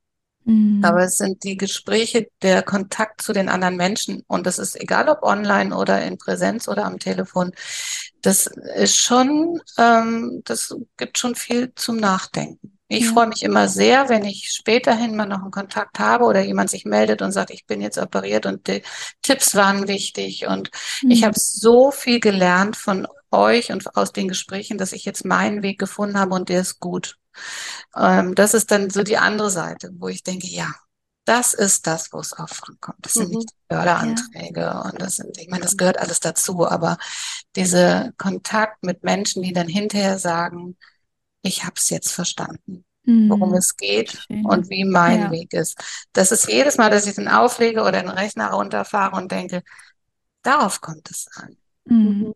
Mhm. 0.45 0.83
Aber 0.85 1.05
es 1.05 1.17
sind 1.17 1.45
die 1.45 1.57
Gespräche, 1.57 2.29
der 2.43 2.63
Kontakt 2.63 3.23
zu 3.23 3.33
den 3.33 3.49
anderen 3.49 3.77
Menschen 3.77 4.23
und 4.27 4.47
das 4.47 4.59
ist 4.59 4.81
egal 4.81 5.09
ob 5.09 5.23
online 5.23 5.77
oder 5.77 6.03
in 6.03 6.19
Präsenz 6.19 6.67
oder 6.67 6.85
am 6.87 6.99
Telefon. 6.99 7.53
Das 8.23 8.47
ist 8.47 8.97
schon, 8.97 9.61
ähm, 9.79 10.43
das 10.45 10.75
gibt 10.97 11.19
schon 11.19 11.35
viel 11.35 11.73
zum 11.75 11.97
Nachdenken. 11.97 12.80
Ich 12.91 13.07
Ja. 13.07 13.09
freue 13.09 13.29
mich 13.29 13.43
immer 13.43 13.69
sehr, 13.69 14.09
wenn 14.09 14.25
ich 14.25 14.51
späterhin 14.53 15.17
mal 15.17 15.27
noch 15.27 15.43
einen 15.43 15.51
Kontakt 15.53 15.99
habe 15.99 16.25
oder 16.25 16.41
jemand 16.41 16.71
sich 16.71 16.85
meldet 16.85 17.23
und 17.23 17.33
sagt, 17.33 17.51
ich 17.51 17.67
bin 17.67 17.81
jetzt 17.81 17.99
operiert 17.99 18.47
und 18.47 18.67
die 18.67 18.83
Tipps 19.23 19.55
waren 19.55 19.89
wichtig 19.89 20.47
und 20.49 20.71
ich 21.07 21.23
Mhm. 21.23 21.25
habe 21.25 21.35
so 21.39 21.91
viel 21.93 22.21
gelernt 22.21 22.77
von 22.77 23.07
euch 23.31 23.71
und 23.73 23.97
aus 23.97 24.13
den 24.13 24.29
Gesprächen, 24.29 24.77
dass 24.77 24.93
ich 24.93 25.05
jetzt 25.05 25.25
meinen 25.25 25.63
Weg 25.63 25.79
gefunden 25.79 26.19
habe 26.19 26.35
und 26.35 26.49
der 26.49 26.61
ist 26.63 26.81
gut. 26.81 27.17
Ähm, 27.97 28.35
das 28.35 28.55
ist 28.55 28.71
dann 28.71 28.91
so 28.91 29.03
die 29.03 29.19
andere 29.19 29.51
Seite, 29.51 29.91
wo 29.99 30.09
ich 30.09 30.23
denke, 30.23 30.47
ja, 30.49 30.69
das 31.25 31.55
ist 31.55 31.87
das, 31.87 32.13
wo 32.13 32.19
es 32.21 32.33
auch 32.33 32.49
ankommt. 32.69 32.99
Das 33.03 33.17
sind 33.17 33.31
Mhm. 33.31 33.31
nicht 33.31 33.51
die 33.51 33.75
Förderanträge 33.75 34.83
und 34.85 35.01
das 35.01 35.17
sind, 35.17 35.37
ich 35.39 35.49
meine, 35.49 35.63
das 35.63 35.77
gehört 35.77 35.99
alles 35.99 36.21
dazu, 36.21 36.67
aber 36.67 36.99
dieser 37.57 38.13
Kontakt 38.19 38.83
mit 38.83 39.05
Menschen, 39.05 39.43
die 39.43 39.53
dann 39.53 39.69
hinterher 39.69 40.19
sagen, 40.19 40.77
ich 41.43 41.65
habe 41.65 41.75
es 41.77 41.91
jetzt 41.91 42.13
verstanden, 42.13 42.85
worum 43.05 43.51
Mhm. 43.51 43.57
es 43.57 43.77
geht 43.77 44.13
Schön. 44.27 44.45
und 44.45 44.69
wie 44.71 44.85
mein 44.85 45.21
Ja. 45.21 45.31
Weg 45.31 45.53
ist. 45.53 45.77
Das 46.13 46.33
ist 46.33 46.49
jedes 46.49 46.77
Mal, 46.79 46.91
dass 46.91 47.07
ich 47.07 47.15
den 47.15 47.29
auflege 47.29 47.81
oder 47.83 47.93
den 47.93 48.09
Rechner 48.09 48.51
runterfahre 48.51 49.17
und 49.17 49.31
denke, 49.33 49.63
darauf 50.43 50.81
kommt 50.81 51.11
es 51.11 51.27
an. 51.35 51.57
Mhm. 51.87 52.33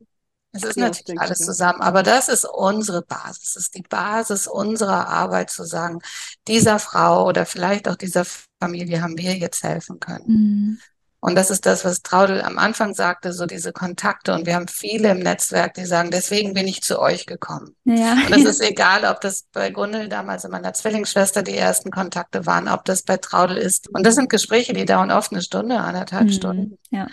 Es 0.52 0.62
ist 0.62 0.76
Ja, 0.76 0.84
natürlich 0.84 1.20
alles 1.20 1.40
zusammen, 1.40 1.80
aber 1.80 2.04
das 2.04 2.28
ist 2.28 2.44
unsere 2.44 3.02
Basis. 3.02 3.50
Es 3.50 3.56
ist 3.56 3.74
die 3.74 3.82
Basis 3.82 4.46
unserer 4.46 5.08
Arbeit 5.08 5.50
zu 5.50 5.64
sagen, 5.64 5.98
dieser 6.46 6.78
Frau 6.78 7.26
oder 7.26 7.44
vielleicht 7.44 7.88
auch 7.88 7.96
dieser 7.96 8.24
Familie 8.60 9.02
haben 9.02 9.18
wir 9.18 9.36
jetzt 9.36 9.64
helfen 9.64 9.98
können. 9.98 10.24
Mhm. 10.26 10.78
Und 11.26 11.36
das 11.36 11.48
ist 11.48 11.64
das, 11.64 11.86
was 11.86 12.02
Traudel 12.02 12.42
am 12.42 12.58
Anfang 12.58 12.92
sagte, 12.92 13.32
so 13.32 13.46
diese 13.46 13.72
Kontakte. 13.72 14.34
Und 14.34 14.44
wir 14.44 14.56
haben 14.56 14.68
viele 14.68 15.10
im 15.10 15.20
Netzwerk, 15.20 15.72
die 15.72 15.86
sagen, 15.86 16.10
deswegen 16.10 16.52
bin 16.52 16.68
ich 16.68 16.82
zu 16.82 16.98
euch 17.00 17.24
gekommen. 17.24 17.74
Ja. 17.84 18.12
Und 18.12 18.30
das 18.30 18.44
ist 18.44 18.60
egal, 18.60 19.06
ob 19.06 19.22
das 19.22 19.46
bei 19.50 19.70
Gundel 19.70 20.10
damals 20.10 20.44
und 20.44 20.50
meiner 20.50 20.74
Zwillingsschwester 20.74 21.42
die 21.42 21.56
ersten 21.56 21.90
Kontakte 21.90 22.44
waren, 22.44 22.68
ob 22.68 22.84
das 22.84 23.04
bei 23.04 23.16
Traudel 23.16 23.56
ist. 23.56 23.88
Und 23.94 24.04
das 24.04 24.16
sind 24.16 24.28
Gespräche, 24.28 24.74
die 24.74 24.84
dauern 24.84 25.10
oft 25.10 25.32
eine 25.32 25.40
Stunde, 25.40 25.78
anderthalb 25.78 26.24
Mhm. 26.26 26.32
Stunden. 26.32 26.78
Ja. 26.90 27.06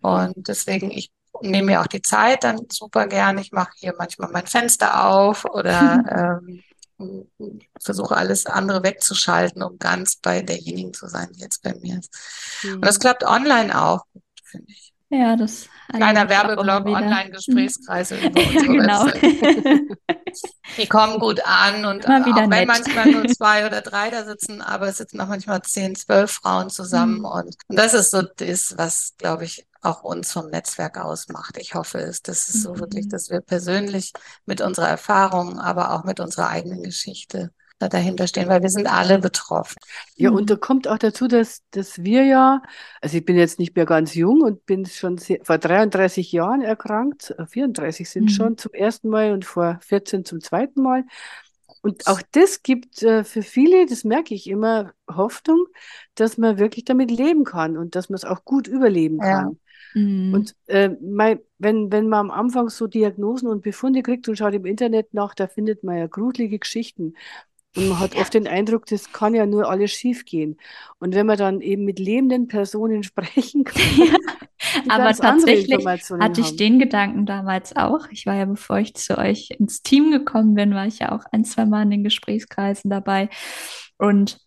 Und 0.00 0.48
deswegen, 0.48 0.90
ich 0.90 1.10
nehme 1.42 1.66
mir 1.66 1.82
auch 1.82 1.88
die 1.88 2.00
Zeit 2.00 2.44
dann 2.44 2.62
super 2.72 3.06
gern. 3.06 3.36
Ich 3.36 3.52
mache 3.52 3.72
hier 3.76 3.92
manchmal 3.98 4.30
mein 4.30 4.46
Fenster 4.46 5.10
auf 5.10 5.44
oder 5.44 6.40
ähm, 6.46 6.62
versuche 7.80 8.16
alles 8.16 8.46
andere 8.46 8.82
wegzuschalten, 8.82 9.62
um 9.62 9.78
ganz 9.78 10.16
bei 10.16 10.42
derjenigen 10.42 10.92
zu 10.92 11.06
sein, 11.08 11.28
die 11.32 11.40
jetzt 11.40 11.62
bei 11.62 11.74
mir 11.80 11.98
ist. 11.98 12.10
Und 12.80 12.84
das 12.84 12.96
Mhm. 12.96 13.00
klappt 13.00 13.24
online 13.24 13.80
auch, 13.80 14.04
finde 14.44 14.72
ich. 14.72 14.92
Ja, 15.10 15.36
das 15.36 15.68
Kleiner 15.90 16.28
Werbeblock. 16.28 16.86
Online-Gesprächskreise 16.86 18.16
über 18.20 18.46
unsere 18.46 18.76
genau. 18.76 19.06
Website. 19.06 19.22
Die 20.76 20.86
kommen 20.86 21.18
gut 21.20 21.40
an 21.46 21.84
und 21.86 22.06
auch 22.06 22.50
wenn 22.50 22.66
nett. 22.66 22.66
manchmal 22.66 23.08
nur 23.10 23.26
zwei 23.28 23.66
oder 23.66 23.80
drei 23.80 24.10
da 24.10 24.24
sitzen, 24.24 24.60
aber 24.60 24.88
es 24.88 24.98
sitzen 24.98 25.20
auch 25.20 25.28
manchmal 25.28 25.62
zehn, 25.62 25.94
zwölf 25.94 26.30
Frauen 26.32 26.70
zusammen 26.70 27.20
Mhm. 27.20 27.24
und, 27.24 27.56
und 27.68 27.76
das 27.78 27.94
ist 27.94 28.10
so 28.10 28.22
das, 28.22 28.74
was, 28.76 29.14
glaube 29.18 29.44
ich, 29.44 29.66
auch 29.82 30.02
uns 30.02 30.32
vom 30.32 30.48
Netzwerk 30.50 30.98
ausmacht. 30.98 31.56
Ich 31.58 31.74
hoffe 31.74 31.98
es, 31.98 32.22
das 32.22 32.48
ist 32.48 32.62
so 32.62 32.78
wirklich, 32.80 33.06
Mhm. 33.06 33.08
dass 33.08 33.30
wir 33.30 33.40
persönlich 33.40 34.12
mit 34.46 34.60
unserer 34.60 34.88
Erfahrung, 34.88 35.58
aber 35.58 35.92
auch 35.94 36.04
mit 36.04 36.20
unserer 36.20 36.48
eigenen 36.48 36.82
Geschichte 36.82 37.52
da 37.78 37.88
dahinter 37.88 38.26
stehen, 38.26 38.48
weil 38.48 38.62
wir 38.62 38.70
sind 38.70 38.88
alle 38.88 39.18
betroffen. 39.20 39.76
Ja, 40.16 40.30
und 40.30 40.50
Mhm. 40.50 40.50
da 40.50 40.56
kommt 40.56 40.88
auch 40.88 40.98
dazu, 40.98 41.28
dass, 41.28 41.62
dass 41.70 42.02
wir 42.02 42.24
ja, 42.24 42.62
also 43.00 43.16
ich 43.16 43.24
bin 43.24 43.36
jetzt 43.36 43.58
nicht 43.60 43.76
mehr 43.76 43.86
ganz 43.86 44.14
jung 44.14 44.40
und 44.42 44.66
bin 44.66 44.84
schon 44.86 45.16
sehr, 45.18 45.38
vor 45.44 45.58
33 45.58 46.32
Jahren 46.32 46.62
erkrankt, 46.62 47.30
äh, 47.38 47.46
34 47.46 48.10
sind 48.10 48.30
Mhm. 48.30 48.32
schon 48.32 48.58
zum 48.58 48.72
ersten 48.74 49.08
Mal 49.08 49.32
und 49.32 49.44
vor 49.44 49.78
14 49.82 50.24
zum 50.24 50.40
zweiten 50.40 50.82
Mal. 50.82 51.04
Und 51.82 52.06
auch 52.06 52.20
das 52.32 52.62
gibt 52.62 53.02
äh, 53.02 53.24
für 53.24 53.42
viele, 53.42 53.86
das 53.86 54.04
merke 54.04 54.34
ich 54.34 54.48
immer, 54.48 54.92
Hoffnung, 55.10 55.66
dass 56.16 56.36
man 56.38 56.58
wirklich 56.58 56.84
damit 56.84 57.10
leben 57.10 57.44
kann 57.44 57.76
und 57.76 57.94
dass 57.94 58.08
man 58.08 58.16
es 58.16 58.24
auch 58.24 58.44
gut 58.44 58.66
überleben 58.66 59.20
Ja. 59.20 59.22
kann. 59.22 59.58
Mhm. 59.94 60.34
Und 60.34 60.54
äh, 60.66 60.90
mein, 61.00 61.40
wenn, 61.58 61.90
wenn 61.92 62.08
man 62.08 62.20
am 62.20 62.30
Anfang 62.30 62.68
so 62.68 62.86
Diagnosen 62.86 63.48
und 63.48 63.62
Befunde 63.62 64.02
kriegt 64.02 64.28
und 64.28 64.36
schaut 64.36 64.54
im 64.54 64.66
Internet 64.66 65.14
nach, 65.14 65.34
da 65.34 65.46
findet 65.46 65.84
man 65.84 65.98
ja 65.98 66.06
gruselige 66.06 66.58
Geschichten. 66.58 67.14
Und 67.76 67.88
man 67.88 68.00
hat 68.00 68.16
oft 68.16 68.34
den 68.34 68.48
Eindruck, 68.48 68.86
das 68.86 69.12
kann 69.12 69.34
ja 69.34 69.46
nur 69.46 69.70
alles 69.70 69.92
schief 69.92 70.24
gehen. 70.24 70.56
Und 70.98 71.14
wenn 71.14 71.26
man 71.26 71.38
dann 71.38 71.60
eben 71.60 71.84
mit 71.84 71.98
lebenden 71.98 72.48
Personen 72.48 73.02
sprechen 73.04 73.64
kann, 73.64 73.82
Ja, 74.86 74.96
Aber 74.96 75.14
tatsächlich 75.14 75.86
hatte 75.86 76.40
ich 76.40 76.48
haben. 76.48 76.56
den 76.56 76.78
Gedanken 76.78 77.26
damals 77.26 77.76
auch. 77.76 78.08
Ich 78.10 78.26
war 78.26 78.34
ja, 78.34 78.44
bevor 78.44 78.78
ich 78.78 78.94
zu 78.94 79.16
euch 79.16 79.50
ins 79.58 79.82
Team 79.82 80.10
gekommen 80.10 80.54
bin, 80.54 80.74
war 80.74 80.86
ich 80.86 80.98
ja 80.98 81.12
auch 81.12 81.24
ein, 81.30 81.44
zwei 81.44 81.64
Mal 81.64 81.82
in 81.82 81.90
den 81.90 82.04
Gesprächskreisen 82.04 82.90
dabei. 82.90 83.28
Und 83.98 84.38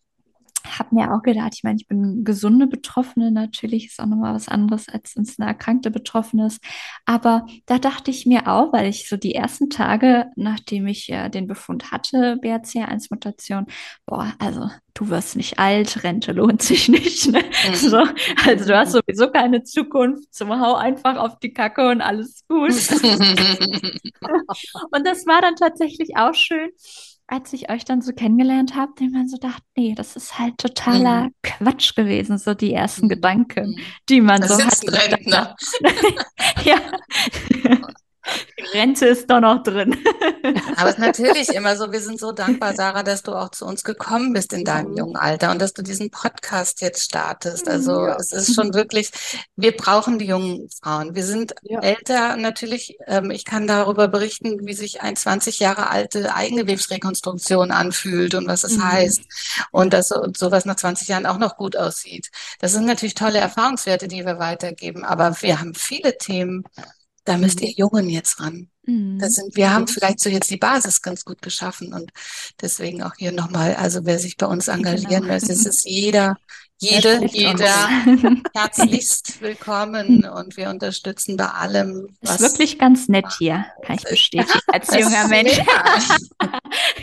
habe 0.66 0.96
mir 0.96 1.14
auch 1.14 1.22
gedacht, 1.22 1.54
ich 1.56 1.64
meine, 1.64 1.78
ich 1.78 1.88
bin 1.88 2.24
gesunde 2.24 2.68
Betroffene, 2.68 3.32
natürlich 3.32 3.88
ist 3.88 4.00
auch 4.00 4.06
nochmal 4.06 4.34
was 4.34 4.48
anderes, 4.48 4.88
als 4.90 5.16
wenn 5.16 5.24
es 5.24 5.40
eine 5.40 5.50
erkrankte 5.50 5.92
Betroffene 5.92 6.48
ist. 6.48 6.64
Aber 7.06 7.46
da 7.66 7.80
dachte 7.80 8.12
ich 8.12 8.26
mir 8.26 8.48
auch, 8.48 8.74
weil 8.74 8.88
ich 8.88 9.10
so 9.10 9.18
die 9.18 9.36
ersten 9.36 9.70
Tage, 9.70 10.28
nachdem 10.36 10.88
ich 10.88 11.08
ja 11.08 11.30
den 11.30 11.48
Befund 11.48 11.92
hatte, 11.92 12.38
BRCA1-Mutation, 12.42 13.66
boah, 14.06 14.34
also 14.40 14.70
du 14.94 15.10
wirst 15.10 15.36
nicht 15.36 15.60
alt, 15.60 16.04
Rente 16.04 16.32
lohnt 16.34 16.62
sich 16.62 16.90
nicht. 16.90 17.32
Ne? 17.32 17.44
Mhm. 17.70 17.76
So, 17.76 18.04
also 18.46 18.66
du 18.66 18.78
hast 18.78 18.92
sowieso 18.92 19.32
keine 19.32 19.64
Zukunft, 19.64 20.34
so 20.34 20.48
hau 20.48 20.76
einfach 20.76 21.18
auf 21.18 21.40
die 21.40 21.54
Kacke 21.54 21.90
und 21.90 22.02
alles 22.02 22.44
gut. 22.48 22.72
und 24.92 25.08
das 25.08 25.26
war 25.26 25.42
dann 25.42 25.56
tatsächlich 25.56 26.18
auch 26.18 26.34
schön 26.34 26.72
als 27.32 27.54
ich 27.54 27.70
euch 27.70 27.86
dann 27.86 28.02
so 28.02 28.12
kennengelernt 28.12 28.76
habe, 28.76 28.92
den 29.00 29.12
man 29.12 29.30
so 29.30 29.38
dachte, 29.38 29.64
nee, 29.78 29.96
das 29.96 30.18
ist 30.18 30.38
halt 30.38 30.58
totaler 30.58 31.24
mhm. 31.24 31.34
Quatsch 31.44 31.96
gewesen, 31.96 32.38
so 32.38 32.54
die 32.54 32.74
ersten 32.74 33.06
mhm. 33.06 33.10
Gedanken, 33.10 33.70
mhm. 33.70 33.80
die 34.10 34.20
man 34.20 34.42
das 34.42 34.58
so 34.58 34.62
hat. 34.62 35.56
ja. 36.66 36.82
Rente 38.74 39.08
ist 39.08 39.30
doch 39.30 39.40
noch 39.40 39.64
drin. 39.64 39.98
Aber 40.78 40.90
es 40.90 40.96
ist 40.96 41.00
natürlich 41.00 41.50
immer 41.50 41.76
so, 41.76 41.92
wir 41.92 42.02
sind 42.02 42.20
so 42.20 42.32
dankbar, 42.32 42.76
Sarah, 42.76 43.04
dass 43.04 43.24
du 43.24 43.34
auch 43.34 43.50
zu 43.50 43.66
uns 43.66 43.84
gekommen 43.84 44.34
bist 44.34 44.54
in 44.54 44.64
deinem 44.64 44.96
jungen 44.96 45.16
Alter 45.16 45.52
und 45.52 45.60
dass 45.60 45.74
du 45.74 45.82
diesen 45.82 46.12
Podcast 46.12 46.82
jetzt 46.82 47.04
startest. 47.04 47.68
Also 47.68 48.06
ja. 48.06 48.16
es 48.18 48.32
ist 48.32 48.56
schon 48.56 48.74
wirklich, 48.74 49.12
wir 49.56 49.76
brauchen 49.76 50.20
die 50.20 50.26
jungen 50.26 50.70
Frauen. 50.82 51.16
Wir 51.16 51.26
sind 51.26 51.56
ja. 51.64 51.80
älter 51.80 52.38
natürlich. 52.38 52.98
Ähm, 53.08 53.32
ich 53.32 53.46
kann 53.46 53.68
darüber 53.68 54.08
berichten, 54.08 54.66
wie 54.66 54.74
sich 54.74 55.02
ein 55.02 55.16
20 55.16 55.60
Jahre 55.60 55.90
alte 55.90 56.34
Eigengewebsrekonstruktion 56.34 57.72
anfühlt 57.72 58.36
und 58.36 58.48
was 58.48 58.64
es 58.64 58.78
mhm. 58.78 58.92
heißt. 58.92 59.22
Und 59.72 59.94
dass 59.94 60.10
so, 60.10 60.28
sowas 60.36 60.66
nach 60.66 60.76
20 60.76 61.08
Jahren 61.08 61.26
auch 61.26 61.38
noch 61.38 61.58
gut 61.58 61.76
aussieht. 61.76 62.30
Das 62.60 62.72
sind 62.72 62.86
natürlich 62.86 63.16
tolle 63.16 63.40
Erfahrungswerte, 63.40 64.08
die 64.08 64.26
wir 64.26 64.40
weitergeben. 64.40 65.04
Aber 65.04 65.36
wir 65.42 65.60
haben 65.60 65.74
viele 65.74 66.18
Themen, 66.18 66.64
da 67.24 67.38
müsst 67.38 67.62
mhm. 67.62 67.68
ihr 67.68 67.74
Jungen 67.74 68.10
jetzt 68.10 68.40
ran. 68.40 68.70
Mhm. 68.84 69.20
Das 69.20 69.34
sind, 69.34 69.56
wir 69.56 69.74
haben 69.74 69.88
vielleicht 69.88 70.20
so 70.20 70.30
jetzt 70.30 70.50
die 70.50 70.58
Basis 70.58 71.02
ganz 71.02 71.24
gut 71.24 71.42
geschaffen 71.42 71.94
und 71.94 72.12
deswegen 72.62 73.04
auch 73.04 73.14
hier 73.18 73.32
nochmal, 73.32 73.76
also 73.76 74.06
wer 74.06 74.20
sich 74.20 74.38
bei 74.38 74.48
uns 74.48 74.68
engagieren 74.68 75.24
genau. 75.24 75.34
möchte, 75.34 75.52
es 75.52 75.66
ist 75.66 75.86
jeder, 75.86 76.38
jede, 76.84 77.24
jeder 77.28 77.90
herzlichst 78.56 79.40
willkommen 79.40 80.26
und 80.26 80.58
wir 80.58 80.72
unterstützen 80.72 81.38
bei 81.38 81.46
allem. 81.46 82.08
Was 82.22 82.42
ist 82.42 82.54
wirklich 82.54 82.80
ganz 82.80 83.08
nett 83.08 83.28
hier, 83.38 83.68
kann 83.84 83.98
ich 83.98 84.04
bestätigen, 84.04 84.60
als 84.66 84.88
junger 84.92 85.28
Mensch. 85.28 85.60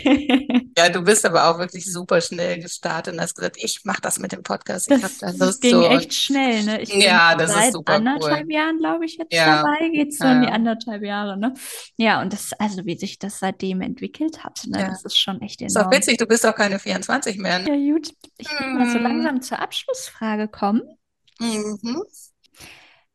ja, 0.77 0.89
du 0.89 1.01
bist 1.01 1.25
aber 1.25 1.49
auch 1.49 1.59
wirklich 1.59 1.89
super 1.89 2.19
schnell 2.19 2.59
gestartet 2.59 3.13
und 3.13 3.21
hast 3.21 3.35
gesagt, 3.35 3.55
ich 3.57 3.85
mache 3.85 4.01
das 4.01 4.19
mit 4.19 4.33
dem 4.33 4.43
Podcast. 4.43 4.91
Ich 4.91 5.01
habe 5.01 5.13
da 5.17 5.27
Lust 5.27 5.41
das 5.41 5.59
ging 5.61 5.75
so. 5.75 5.87
echt 5.87 6.13
schnell, 6.13 6.63
ne? 6.63 6.81
Ich 6.81 6.93
ja, 6.93 7.35
das 7.35 7.53
seit 7.53 7.67
ist 7.67 7.73
super 7.73 7.93
anderthalb 7.93 8.47
cool. 8.47 8.53
Jahren, 8.53 8.79
glaube 8.79 9.05
ich, 9.05 9.15
jetzt 9.15 9.31
ja. 9.33 9.63
dabei. 9.63 9.89
Geht 9.93 10.13
so 10.13 10.25
ja. 10.25 10.33
in 10.33 10.41
die 10.41 10.49
anderthalb 10.49 11.03
Jahre, 11.03 11.37
ne? 11.37 11.53
Ja, 11.97 12.21
und 12.21 12.33
das, 12.33 12.53
also 12.53 12.85
wie 12.85 12.97
sich 12.97 13.19
das 13.19 13.39
seitdem 13.39 13.81
entwickelt 13.81 14.43
hat, 14.43 14.63
ne? 14.67 14.79
Ja. 14.79 14.89
Das 14.89 15.03
ist 15.03 15.17
schon 15.17 15.41
echt 15.41 15.61
enorm. 15.61 15.69
Ist 15.69 15.77
auch 15.77 15.91
witzig, 15.91 16.17
du 16.17 16.25
bist 16.25 16.45
auch 16.45 16.55
keine 16.55 16.79
24 16.79 17.37
mehr. 17.37 17.59
Ne? 17.59 17.69
Ja, 17.69 17.93
gut. 17.93 18.13
Ich 18.37 18.47
bin 18.57 18.75
mal 18.75 18.87
so 18.87 18.95
hm. 18.95 19.03
langsam 19.03 19.41
zur 19.41 19.59
Abschlussfrage 19.59 20.47
kommen. 20.47 20.81
Mhm. 21.39 22.03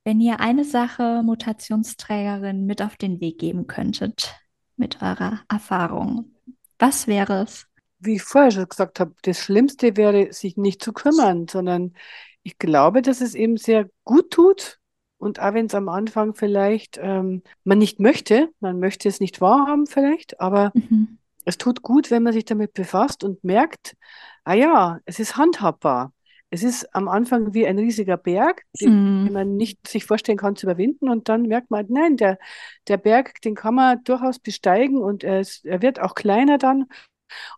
Wenn 0.05 0.21
ihr 0.21 0.41
eine 0.41 0.65
Sache 0.65 1.23
Mutationsträgerin 1.25 2.67
mit 2.67 2.83
auf 2.83 2.97
den 2.97 3.21
Weg 3.21 3.39
geben 3.39 3.67
könntet, 3.67 4.35
mit 4.77 5.01
eurer 5.03 5.41
Erfahrung, 5.49 6.33
was 6.79 7.07
wäre 7.07 7.43
es? 7.43 7.67
Wie 8.01 8.17
ich 8.17 8.23
vorher 8.23 8.51
schon 8.51 8.69
gesagt 8.69 9.01
habe, 9.01 9.15
das 9.23 9.39
Schlimmste 9.39 9.97
wäre, 9.97 10.33
sich 10.33 10.57
nicht 10.57 10.83
zu 10.83 10.93
kümmern, 10.93 11.49
sondern 11.49 11.95
ich 12.43 12.59
glaube, 12.59 13.01
dass 13.01 13.23
es 13.23 13.35
eben 13.35 13.57
sehr 13.57 13.89
gut 14.05 14.31
tut. 14.31 14.79
Und 15.19 15.41
auch 15.41 15.55
wenn 15.55 15.67
es 15.67 15.75
am 15.75 15.89
Anfang 15.89 16.35
vielleicht 16.35 16.99
ähm, 17.01 17.43
man 17.65 17.79
nicht 17.79 18.01
möchte, 18.01 18.51
man 18.61 18.79
möchte 18.79 19.09
es 19.09 19.21
nicht 19.21 19.41
wahrhaben 19.41 19.87
vielleicht, 19.87 20.41
aber 20.41 20.73
mhm. 20.75 21.19
es 21.45 21.57
tut 21.57 21.83
gut, 21.83 22.11
wenn 22.11 22.23
man 22.23 22.33
sich 22.33 22.45
damit 22.45 22.75
befasst 22.75 23.25
und 23.25 23.43
merkt, 23.43 23.97
ah 24.45 24.55
ja, 24.55 25.01
es 25.05 25.19
ist 25.19 25.37
handhabbar. 25.37 26.13
Es 26.51 26.63
ist 26.63 26.95
am 26.95 27.09
Anfang 27.09 27.53
wie 27.53 27.67
ein 27.67 27.79
riesiger 27.79 28.17
Berg, 28.17 28.63
den, 28.81 29.25
den, 29.25 29.33
man 29.33 29.57
nicht 29.57 29.89
sich 29.89 30.05
vorstellen 30.05 30.39
kann 30.39 30.55
zu 30.55 30.67
überwinden. 30.67 31.09
Und 31.09 31.29
dann 31.29 31.43
merkt 31.43 31.71
man, 31.71 31.87
nein, 31.89 32.17
der, 32.17 32.39
der 32.87 32.97
Berg, 32.97 33.41
den 33.43 33.57
kann 33.57 33.75
man 33.75 34.05
durchaus 34.05 34.39
besteigen 34.39 34.99
und 34.99 35.25
er, 35.25 35.41
ist, 35.41 35.65
er 35.65 35.83
wird 35.83 36.01
auch 36.01 36.15
kleiner 36.15 36.59
dann. 36.59 36.85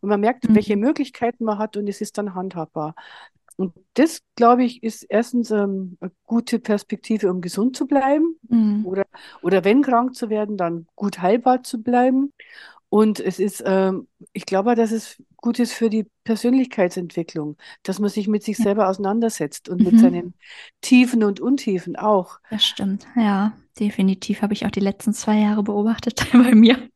Und 0.00 0.08
man 0.08 0.20
merkt, 0.20 0.48
mhm. 0.48 0.54
welche 0.54 0.76
Möglichkeiten 0.76 1.44
man 1.44 1.58
hat 1.58 1.76
und 1.76 1.86
es 1.88 2.00
ist 2.00 2.16
dann 2.16 2.34
handhabbar. 2.34 2.94
Und 3.56 3.74
das, 3.94 4.20
glaube 4.34 4.64
ich, 4.64 4.82
ist 4.82 5.02
erstens 5.02 5.50
ähm, 5.50 5.96
eine 6.00 6.12
gute 6.24 6.58
Perspektive, 6.58 7.30
um 7.30 7.40
gesund 7.40 7.76
zu 7.76 7.86
bleiben 7.86 8.36
mhm. 8.48 8.84
oder, 8.86 9.04
oder 9.42 9.64
wenn 9.64 9.82
krank 9.82 10.14
zu 10.14 10.28
werden, 10.28 10.56
dann 10.56 10.86
gut 10.94 11.20
heilbar 11.20 11.62
zu 11.62 11.82
bleiben. 11.82 12.32
Und 12.88 13.18
es 13.18 13.38
ist, 13.38 13.62
ähm, 13.66 14.06
ich 14.32 14.46
glaube, 14.46 14.74
dass 14.74 14.92
es 14.92 15.20
gut 15.36 15.58
ist 15.58 15.72
für 15.72 15.90
die 15.90 16.06
Persönlichkeitsentwicklung, 16.24 17.56
dass 17.82 17.98
man 17.98 18.10
sich 18.10 18.28
mit 18.28 18.42
sich 18.42 18.56
selber 18.56 18.88
auseinandersetzt 18.88 19.68
und 19.68 19.80
mhm. 19.80 19.84
mit 19.86 20.00
seinen 20.00 20.34
Tiefen 20.80 21.24
und 21.24 21.40
Untiefen 21.40 21.96
auch. 21.96 22.38
Das 22.50 22.64
stimmt, 22.64 23.06
ja, 23.16 23.54
definitiv 23.78 24.42
habe 24.42 24.52
ich 24.52 24.66
auch 24.66 24.70
die 24.70 24.80
letzten 24.80 25.12
zwei 25.12 25.38
Jahre 25.38 25.62
beobachtet 25.62 26.26
bei 26.32 26.54
mir. 26.54 26.88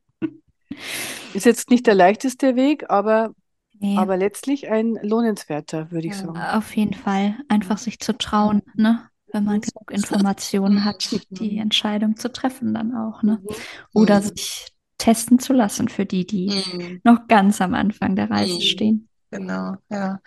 Ist 1.33 1.45
jetzt 1.45 1.69
nicht 1.69 1.87
der 1.87 1.95
leichteste 1.95 2.55
Weg, 2.55 2.89
aber, 2.89 3.33
nee. 3.81 3.97
aber 3.97 4.17
letztlich 4.17 4.69
ein 4.69 4.97
lohnenswerter, 5.01 5.91
würde 5.91 6.07
ich 6.07 6.15
sagen. 6.15 6.37
Auf 6.37 6.75
jeden 6.75 6.93
Fall, 6.93 7.35
einfach 7.49 7.77
sich 7.77 7.99
zu 7.99 8.17
trauen, 8.17 8.61
ne? 8.75 9.07
wenn 9.33 9.43
man 9.43 9.61
genug 9.61 9.91
Informationen 9.91 10.85
hat, 10.85 11.15
die 11.29 11.57
Entscheidung 11.57 12.17
zu 12.17 12.31
treffen 12.31 12.73
dann 12.73 12.95
auch. 12.95 13.23
Ne? 13.23 13.39
Mhm. 13.41 13.55
Oder 13.93 14.19
mhm. 14.19 14.23
sich 14.23 14.67
testen 14.97 15.39
zu 15.39 15.53
lassen 15.53 15.87
für 15.87 16.05
die, 16.05 16.25
die 16.25 16.49
mhm. 16.49 17.01
noch 17.03 17.27
ganz 17.27 17.59
am 17.61 17.73
Anfang 17.73 18.15
der 18.15 18.29
Reise 18.29 18.55
mhm. 18.55 18.61
stehen. 18.61 19.09
Genau, 19.31 19.75
ja. 19.89 20.19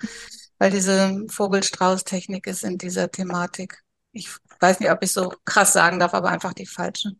Weil 0.59 0.71
diese 0.71 1.25
Vogelstrauß-Technik 1.29 2.47
ist 2.47 2.65
in 2.65 2.79
dieser 2.79 3.11
Thematik. 3.11 3.83
Ich 4.13 4.31
weiß 4.61 4.81
nicht, 4.81 4.91
ob 4.91 5.03
ich 5.03 5.13
so 5.13 5.33
krass 5.45 5.73
sagen 5.73 5.99
darf, 5.99 6.15
aber 6.15 6.31
einfach 6.31 6.55
die 6.55 6.67
falsche. 6.67 7.13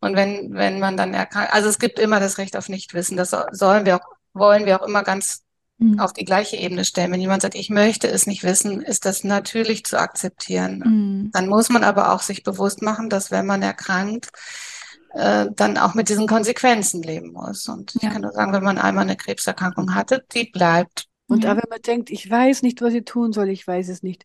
Und 0.00 0.16
wenn, 0.16 0.52
wenn 0.52 0.80
man 0.80 0.96
dann 0.96 1.14
erkannt, 1.14 1.52
also 1.52 1.68
es 1.68 1.78
gibt 1.78 1.98
immer 1.98 2.20
das 2.20 2.38
Recht 2.38 2.56
auf 2.56 2.68
Nichtwissen. 2.68 3.16
Das 3.16 3.34
sollen 3.52 3.86
wir 3.86 3.96
auch, 3.96 4.06
wollen 4.34 4.66
wir 4.66 4.80
auch 4.80 4.86
immer 4.86 5.02
ganz 5.02 5.45
mhm. 5.78 6.00
auf 6.00 6.12
die 6.12 6.24
gleiche 6.24 6.56
Ebene 6.56 6.84
stellen. 6.84 7.12
Wenn 7.12 7.20
jemand 7.20 7.42
sagt, 7.42 7.54
ich 7.54 7.70
möchte 7.70 8.08
es 8.08 8.26
nicht 8.26 8.44
wissen, 8.44 8.80
ist 8.80 9.04
das 9.04 9.24
natürlich 9.24 9.84
zu 9.84 9.98
akzeptieren. 9.98 10.82
Mhm. 10.84 11.30
Dann 11.32 11.48
muss 11.48 11.68
man 11.68 11.84
aber 11.84 12.12
auch 12.12 12.22
sich 12.22 12.42
bewusst 12.42 12.82
machen, 12.82 13.08
dass 13.08 13.30
wenn 13.30 13.46
man 13.46 13.62
erkrankt, 13.62 14.30
äh, 15.14 15.46
dann 15.54 15.78
auch 15.78 15.94
mit 15.94 16.08
diesen 16.08 16.26
Konsequenzen 16.26 17.02
leben 17.02 17.32
muss. 17.32 17.68
Und 17.68 17.94
ja. 17.94 18.00
ich 18.02 18.10
kann 18.10 18.22
nur 18.22 18.32
sagen, 18.32 18.52
wenn 18.52 18.64
man 18.64 18.78
einmal 18.78 19.04
eine 19.04 19.16
Krebserkrankung 19.16 19.94
hatte, 19.94 20.24
die 20.34 20.50
bleibt. 20.50 21.06
Und 21.26 21.44
ja. 21.44 21.52
auch 21.52 21.56
wenn 21.56 21.68
man 21.70 21.80
denkt, 21.80 22.10
ich 22.10 22.30
weiß 22.30 22.62
nicht, 22.62 22.80
was 22.82 22.94
ich 22.94 23.04
tun 23.04 23.32
soll, 23.32 23.48
ich 23.48 23.66
weiß 23.66 23.88
es 23.88 24.02
nicht. 24.02 24.24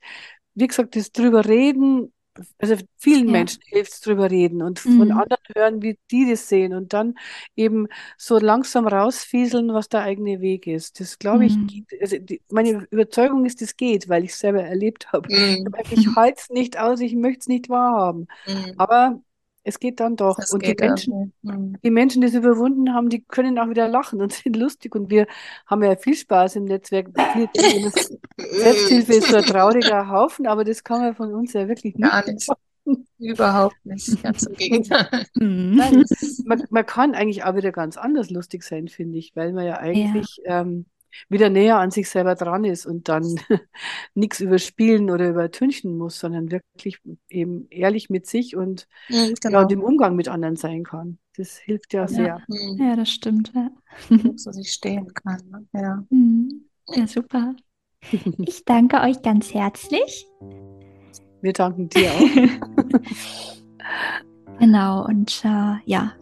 Wie 0.54 0.68
gesagt, 0.68 0.95
das 0.95 1.12
drüber 1.12 1.45
reden, 1.45 2.14
also 2.60 2.76
vielen 2.98 3.26
ja. 3.26 3.32
Menschen 3.32 3.62
hilft 3.66 3.94
es 3.94 4.02
drüber 4.02 4.32
reden 4.32 4.62
und 4.62 4.80
von 4.80 4.96
mhm. 4.96 5.12
anderen 5.12 5.44
hören, 5.54 5.82
wie 5.82 6.00
die 6.10 6.30
das 6.30 6.48
sehen 6.48 6.74
und 6.74 6.94
dann 6.94 7.16
eben 7.56 7.88
so 8.18 8.38
langsam 8.38 8.88
rausfieseln, 8.88 9.74
was 9.74 9.90
der 9.90 10.02
eigene 10.02 10.40
Weg 10.40 10.68
ist. 10.68 11.00
Das 11.00 11.20
glaube 11.20 11.46
ich, 11.46 11.58
mhm. 11.58 11.86
also 12.00 12.18
die, 12.18 12.42
meine 12.50 12.88
Überzeugung 12.90 13.46
ist, 13.46 13.62
das 13.62 13.76
geht, 13.76 14.08
weil 14.08 14.24
ich 14.24 14.32
es 14.32 14.40
selber 14.40 14.64
erlebt 14.64 15.12
habe. 15.12 15.28
Mhm. 15.34 15.68
Ich 15.90 16.08
halte 16.16 16.40
es 16.40 16.50
nicht 16.50 16.80
aus, 16.80 17.02
ich 17.02 17.16
möchte 17.16 17.42
es 17.42 17.48
nicht 17.48 17.70
wahrhaben. 17.70 18.28
Mhm. 18.48 18.74
Aber 18.78 19.22
es 19.64 19.80
geht 19.80 19.99
dann 19.99 20.16
doch. 20.16 20.38
Das 20.38 20.51
und 20.51 20.66
die 20.66 20.76
Menschen, 20.78 21.34
mhm. 21.41 21.78
die 21.84 21.91
Menschen, 21.91 22.22
die 22.22 22.28
es 22.28 22.34
überwunden 22.34 22.93
haben, 22.93 23.09
die 23.09 23.22
können 23.22 23.59
auch 23.59 23.70
wieder 23.70 23.88
lachen 23.88 24.22
und 24.22 24.34
sind 24.34 24.55
lustig. 24.55 24.95
Und 24.95 25.09
wir 25.09 25.28
haben 25.68 25.84
ja 25.84 25.95
viel 25.95 26.16
Spaß 26.16 26.55
im 26.57 26.66
Netzwerk. 26.66 27.09
Selbsthilfe 28.38 29.14
ist 29.14 29.28
so 29.28 29.38
ein 29.38 29.43
trauriger 29.43 30.09
Haufen, 30.09 30.47
aber 30.47 30.64
das 30.64 30.84
kann 30.84 31.01
man 31.01 31.16
von 31.16 31.34
uns 31.34 31.53
ja 31.53 31.68
wirklich 31.68 31.95
nicht. 31.95 32.09
Gar 32.09 32.26
nicht. 32.26 32.47
Überhaupt 33.20 33.76
nicht, 33.84 34.24
ganz 34.24 34.43
im 34.43 34.55
Gegenteil. 34.55 35.26
Mhm. 35.36 35.76
Nein, 35.76 36.05
man, 36.45 36.64
man, 36.72 36.86
kann 36.86 37.14
eigentlich 37.14 37.43
auch 37.43 37.55
wieder 37.55 37.72
ganz 37.72 37.95
anders 37.95 38.32
lustig 38.32 38.64
sein, 38.64 38.88
finde 38.88 39.20
ich, 39.20 39.36
weil 39.36 39.53
man 39.53 39.66
ja 39.66 39.78
eigentlich 39.78 40.41
ja. 40.43 40.62
Ähm, 40.62 40.88
wieder 41.30 41.49
näher 41.49 41.78
an 41.78 41.91
sich 41.91 42.09
selber 42.09 42.36
dran 42.36 42.64
ist 42.64 42.86
und 42.86 43.09
dann 43.09 43.24
nichts 44.14 44.39
überspielen 44.39 45.09
oder 45.09 45.30
übertünchen 45.30 45.97
muss, 45.97 46.20
sondern 46.20 46.51
wirklich 46.51 46.99
eben 47.30 47.68
ehrlich 47.70 48.09
mit 48.09 48.28
sich 48.28 48.55
und, 48.55 48.88
mhm, 49.09 49.34
genau. 49.41 49.59
ja, 49.59 49.64
und 49.64 49.72
im 49.72 49.84
Umgang 49.84 50.16
mit 50.16 50.28
anderen 50.28 50.55
sein 50.55 50.84
kann. 50.84 51.18
Das 51.38 51.57
hilft 51.57 51.93
ja, 51.93 52.01
ja. 52.01 52.07
sehr. 52.07 52.41
Mhm. 52.47 52.78
Ja, 52.78 52.95
das 52.95 53.09
stimmt. 53.09 53.51
Ja. 53.55 53.72
So 54.36 54.51
sich 54.51 54.72
stehen 54.72 55.14
kann. 55.14 55.41
Ne? 55.49 55.66
Ja. 55.74 56.03
Mhm. 56.09 56.66
ja, 56.88 57.07
super. 57.07 57.55
Ich 58.39 58.66
danke 58.66 58.99
euch 59.01 59.22
ganz 59.22 59.53
herzlich. 59.53 60.28
Wir 61.41 61.53
danken 61.53 61.88
dir 61.89 62.12
auch. 62.12 62.20
genau, 64.59 65.05
und 65.05 65.43
äh, 65.45 65.76
ja, 65.86 66.14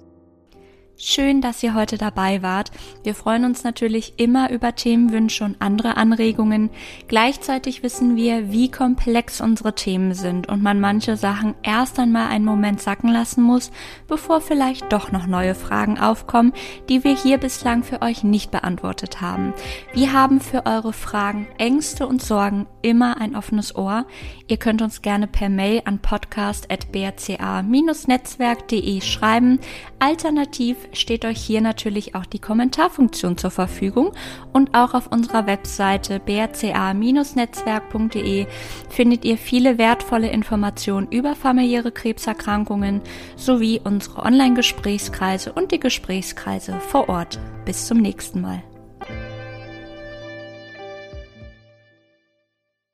Schön, 1.02 1.40
dass 1.40 1.64
ihr 1.64 1.76
heute 1.76 1.98
dabei 1.98 2.42
wart. 2.42 2.72
Wir 3.04 3.16
freuen 3.16 3.46
uns 3.46 3.64
natürlich 3.64 4.16
immer 4.18 4.52
über 4.52 4.76
Themenwünsche 4.76 5.46
und 5.46 5.62
andere 5.62 5.96
Anregungen. 5.96 6.70
Gleichzeitig 7.08 7.84
wissen 7.84 8.18
wir, 8.18 8.52
wie 8.52 8.70
komplex 8.70 9.40
unsere 9.40 9.74
Themen 9.74 10.14
sind 10.14 10.50
und 10.50 10.62
man 10.62 10.82
manche 10.82 11.16
Sachen 11.16 11.56
erst 11.64 12.00
einmal 12.00 12.28
einen 12.28 12.44
Moment 12.44 12.82
sacken 12.82 13.14
lassen 13.14 13.44
muss, 13.44 13.72
bevor 14.10 14.42
vielleicht 14.42 14.92
doch 14.92 15.14
noch 15.14 15.26
neue 15.26 15.56
Fragen 15.56 15.98
aufkommen, 15.98 16.52
die 16.90 17.06
wir 17.06 17.16
hier 17.16 17.38
bislang 17.38 17.84
für 17.84 18.02
euch 18.02 18.26
nicht 18.26 18.52
beantwortet 18.52 19.22
haben. 19.22 19.54
Wir 19.94 20.12
haben 20.12 20.42
für 20.42 20.66
eure 20.66 20.92
Fragen, 20.92 21.48
Ängste 21.58 22.08
und 22.08 22.22
Sorgen 22.22 22.68
immer 22.82 23.22
ein 23.22 23.38
offenes 23.38 23.74
Ohr. 23.74 24.06
Ihr 24.50 24.58
könnt 24.58 24.82
uns 24.82 25.02
gerne 25.02 25.28
per 25.28 25.48
Mail 25.48 25.82
an 25.86 26.00
podcast.brca-netzwerk.de 26.00 29.00
schreiben. 29.00 29.60
Alternativ 30.00 30.89
steht 30.94 31.26
euch 31.26 31.40
hier 31.40 31.62
natürlich 31.62 32.16
auch 32.16 32.26
die 32.26 32.40
Kommentarfunktion 32.40 33.38
zur 33.38 33.52
Verfügung 33.52 34.14
und 34.54 34.74
auch 34.76 34.94
auf 34.94 35.12
unserer 35.12 35.46
Webseite 35.48 36.20
brca-netzwerk.de 36.20 38.48
findet 38.90 39.26
ihr 39.26 39.38
viele 39.38 39.78
wertvolle 39.78 40.30
Informationen 40.30 41.12
über 41.12 41.36
familiäre 41.36 41.92
Krebserkrankungen 41.92 43.02
sowie 43.36 43.82
unsere 43.84 44.24
Online-Gesprächskreise 44.24 45.52
und 45.54 45.72
die 45.72 45.80
Gesprächskreise 45.80 46.80
vor 46.80 47.10
Ort. 47.10 47.40
Bis 47.66 47.88
zum 47.88 47.98
nächsten 48.00 48.42
Mal. 48.42 48.64